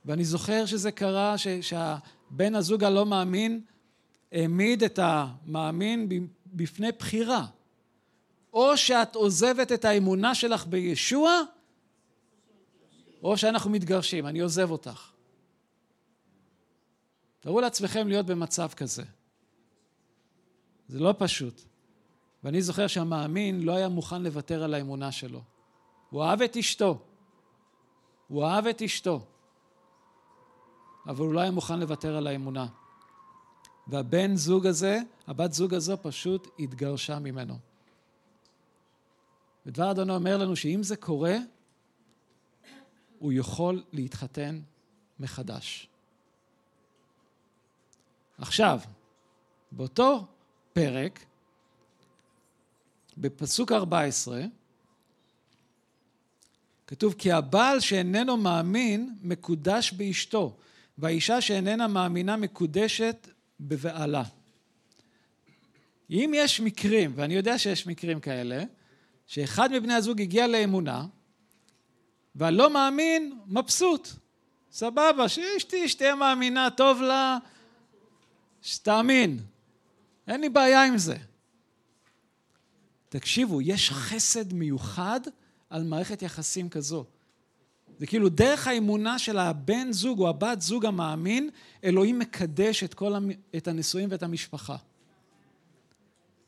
ואני 0.04 0.24
זוכר 0.24 0.66
שזה 0.66 0.92
קרה, 0.92 1.38
ש, 1.38 1.48
שהבן 1.48 2.54
הזוג 2.54 2.84
הלא 2.84 3.06
מאמין 3.06 3.60
העמיד 4.32 4.82
את 4.82 4.98
המאמין 5.02 6.08
בפני 6.46 6.92
בחירה. 6.98 7.46
או 8.52 8.76
שאת 8.76 9.14
עוזבת 9.14 9.72
את 9.72 9.84
האמונה 9.84 10.34
שלך 10.34 10.66
בישוע, 10.66 11.42
או 13.22 13.36
שאנחנו 13.36 13.70
מתגרשים, 13.70 14.26
אני 14.26 14.40
עוזב 14.40 14.70
אותך. 14.70 15.10
תארו 17.40 17.60
לעצמכם 17.60 18.08
להיות 18.08 18.26
במצב 18.26 18.68
כזה. 18.76 19.02
זה 20.88 21.00
לא 21.00 21.14
פשוט. 21.18 21.60
ואני 22.44 22.62
זוכר 22.62 22.86
שהמאמין 22.86 23.62
לא 23.62 23.72
היה 23.72 23.88
מוכן 23.88 24.22
לוותר 24.22 24.62
על 24.62 24.74
האמונה 24.74 25.12
שלו. 25.12 25.42
הוא 26.10 26.24
אהב 26.24 26.42
את 26.42 26.56
אשתו. 26.56 26.98
הוא 28.28 28.44
אהב 28.44 28.66
את 28.66 28.82
אשתו. 28.82 29.20
אבל 31.06 31.24
הוא 31.24 31.34
לא 31.34 31.40
היה 31.40 31.50
מוכן 31.50 31.80
לוותר 31.80 32.16
על 32.16 32.26
האמונה. 32.26 32.66
והבן 33.86 34.36
זוג 34.36 34.66
הזה, 34.66 34.98
הבת 35.26 35.52
זוג 35.52 35.74
הזו 35.74 35.96
פשוט 36.02 36.48
התגרשה 36.58 37.18
ממנו. 37.18 37.58
ודבר 39.66 39.90
אדוני 39.90 40.14
אומר 40.14 40.36
לנו 40.36 40.56
שאם 40.56 40.82
זה 40.82 40.96
קורה, 40.96 41.36
הוא 43.18 43.32
יכול 43.32 43.82
להתחתן 43.92 44.60
מחדש. 45.20 45.88
עכשיו, 48.38 48.80
באותו 49.72 50.26
פרק, 50.72 51.24
בפסוק 53.18 53.72
14, 53.72 54.40
כתוב 56.88 57.14
כי 57.18 57.32
הבעל 57.32 57.80
שאיננו 57.80 58.36
מאמין 58.36 59.14
מקודש 59.22 59.92
באשתו, 59.92 60.56
והאישה 60.98 61.40
שאיננה 61.40 61.88
מאמינה 61.88 62.36
מקודשת 62.36 63.28
בבעלה. 63.60 64.22
אם 66.10 66.32
יש 66.36 66.60
מקרים, 66.60 67.12
ואני 67.14 67.34
יודע 67.34 67.58
שיש 67.58 67.86
מקרים 67.86 68.20
כאלה, 68.20 68.64
שאחד 69.26 69.72
מבני 69.72 69.94
הזוג 69.94 70.20
הגיע 70.20 70.46
לאמונה, 70.46 71.06
והלא 72.34 72.70
מאמין 72.70 73.38
מבסוט. 73.46 74.08
סבבה, 74.72 75.28
שאשתי 75.28 75.88
שתהיה 75.88 76.14
מאמינה, 76.14 76.68
טוב 76.70 77.02
לה, 77.02 77.38
שתאמין. 78.62 79.38
אין 80.28 80.40
לי 80.40 80.48
בעיה 80.48 80.84
עם 80.84 80.98
זה. 80.98 81.16
תקשיבו, 83.08 83.62
יש 83.62 83.90
חסד 83.90 84.52
מיוחד 84.52 85.20
על 85.70 85.84
מערכת 85.84 86.22
יחסים 86.22 86.68
כזו. 86.68 87.04
זה 87.98 88.06
כאילו 88.06 88.28
דרך 88.28 88.66
האמונה 88.66 89.18
של 89.18 89.38
הבן 89.38 89.92
זוג 89.92 90.20
או 90.20 90.28
הבת 90.28 90.60
זוג 90.60 90.86
המאמין, 90.86 91.50
אלוהים 91.84 92.18
מקדש 92.18 92.84
את 92.84 92.94
כל 92.94 93.14
את 93.56 93.68
הנישואים 93.68 94.08
ואת 94.12 94.22
המשפחה. 94.22 94.76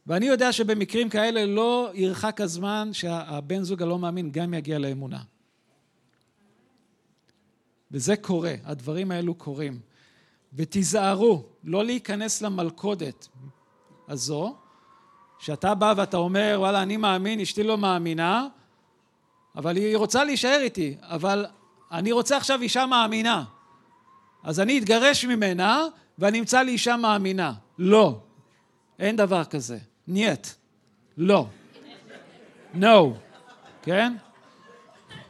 ואני 0.07 0.27
יודע 0.27 0.53
שבמקרים 0.53 1.09
כאלה 1.09 1.47
לא 1.47 1.91
ירחק 1.95 2.41
הזמן 2.41 2.91
שהבן 2.93 3.63
זוג 3.63 3.83
הלא 3.83 3.99
מאמין 3.99 4.31
גם 4.31 4.55
יגיע 4.55 4.79
לאמונה. 4.79 5.23
וזה 7.91 8.17
קורה, 8.17 8.55
הדברים 8.65 9.11
האלו 9.11 9.35
קורים. 9.35 9.81
ותיזהרו 10.55 11.45
לא 11.65 11.85
להיכנס 11.85 12.43
למלכודת 12.43 13.29
הזו, 14.09 14.57
שאתה 15.39 15.75
בא 15.75 15.95
ואתה 15.97 16.17
אומר, 16.17 16.57
וואלה, 16.59 16.83
אני 16.83 16.97
מאמין, 16.97 17.41
אשתי 17.41 17.63
לא 17.63 17.79
מאמינה, 17.79 18.49
אבל 19.57 19.77
היא 19.77 19.97
רוצה 19.97 20.25
להישאר 20.25 20.59
איתי, 20.61 20.97
אבל 21.01 21.47
אני 21.93 22.13
רוצה 22.13 22.37
עכשיו 22.37 22.63
אישה 22.63 22.87
מאמינה. 22.87 23.45
אז 24.43 24.61
אני 24.61 24.79
אתגרש 24.79 25.25
ממנה 25.25 25.85
ואני 26.19 26.41
אמצא 26.41 26.63
לי 26.63 26.73
אישה 26.73 26.97
מאמינה. 26.97 27.53
לא, 27.79 28.21
אין 28.99 29.17
דבר 29.17 29.45
כזה. 29.45 29.79
נייט. 30.07 30.47
לא. 31.17 31.47
No. 32.75 32.87
כן? 33.83 34.17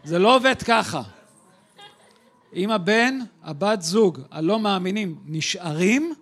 זה 0.04 0.18
לא 0.18 0.36
עובד 0.36 0.62
ככה. 0.62 1.02
אם 2.54 2.70
הבן, 2.70 3.18
הבת 3.42 3.82
זוג, 3.82 4.20
הלא 4.30 4.58
מאמינים, 4.58 5.22
נשארים, 5.26 6.14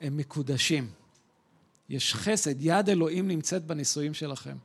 הם 0.00 0.16
מקודשים. 0.16 0.90
יש 1.88 2.14
חסד, 2.14 2.54
יד 2.62 2.88
אלוהים 2.88 3.28
נמצאת 3.28 3.64
בנישואים 3.64 4.14
שלכם. 4.14 4.56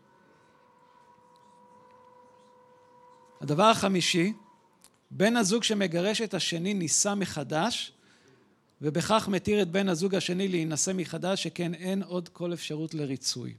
הדבר 3.44 3.64
החמישי, 3.64 4.34
בן 5.12 5.38
הזוג 5.38 5.64
שמגרש 5.64 6.22
את 6.22 6.34
השני 6.34 6.74
נישא 6.74 7.14
מחדש, 7.18 7.92
ובכך 8.82 9.28
מתיר 9.32 9.62
את 9.62 9.72
בן 9.72 9.90
הזוג 9.90 10.16
השני 10.16 10.48
להינשא 10.48 10.92
מחדש, 10.96 11.44
שכן 11.44 11.74
אין 11.74 12.04
עוד 12.04 12.30
כל 12.30 12.54
אפשרות 12.54 12.94
לריצוי. 12.94 13.54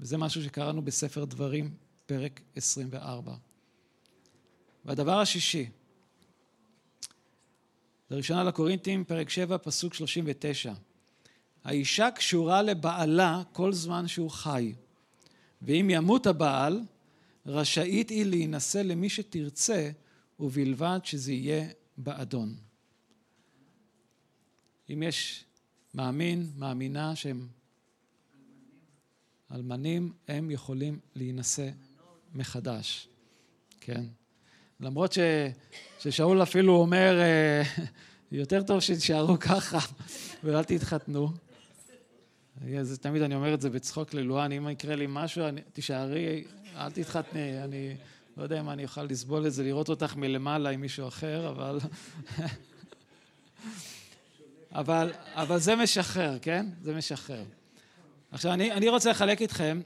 וזה 0.00 0.18
משהו 0.18 0.42
שקראנו 0.42 0.82
בספר 0.82 1.24
דברים, 1.24 1.74
פרק 2.06 2.40
24. 2.56 3.34
והדבר 4.84 5.20
השישי, 5.20 5.68
לראשונה 8.10 8.44
לקורינתים, 8.44 9.04
פרק 9.04 9.30
7, 9.30 9.58
פסוק 9.58 9.94
39. 9.94 10.72
האישה 11.64 12.10
קשורה 12.10 12.62
לבעלה 12.62 13.42
כל 13.52 13.72
זמן 13.72 14.08
שהוא 14.08 14.30
חי, 14.30 14.74
ואם 15.62 15.88
ימות 15.90 16.26
הבעל, 16.26 16.80
רשאית 17.48 18.08
היא 18.10 18.24
להינשא 18.24 18.78
למי 18.78 19.08
שתרצה, 19.08 19.90
ובלבד 20.40 20.98
שזה 21.04 21.32
יהיה 21.32 21.68
באדון. 21.96 22.56
אם 24.90 25.02
יש 25.02 25.44
מאמין, 25.94 26.50
מאמינה 26.56 27.16
שהם 27.16 27.48
אלמנים, 29.52 30.12
הם 30.28 30.50
יכולים 30.50 30.98
להינשא 31.14 31.68
מחדש, 32.34 33.08
כן? 33.80 34.04
למרות 34.80 35.12
ש, 35.12 35.18
ששאול 35.98 36.42
אפילו 36.42 36.76
אומר, 36.76 37.20
אה, 37.20 37.62
יותר 38.32 38.62
טוב 38.62 38.80
שתישארו 38.80 39.38
ככה 39.38 39.78
ואל 40.44 40.64
תתחתנו. 40.64 41.28
זה, 42.82 42.96
תמיד 42.96 43.22
אני 43.22 43.34
אומר 43.34 43.54
את 43.54 43.60
זה 43.60 43.70
בצחוק 43.70 44.14
ללואן, 44.14 44.52
אם 44.52 44.68
יקרה 44.68 44.96
לי 44.96 45.06
משהו, 45.08 45.44
אני, 45.44 45.60
תישארי, 45.72 46.44
אל 46.78 46.90
תתחתני, 46.90 47.64
אני 47.64 47.96
לא 48.36 48.42
יודע 48.42 48.60
אם 48.60 48.70
אני 48.70 48.84
אוכל 48.84 49.02
לסבול 49.02 49.46
את 49.46 49.52
זה, 49.52 49.62
לראות 49.62 49.88
אותך 49.88 50.16
מלמעלה 50.16 50.70
עם 50.70 50.80
מישהו 50.80 51.08
אחר, 51.08 51.48
אבל... 51.48 51.78
אבל, 54.72 55.12
אבל 55.34 55.58
זה 55.58 55.76
משחרר, 55.76 56.38
כן? 56.38 56.66
זה 56.82 56.94
משחרר. 56.94 57.44
עכשיו, 58.30 58.52
אני, 58.52 58.72
אני 58.72 58.88
רוצה 58.88 59.10
לחלק 59.10 59.42
איתכם 59.42 59.80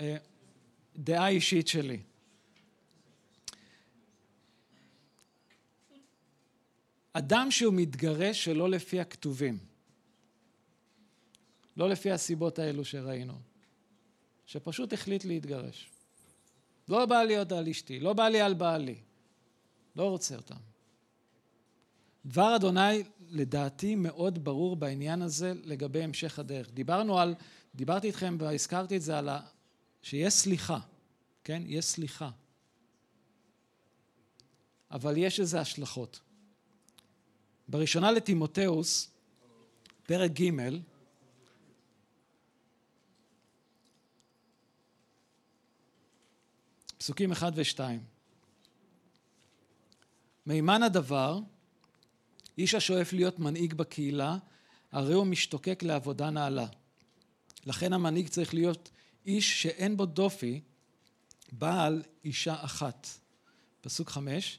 אה, 0.00 0.16
דעה 0.96 1.28
אישית 1.28 1.68
שלי. 1.68 2.00
אדם 7.12 7.50
שהוא 7.50 7.74
מתגרש 7.74 8.44
שלא 8.44 8.70
לפי 8.70 9.00
הכתובים, 9.00 9.58
לא 11.76 11.88
לפי 11.88 12.10
הסיבות 12.10 12.58
האלו 12.58 12.84
שראינו, 12.84 13.34
שפשוט 14.46 14.92
החליט 14.92 15.24
להתגרש. 15.24 15.90
לא 16.88 17.06
בא 17.06 17.22
לי 17.22 17.36
עוד 17.36 17.52
על 17.52 17.68
אשתי, 17.68 18.00
לא 18.00 18.12
בא 18.12 18.28
לי 18.28 18.40
על 18.40 18.54
בעלי, 18.54 18.98
לא 19.96 20.10
רוצה 20.10 20.36
אותם. 20.36 20.56
דבר 22.26 22.56
אדוני 22.56 23.02
לדעתי 23.28 23.94
מאוד 23.94 24.44
ברור 24.44 24.76
בעניין 24.76 25.22
הזה 25.22 25.52
לגבי 25.64 26.02
המשך 26.02 26.38
הדרך. 26.38 26.70
דיברנו 26.70 27.18
על, 27.18 27.34
דיברתי 27.74 28.06
איתכם 28.06 28.36
והזכרתי 28.40 28.96
את 28.96 29.02
זה 29.02 29.18
על 29.18 29.28
ה... 29.28 29.40
שיש 30.02 30.34
סליחה, 30.34 30.78
כן? 31.44 31.62
יש 31.66 31.84
סליחה. 31.84 32.30
אבל 34.90 35.16
יש 35.16 35.40
לזה 35.40 35.60
השלכות. 35.60 36.20
בראשונה 37.68 38.10
לטימותאוס, 38.10 39.10
פרק 40.06 40.30
ג', 40.30 40.50
פסוקים 47.06 47.32
1 47.32 47.52
ו-2. 47.56 47.80
מימן 50.46 50.82
הדבר, 50.82 51.38
איש 52.58 52.74
השואף 52.74 53.12
להיות 53.12 53.38
מנהיג 53.38 53.74
בקהילה, 53.74 54.38
הרי 54.92 55.14
הוא 55.14 55.26
משתוקק 55.26 55.82
לעבודה 55.82 56.30
נעלה. 56.30 56.66
לכן 57.66 57.92
המנהיג 57.92 58.28
צריך 58.28 58.54
להיות 58.54 58.90
איש 59.26 59.62
שאין 59.62 59.96
בו 59.96 60.06
דופי, 60.06 60.60
בעל 61.52 62.02
אישה 62.24 62.64
אחת. 62.64 63.08
פסוק 63.80 64.10
חמש, 64.10 64.58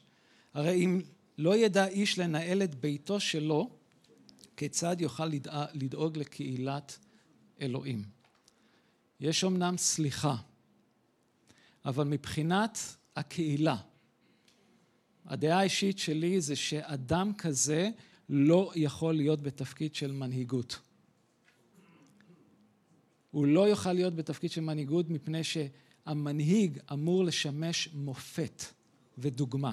הרי 0.54 0.84
אם 0.84 1.00
לא 1.38 1.56
ידע 1.56 1.86
איש 1.86 2.18
לנהל 2.18 2.62
את 2.62 2.74
ביתו 2.74 3.20
שלו, 3.20 3.70
כיצד 4.56 4.96
יוכל 5.00 5.30
לדאוג 5.72 6.18
לקהילת 6.18 6.98
אלוהים. 7.60 8.04
יש 9.20 9.44
אמנם 9.44 9.76
סליחה, 9.76 10.36
אבל 11.88 12.04
מבחינת 12.04 12.78
הקהילה, 13.16 13.76
הדעה 15.26 15.58
האישית 15.58 15.98
שלי 15.98 16.40
זה 16.40 16.56
שאדם 16.56 17.32
כזה 17.38 17.90
לא 18.28 18.72
יכול 18.76 19.14
להיות 19.14 19.42
בתפקיד 19.42 19.94
של 19.94 20.12
מנהיגות. 20.12 20.78
הוא 23.30 23.46
לא 23.46 23.68
יוכל 23.68 23.92
להיות 23.92 24.14
בתפקיד 24.14 24.50
של 24.50 24.60
מנהיגות 24.60 25.10
מפני 25.10 25.40
שהמנהיג 25.44 26.78
אמור 26.92 27.24
לשמש 27.24 27.88
מופת 27.94 28.62
ודוגמה. 29.18 29.72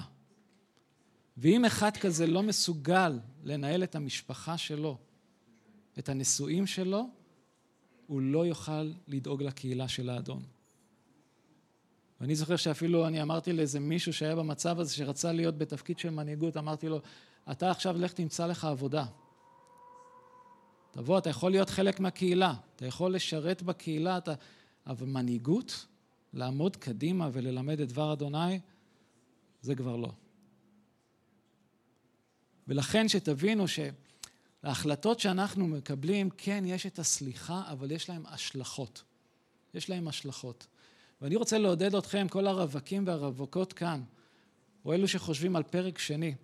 ואם 1.36 1.64
אחד 1.64 1.96
כזה 1.96 2.26
לא 2.26 2.42
מסוגל 2.42 3.18
לנהל 3.44 3.84
את 3.84 3.94
המשפחה 3.94 4.58
שלו, 4.58 4.98
את 5.98 6.08
הנישואים 6.08 6.66
שלו, 6.66 7.10
הוא 8.06 8.20
לא 8.20 8.46
יוכל 8.46 8.92
לדאוג 9.08 9.42
לקהילה 9.42 9.88
של 9.88 10.10
האדון. 10.10 10.55
ואני 12.20 12.34
זוכר 12.34 12.56
שאפילו 12.56 13.06
אני 13.06 13.22
אמרתי 13.22 13.52
לאיזה 13.52 13.80
מישהו 13.80 14.12
שהיה 14.12 14.36
במצב 14.36 14.80
הזה, 14.80 14.94
שרצה 14.94 15.32
להיות 15.32 15.58
בתפקיד 15.58 15.98
של 15.98 16.10
מנהיגות, 16.10 16.56
אמרתי 16.56 16.88
לו, 16.88 17.00
אתה 17.50 17.70
עכשיו 17.70 17.98
לך 17.98 18.12
תמצא 18.12 18.46
לך 18.46 18.64
עבודה. 18.64 19.04
תבוא, 20.90 21.18
אתה 21.18 21.30
יכול 21.30 21.50
להיות 21.50 21.70
חלק 21.70 22.00
מהקהילה, 22.00 22.54
אתה 22.76 22.86
יכול 22.86 23.14
לשרת 23.14 23.62
בקהילה, 23.62 24.18
אתה... 24.18 24.34
אבל 24.86 25.06
מנהיגות, 25.06 25.86
לעמוד 26.32 26.76
קדימה 26.76 27.28
וללמד 27.32 27.80
את 27.80 27.88
דבר 27.88 28.12
אדוני, 28.12 28.60
זה 29.60 29.74
כבר 29.74 29.96
לא. 29.96 30.12
ולכן 32.68 33.08
שתבינו 33.08 33.64
שההחלטות 33.68 35.20
שאנחנו 35.20 35.66
מקבלים, 35.66 36.30
כן, 36.30 36.64
יש 36.66 36.86
את 36.86 36.98
הסליחה, 36.98 37.62
אבל 37.72 37.90
יש 37.90 38.08
להן 38.08 38.22
השלכות. 38.26 39.02
יש 39.74 39.90
להן 39.90 40.08
השלכות. 40.08 40.66
ואני 41.20 41.36
רוצה 41.36 41.58
לעודד 41.58 41.94
אתכם, 41.94 42.26
כל 42.30 42.46
הרווקים 42.46 43.06
והרווקות 43.06 43.72
כאן, 43.72 44.02
או 44.84 44.92
אלו 44.92 45.08
שחושבים 45.08 45.56
על 45.56 45.62
פרק 45.62 45.98
שני, 45.98 46.34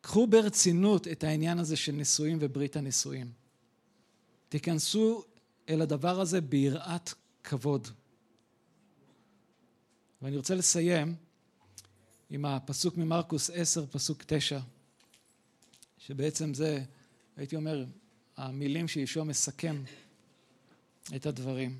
קחו 0.00 0.26
ברצינות 0.26 1.08
את 1.08 1.24
העניין 1.24 1.58
הזה 1.58 1.76
של 1.76 1.92
נישואים 1.92 2.38
וברית 2.40 2.76
הנישואים. 2.76 3.32
תיכנסו 4.48 5.24
אל 5.68 5.82
הדבר 5.82 6.20
הזה 6.20 6.40
ביראת 6.40 7.10
כבוד. 7.44 7.88
ואני 10.22 10.36
רוצה 10.36 10.54
לסיים 10.54 11.14
עם 12.30 12.44
הפסוק 12.44 12.96
ממרקוס 12.96 13.50
10, 13.50 13.86
פסוק 13.86 14.22
9, 14.26 14.60
שבעצם 15.98 16.54
זה, 16.54 16.84
הייתי 17.36 17.56
אומר, 17.56 17.84
המילים 18.36 18.88
שישוע 18.88 19.24
מסכם 19.24 19.82
את 21.16 21.26
הדברים. 21.26 21.78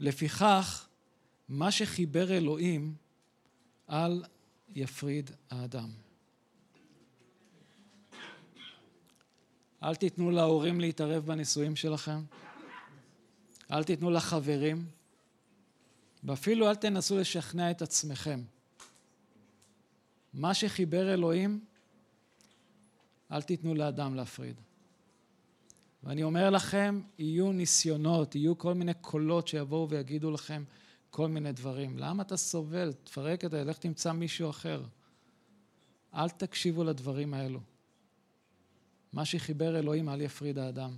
לפיכך, 0.00 0.86
מה 1.48 1.70
שחיבר 1.70 2.32
אלוהים, 2.32 2.94
אל 3.90 4.24
יפריד 4.68 5.30
האדם. 5.50 5.90
אל 9.82 9.94
תיתנו 9.94 10.30
להורים 10.30 10.80
להתערב 10.80 11.26
בנישואים 11.26 11.76
שלכם, 11.76 12.24
אל 13.70 13.84
תיתנו 13.84 14.10
לחברים, 14.10 14.86
ואפילו 16.24 16.68
אל 16.68 16.74
תנסו 16.74 17.18
לשכנע 17.18 17.70
את 17.70 17.82
עצמכם. 17.82 18.42
מה 20.34 20.54
שחיבר 20.54 21.14
אלוהים, 21.14 21.64
אל 23.32 23.42
תיתנו 23.42 23.74
לאדם 23.74 24.14
להפריד. 24.14 24.56
ואני 26.04 26.22
אומר 26.22 26.50
לכם, 26.50 27.00
יהיו 27.18 27.52
ניסיונות, 27.52 28.34
יהיו 28.34 28.58
כל 28.58 28.74
מיני 28.74 28.94
קולות 28.94 29.48
שיבואו 29.48 29.88
ויגידו 29.88 30.30
לכם 30.30 30.64
כל 31.10 31.28
מיני 31.28 31.52
דברים. 31.52 31.98
למה 31.98 32.22
אתה 32.22 32.36
סובל? 32.36 32.92
תפרק 33.04 33.44
את 33.44 33.50
זה, 33.50 33.64
לך 33.64 33.78
תמצא 33.78 34.12
מישהו 34.12 34.50
אחר. 34.50 34.82
אל 36.14 36.28
תקשיבו 36.28 36.84
לדברים 36.84 37.34
האלו. 37.34 37.60
מה 39.12 39.24
שחיבר 39.24 39.78
אלוהים 39.78 40.08
אל 40.08 40.20
יפריד 40.20 40.58
האדם. 40.58 40.96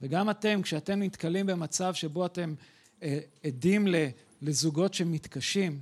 וגם 0.00 0.30
אתם, 0.30 0.62
כשאתם 0.62 1.02
נתקלים 1.02 1.46
במצב 1.46 1.94
שבו 1.94 2.26
אתם 2.26 2.54
אה, 3.02 3.18
עדים 3.44 3.86
לזוגות 4.42 4.94
שמתקשים, 4.94 5.80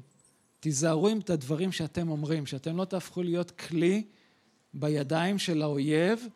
תיזהרו 0.61 1.09
עם 1.09 1.19
את 1.19 1.31
הדברים 1.31 1.73
שאתם 1.73 2.09
אומרים, 2.09 2.47
שאתם 2.47 2.77
לא 2.77 2.85
תהפכו 2.85 3.23
להיות 3.23 3.51
כלי 3.51 4.05
בידיים 4.75 5.39
של 5.39 5.63
האויב 5.63 6.27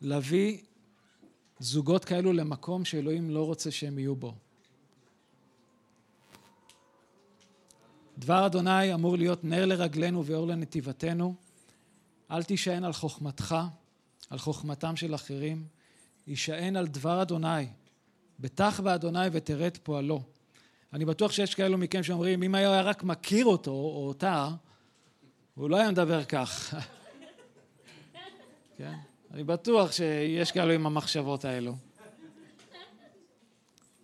להביא 0.00 0.58
זוגות 1.60 2.04
כאלו 2.04 2.32
למקום 2.32 2.84
שאלוהים 2.84 3.30
לא 3.30 3.46
רוצה 3.46 3.70
שהם 3.70 3.98
יהיו 3.98 4.16
בו. 4.16 4.34
דבר 8.18 8.46
אדוני 8.46 8.94
אמור 8.94 9.16
להיות 9.16 9.44
נר 9.44 9.66
לרגלינו 9.66 10.26
ואור 10.26 10.46
לנתיבתנו. 10.46 11.34
אל 12.30 12.42
תישען 12.42 12.84
על 12.84 12.92
חוכמתך, 12.92 13.56
על 14.30 14.38
חוכמתם 14.38 14.96
של 14.96 15.14
אחרים, 15.14 15.66
יישען 16.26 16.76
על 16.76 16.86
דבר 16.86 17.22
אדוני. 17.22 17.66
בטח 18.40 18.80
באדוני 18.80 19.26
את 19.66 19.78
פועלו. 19.82 20.22
אני 20.92 21.04
בטוח 21.04 21.32
שיש 21.32 21.54
כאלו 21.54 21.78
מכם 21.78 22.02
שאומרים, 22.02 22.42
אם 22.42 22.54
היה 22.54 22.82
רק 22.82 23.02
מכיר 23.02 23.46
אותו 23.46 23.70
או 23.70 24.08
אותה, 24.08 24.48
הוא 25.54 25.70
לא 25.70 25.76
היה 25.76 25.90
מדבר 25.90 26.24
כך. 26.24 26.74
כן? 28.78 28.94
אני 29.32 29.44
בטוח 29.44 29.92
שיש 29.92 30.52
כאלו 30.52 30.72
עם 30.72 30.86
המחשבות 30.86 31.44
האלו. 31.44 31.76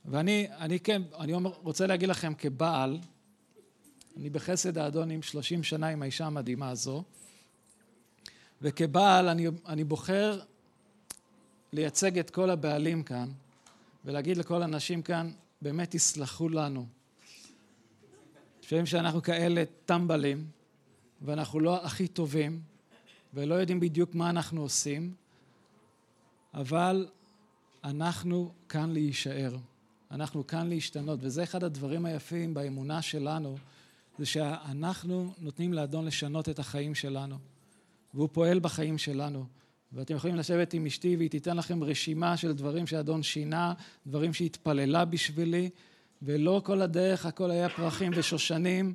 ואני 0.04 0.46
אני 0.58 0.80
כן, 0.80 1.02
אני 1.18 1.34
אומר, 1.34 1.52
רוצה 1.62 1.86
להגיד 1.86 2.08
לכם 2.08 2.34
כבעל, 2.34 2.98
אני 4.16 4.30
בחסד 4.30 4.78
האדון 4.78 5.10
עם 5.10 5.22
30 5.22 5.62
שנה 5.62 5.88
עם 5.88 6.02
האישה 6.02 6.26
המדהימה 6.26 6.70
הזו, 6.70 7.04
וכבעל 8.62 9.28
אני, 9.28 9.46
אני 9.66 9.84
בוחר 9.84 10.40
לייצג 11.72 12.18
את 12.18 12.30
כל 12.30 12.50
הבעלים 12.50 13.02
כאן 13.02 13.28
ולהגיד 14.04 14.36
לכל 14.36 14.62
הנשים 14.62 15.02
כאן, 15.02 15.30
באמת 15.62 15.90
תסלחו 15.90 16.48
לנו. 16.48 16.86
לפעמים 18.62 18.86
שאנחנו 18.86 19.22
כאלה 19.22 19.64
טמבלים 19.86 20.46
ואנחנו 21.22 21.60
לא 21.60 21.84
הכי 21.84 22.08
טובים 22.08 22.60
ולא 23.34 23.54
יודעים 23.54 23.80
בדיוק 23.80 24.14
מה 24.14 24.30
אנחנו 24.30 24.62
עושים, 24.62 25.14
אבל 26.54 27.06
אנחנו 27.84 28.52
כאן 28.68 28.90
להישאר. 28.90 29.56
אנחנו 30.10 30.46
כאן 30.46 30.68
להשתנות, 30.68 31.18
וזה 31.22 31.42
אחד 31.42 31.64
הדברים 31.64 32.06
היפים 32.06 32.54
באמונה 32.54 33.02
שלנו, 33.02 33.56
זה 34.18 34.26
שאנחנו 34.26 35.34
נותנים 35.38 35.72
לאדון 35.72 36.04
לשנות 36.04 36.48
את 36.48 36.58
החיים 36.58 36.94
שלנו, 36.94 37.36
והוא 38.14 38.28
פועל 38.32 38.58
בחיים 38.58 38.98
שלנו. 38.98 39.44
ואתם 39.92 40.14
יכולים 40.14 40.36
לשבת 40.36 40.74
עם 40.74 40.86
אשתי 40.86 41.16
והיא 41.16 41.30
תיתן 41.30 41.56
לכם 41.56 41.84
רשימה 41.84 42.36
של 42.36 42.52
דברים 42.52 42.86
שאדון 42.86 43.22
שינה, 43.22 43.74
דברים 44.06 44.34
שהתפללה 44.34 45.04
בשבילי, 45.04 45.70
ולא 46.22 46.62
כל 46.64 46.82
הדרך 46.82 47.26
הכל 47.26 47.50
היה 47.50 47.68
פרחים 47.68 48.12
ושושנים. 48.16 48.94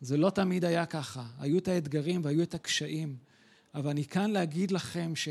זה 0.00 0.16
לא 0.16 0.30
תמיד 0.30 0.64
היה 0.64 0.86
ככה. 0.86 1.26
היו 1.38 1.58
את 1.58 1.68
האתגרים 1.68 2.20
והיו 2.24 2.42
את 2.42 2.54
הקשיים. 2.54 3.16
אבל 3.74 3.90
אני 3.90 4.04
כאן 4.04 4.30
להגיד 4.30 4.70
לכם 4.70 5.16
ש, 5.16 5.28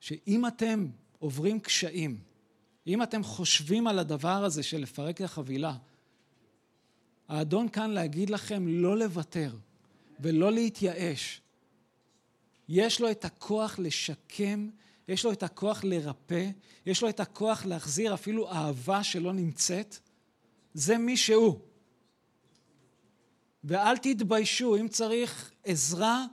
שאם 0.00 0.46
אתם 0.46 0.86
עוברים 1.18 1.60
קשיים, 1.60 2.18
אם 2.86 3.02
אתם 3.02 3.22
חושבים 3.22 3.86
על 3.86 3.98
הדבר 3.98 4.44
הזה 4.44 4.62
של 4.62 4.78
לפרק 4.78 5.20
את 5.20 5.24
החבילה, 5.24 5.76
האדון 7.28 7.68
כאן 7.68 7.90
להגיד 7.90 8.30
לכם 8.30 8.68
לא 8.68 8.98
לוותר 8.98 9.56
ולא 10.20 10.52
להתייאש. 10.52 11.40
יש 12.68 13.00
לו 13.00 13.10
את 13.10 13.24
הכוח 13.24 13.78
לשקם, 13.78 14.70
יש 15.08 15.24
לו 15.24 15.32
את 15.32 15.42
הכוח 15.42 15.84
לרפא, 15.84 16.50
יש 16.86 17.02
לו 17.02 17.08
את 17.08 17.20
הכוח 17.20 17.66
להחזיר 17.66 18.14
אפילו 18.14 18.50
אהבה 18.50 19.04
שלא 19.04 19.32
נמצאת. 19.32 19.98
זה 20.74 20.98
מי 20.98 21.16
שהוא. 21.16 21.60
ואל 23.64 23.96
תתביישו, 23.96 24.76
אם 24.76 24.88
צריך 24.88 25.52
עזרה, 25.64 26.26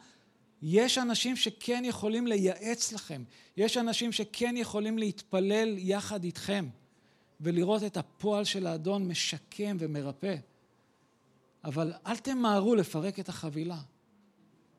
יש 0.67 0.97
אנשים 0.97 1.35
שכן 1.35 1.83
יכולים 1.85 2.27
לייעץ 2.27 2.93
לכם, 2.93 3.23
יש 3.57 3.77
אנשים 3.77 4.11
שכן 4.11 4.55
יכולים 4.57 4.97
להתפלל 4.97 5.75
יחד 5.77 6.23
איתכם 6.23 6.67
ולראות 7.41 7.83
את 7.83 7.97
הפועל 7.97 8.43
של 8.43 8.67
האדון 8.67 9.07
משקם 9.07 9.77
ומרפא. 9.79 10.35
אבל 11.63 11.93
אל 12.07 12.17
תמהרו 12.17 12.75
לפרק 12.75 13.19
את 13.19 13.29
החבילה, 13.29 13.81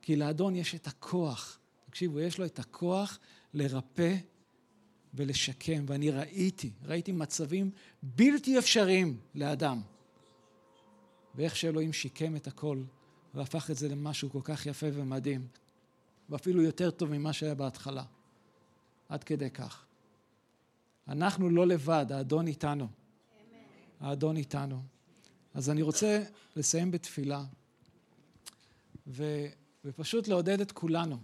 כי 0.03 0.16
לאדון 0.16 0.57
יש 0.57 0.74
את 0.74 0.87
הכוח. 0.87 1.59
תקשיבו, 1.87 2.20
יש 2.20 2.39
לו 2.39 2.45
את 2.45 2.59
הכוח 2.59 3.18
לרפא 3.55 4.16
ולשקם. 5.14 5.84
ואני 5.89 6.11
ראיתי, 6.11 6.70
ראיתי 6.84 7.12
מצבים 7.12 7.70
בלתי 8.03 8.59
אפשריים 8.59 9.18
לאדם. 9.34 9.80
ואיך 11.34 11.57
שאלוהים 11.57 11.93
שיקם 11.93 12.37
את 12.37 12.47
הכל 12.47 12.82
והפך 13.34 13.70
את 13.70 13.76
זה 13.76 13.89
למשהו 13.89 14.30
כל 14.30 14.41
כך 14.45 14.66
יפה 14.66 14.87
ומדהים. 14.93 15.66
ואפילו 16.31 16.62
יותר 16.62 16.91
טוב 16.91 17.11
ממה 17.11 17.33
שהיה 17.33 17.55
בהתחלה. 17.55 18.05
עד 19.09 19.24
כדי 19.24 19.51
כך. 19.51 19.85
אנחנו 21.09 21.51
לא 21.51 21.66
לבד, 21.66 22.07
האדון 22.12 22.47
איתנו. 22.47 22.89
האדון 24.01 24.37
איתנו. 24.37 24.83
אז 25.55 25.70
אני 25.70 25.83
רוצה 25.83 26.22
לסיים 26.57 26.91
בתפילה, 26.91 27.45
ו, 29.07 29.47
ופשוט 29.85 30.29
לעודד 30.29 30.61
את 30.61 30.72
כולנו. 30.72 31.18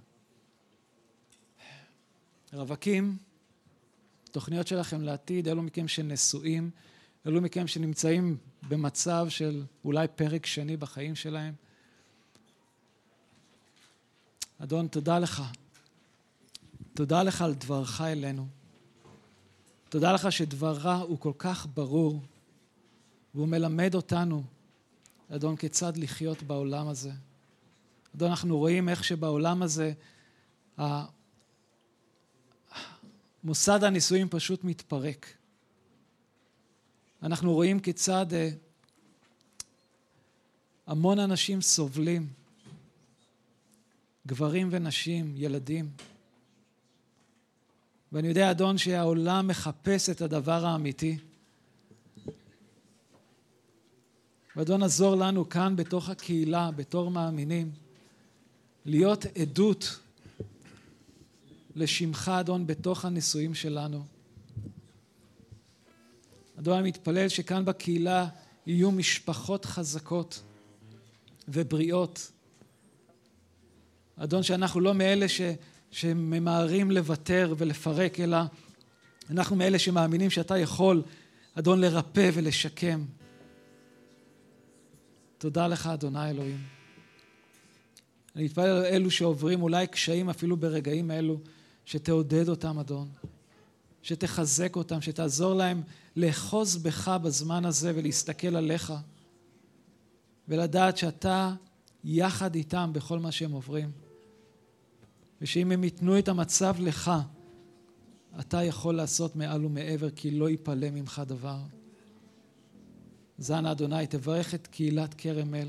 רווקים, 2.53 3.17
תוכניות 4.31 4.67
שלכם 4.67 5.03
לעתיד, 5.03 5.49
אלו 5.49 5.63
מכם 5.63 5.89
שנשואים, 5.89 6.71
אלו 7.27 7.41
מכם 7.41 7.67
שנמצאים 7.67 8.37
במצב 8.69 9.27
של 9.29 9.65
אולי 9.85 10.07
פרק 10.17 10.47
שני 10.47 10.77
בחיים 10.77 11.15
שלהם. 11.15 11.55
אדון, 14.63 14.89
תודה 14.89 15.19
לך. 15.19 15.43
תודה 16.95 17.23
לך 17.23 17.43
על 17.43 17.55
דברך 17.55 18.01
אלינו. 18.01 18.47
תודה 19.89 20.13
לך 20.13 20.33
שדברה 20.33 20.97
הוא 20.97 21.19
כל 21.19 21.33
כך 21.39 21.67
ברור, 21.75 22.23
והוא 23.35 23.49
מלמד 23.49 23.95
אותנו, 23.95 24.43
אדון, 25.31 25.57
כיצד 25.57 25.97
לחיות 25.97 26.43
בעולם 26.43 26.89
הזה. 26.89 27.13
אדון, 28.17 28.31
אנחנו 28.31 28.59
רואים 28.59 28.89
איך 28.89 29.05
שבעולם 29.05 29.63
הזה 29.63 29.93
מוסד 33.45 33.85
הנישואים 33.85 34.29
פשוט 34.29 34.65
מתפרק. 34.65 35.27
אנחנו 37.23 37.53
רואים 37.53 37.81
כיצד 37.81 38.27
אה, 38.33 38.51
המון 40.87 41.19
אנשים 41.19 41.61
סובלים, 41.61 42.42
גברים 44.27 44.69
ונשים, 44.71 45.33
ילדים. 45.37 45.91
ואני 48.13 48.29
יודע, 48.29 48.51
אדון, 48.51 48.79
שהעולם 48.79 49.49
מחפש 49.49 50.11
את 50.11 50.21
הדבר 50.21 50.67
האמיתי. 50.67 51.19
ואדון, 54.57 54.83
עזור 54.83 55.15
לנו 55.15 55.49
כאן 55.49 55.77
בתוך 55.77 56.09
הקהילה, 56.09 56.71
בתור 56.71 57.11
מאמינים, 57.11 57.71
להיות 58.85 59.27
עדות 59.27 60.01
לשמך, 61.77 62.33
אדון, 62.41 62.67
בתוך 62.67 63.05
הנישואים 63.05 63.55
שלנו. 63.55 64.05
אדון, 66.59 66.79
אני 66.79 66.89
מתפלל 66.89 67.29
שכאן 67.29 67.65
בקהילה 67.65 68.29
יהיו 68.67 68.91
משפחות 68.91 69.65
חזקות 69.65 70.43
ובריאות. 71.49 72.32
אדון, 74.17 74.43
שאנחנו 74.43 74.81
לא 74.81 74.95
מאלה 74.95 75.29
ש, 75.29 75.41
שממהרים 75.91 76.91
לוותר 76.91 77.55
ולפרק, 77.59 78.21
אלא 78.21 78.39
אנחנו 79.31 79.57
מאלה 79.57 79.79
שמאמינים 79.79 80.31
שאתה 80.31 80.59
יכול, 80.59 81.03
אדון, 81.55 81.81
לרפא 81.81 82.31
ולשקם. 82.35 83.05
תודה 85.39 85.67
לך, 85.67 85.87
אדוני 85.87 86.31
אלוהים. 86.31 86.59
אני 88.37 88.45
מתפלל 88.45 88.65
על 88.65 88.85
אלו 88.85 89.11
שעוברים 89.11 89.63
אולי 89.63 89.87
קשיים 89.87 90.31
אפילו 90.31 90.57
ברגעים 90.57 91.11
אלו, 91.11 91.41
שתעודד 91.85 92.49
אותם, 92.49 92.79
אדון. 92.79 93.09
שתחזק 94.03 94.77
אותם, 94.77 95.01
שתעזור 95.01 95.55
להם 95.55 95.83
לאחוז 96.17 96.77
בך 96.77 97.09
בזמן 97.23 97.65
הזה 97.65 97.93
ולהסתכל 97.95 98.57
עליך, 98.57 98.93
ולדעת 100.49 100.97
שאתה 100.97 101.55
יחד 102.05 102.55
איתם 102.55 102.91
בכל 102.93 103.19
מה 103.19 103.33
שהם 103.33 103.53
עוברים. 103.53 103.91
ושאם 105.43 105.73
הם 105.73 105.85
ייתנו 105.85 106.19
את 106.19 106.29
המצב 106.29 106.77
לך, 106.79 107.11
אתה 108.41 108.63
יכול 108.63 108.95
לעשות 108.95 109.37
מעל 109.37 109.65
ומעבר, 109.65 110.11
כי 110.11 110.31
לא 110.31 110.51
ייפלא 110.51 110.91
ממך 110.91 111.23
דבר. 111.27 111.59
זן 113.39 113.67
אדוני, 113.67 114.07
תברך 114.07 114.55
את 114.55 114.67
קהילת 114.67 115.15
כרם 115.15 115.55
אל, 115.55 115.69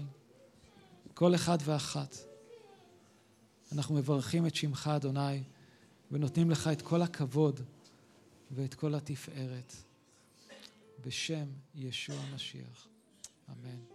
כל 1.14 1.36
אחד 1.36 1.58
ואחת. 1.66 2.16
אנחנו 3.72 3.96
מברכים 3.96 4.48
את 4.48 4.56
שמך, 4.56 4.88
אדוני, 4.96 5.44
ונותנים 6.12 6.52
לך 6.52 6.68
את 6.68 6.82
כל 6.82 7.02
הכבוד 7.02 7.60
ואת 8.52 8.74
כל 8.74 8.96
התפארת. 8.96 9.74
בשם 11.06 11.46
ישוע 11.76 12.16
המשיח. 12.16 12.88
אמן. 13.50 13.93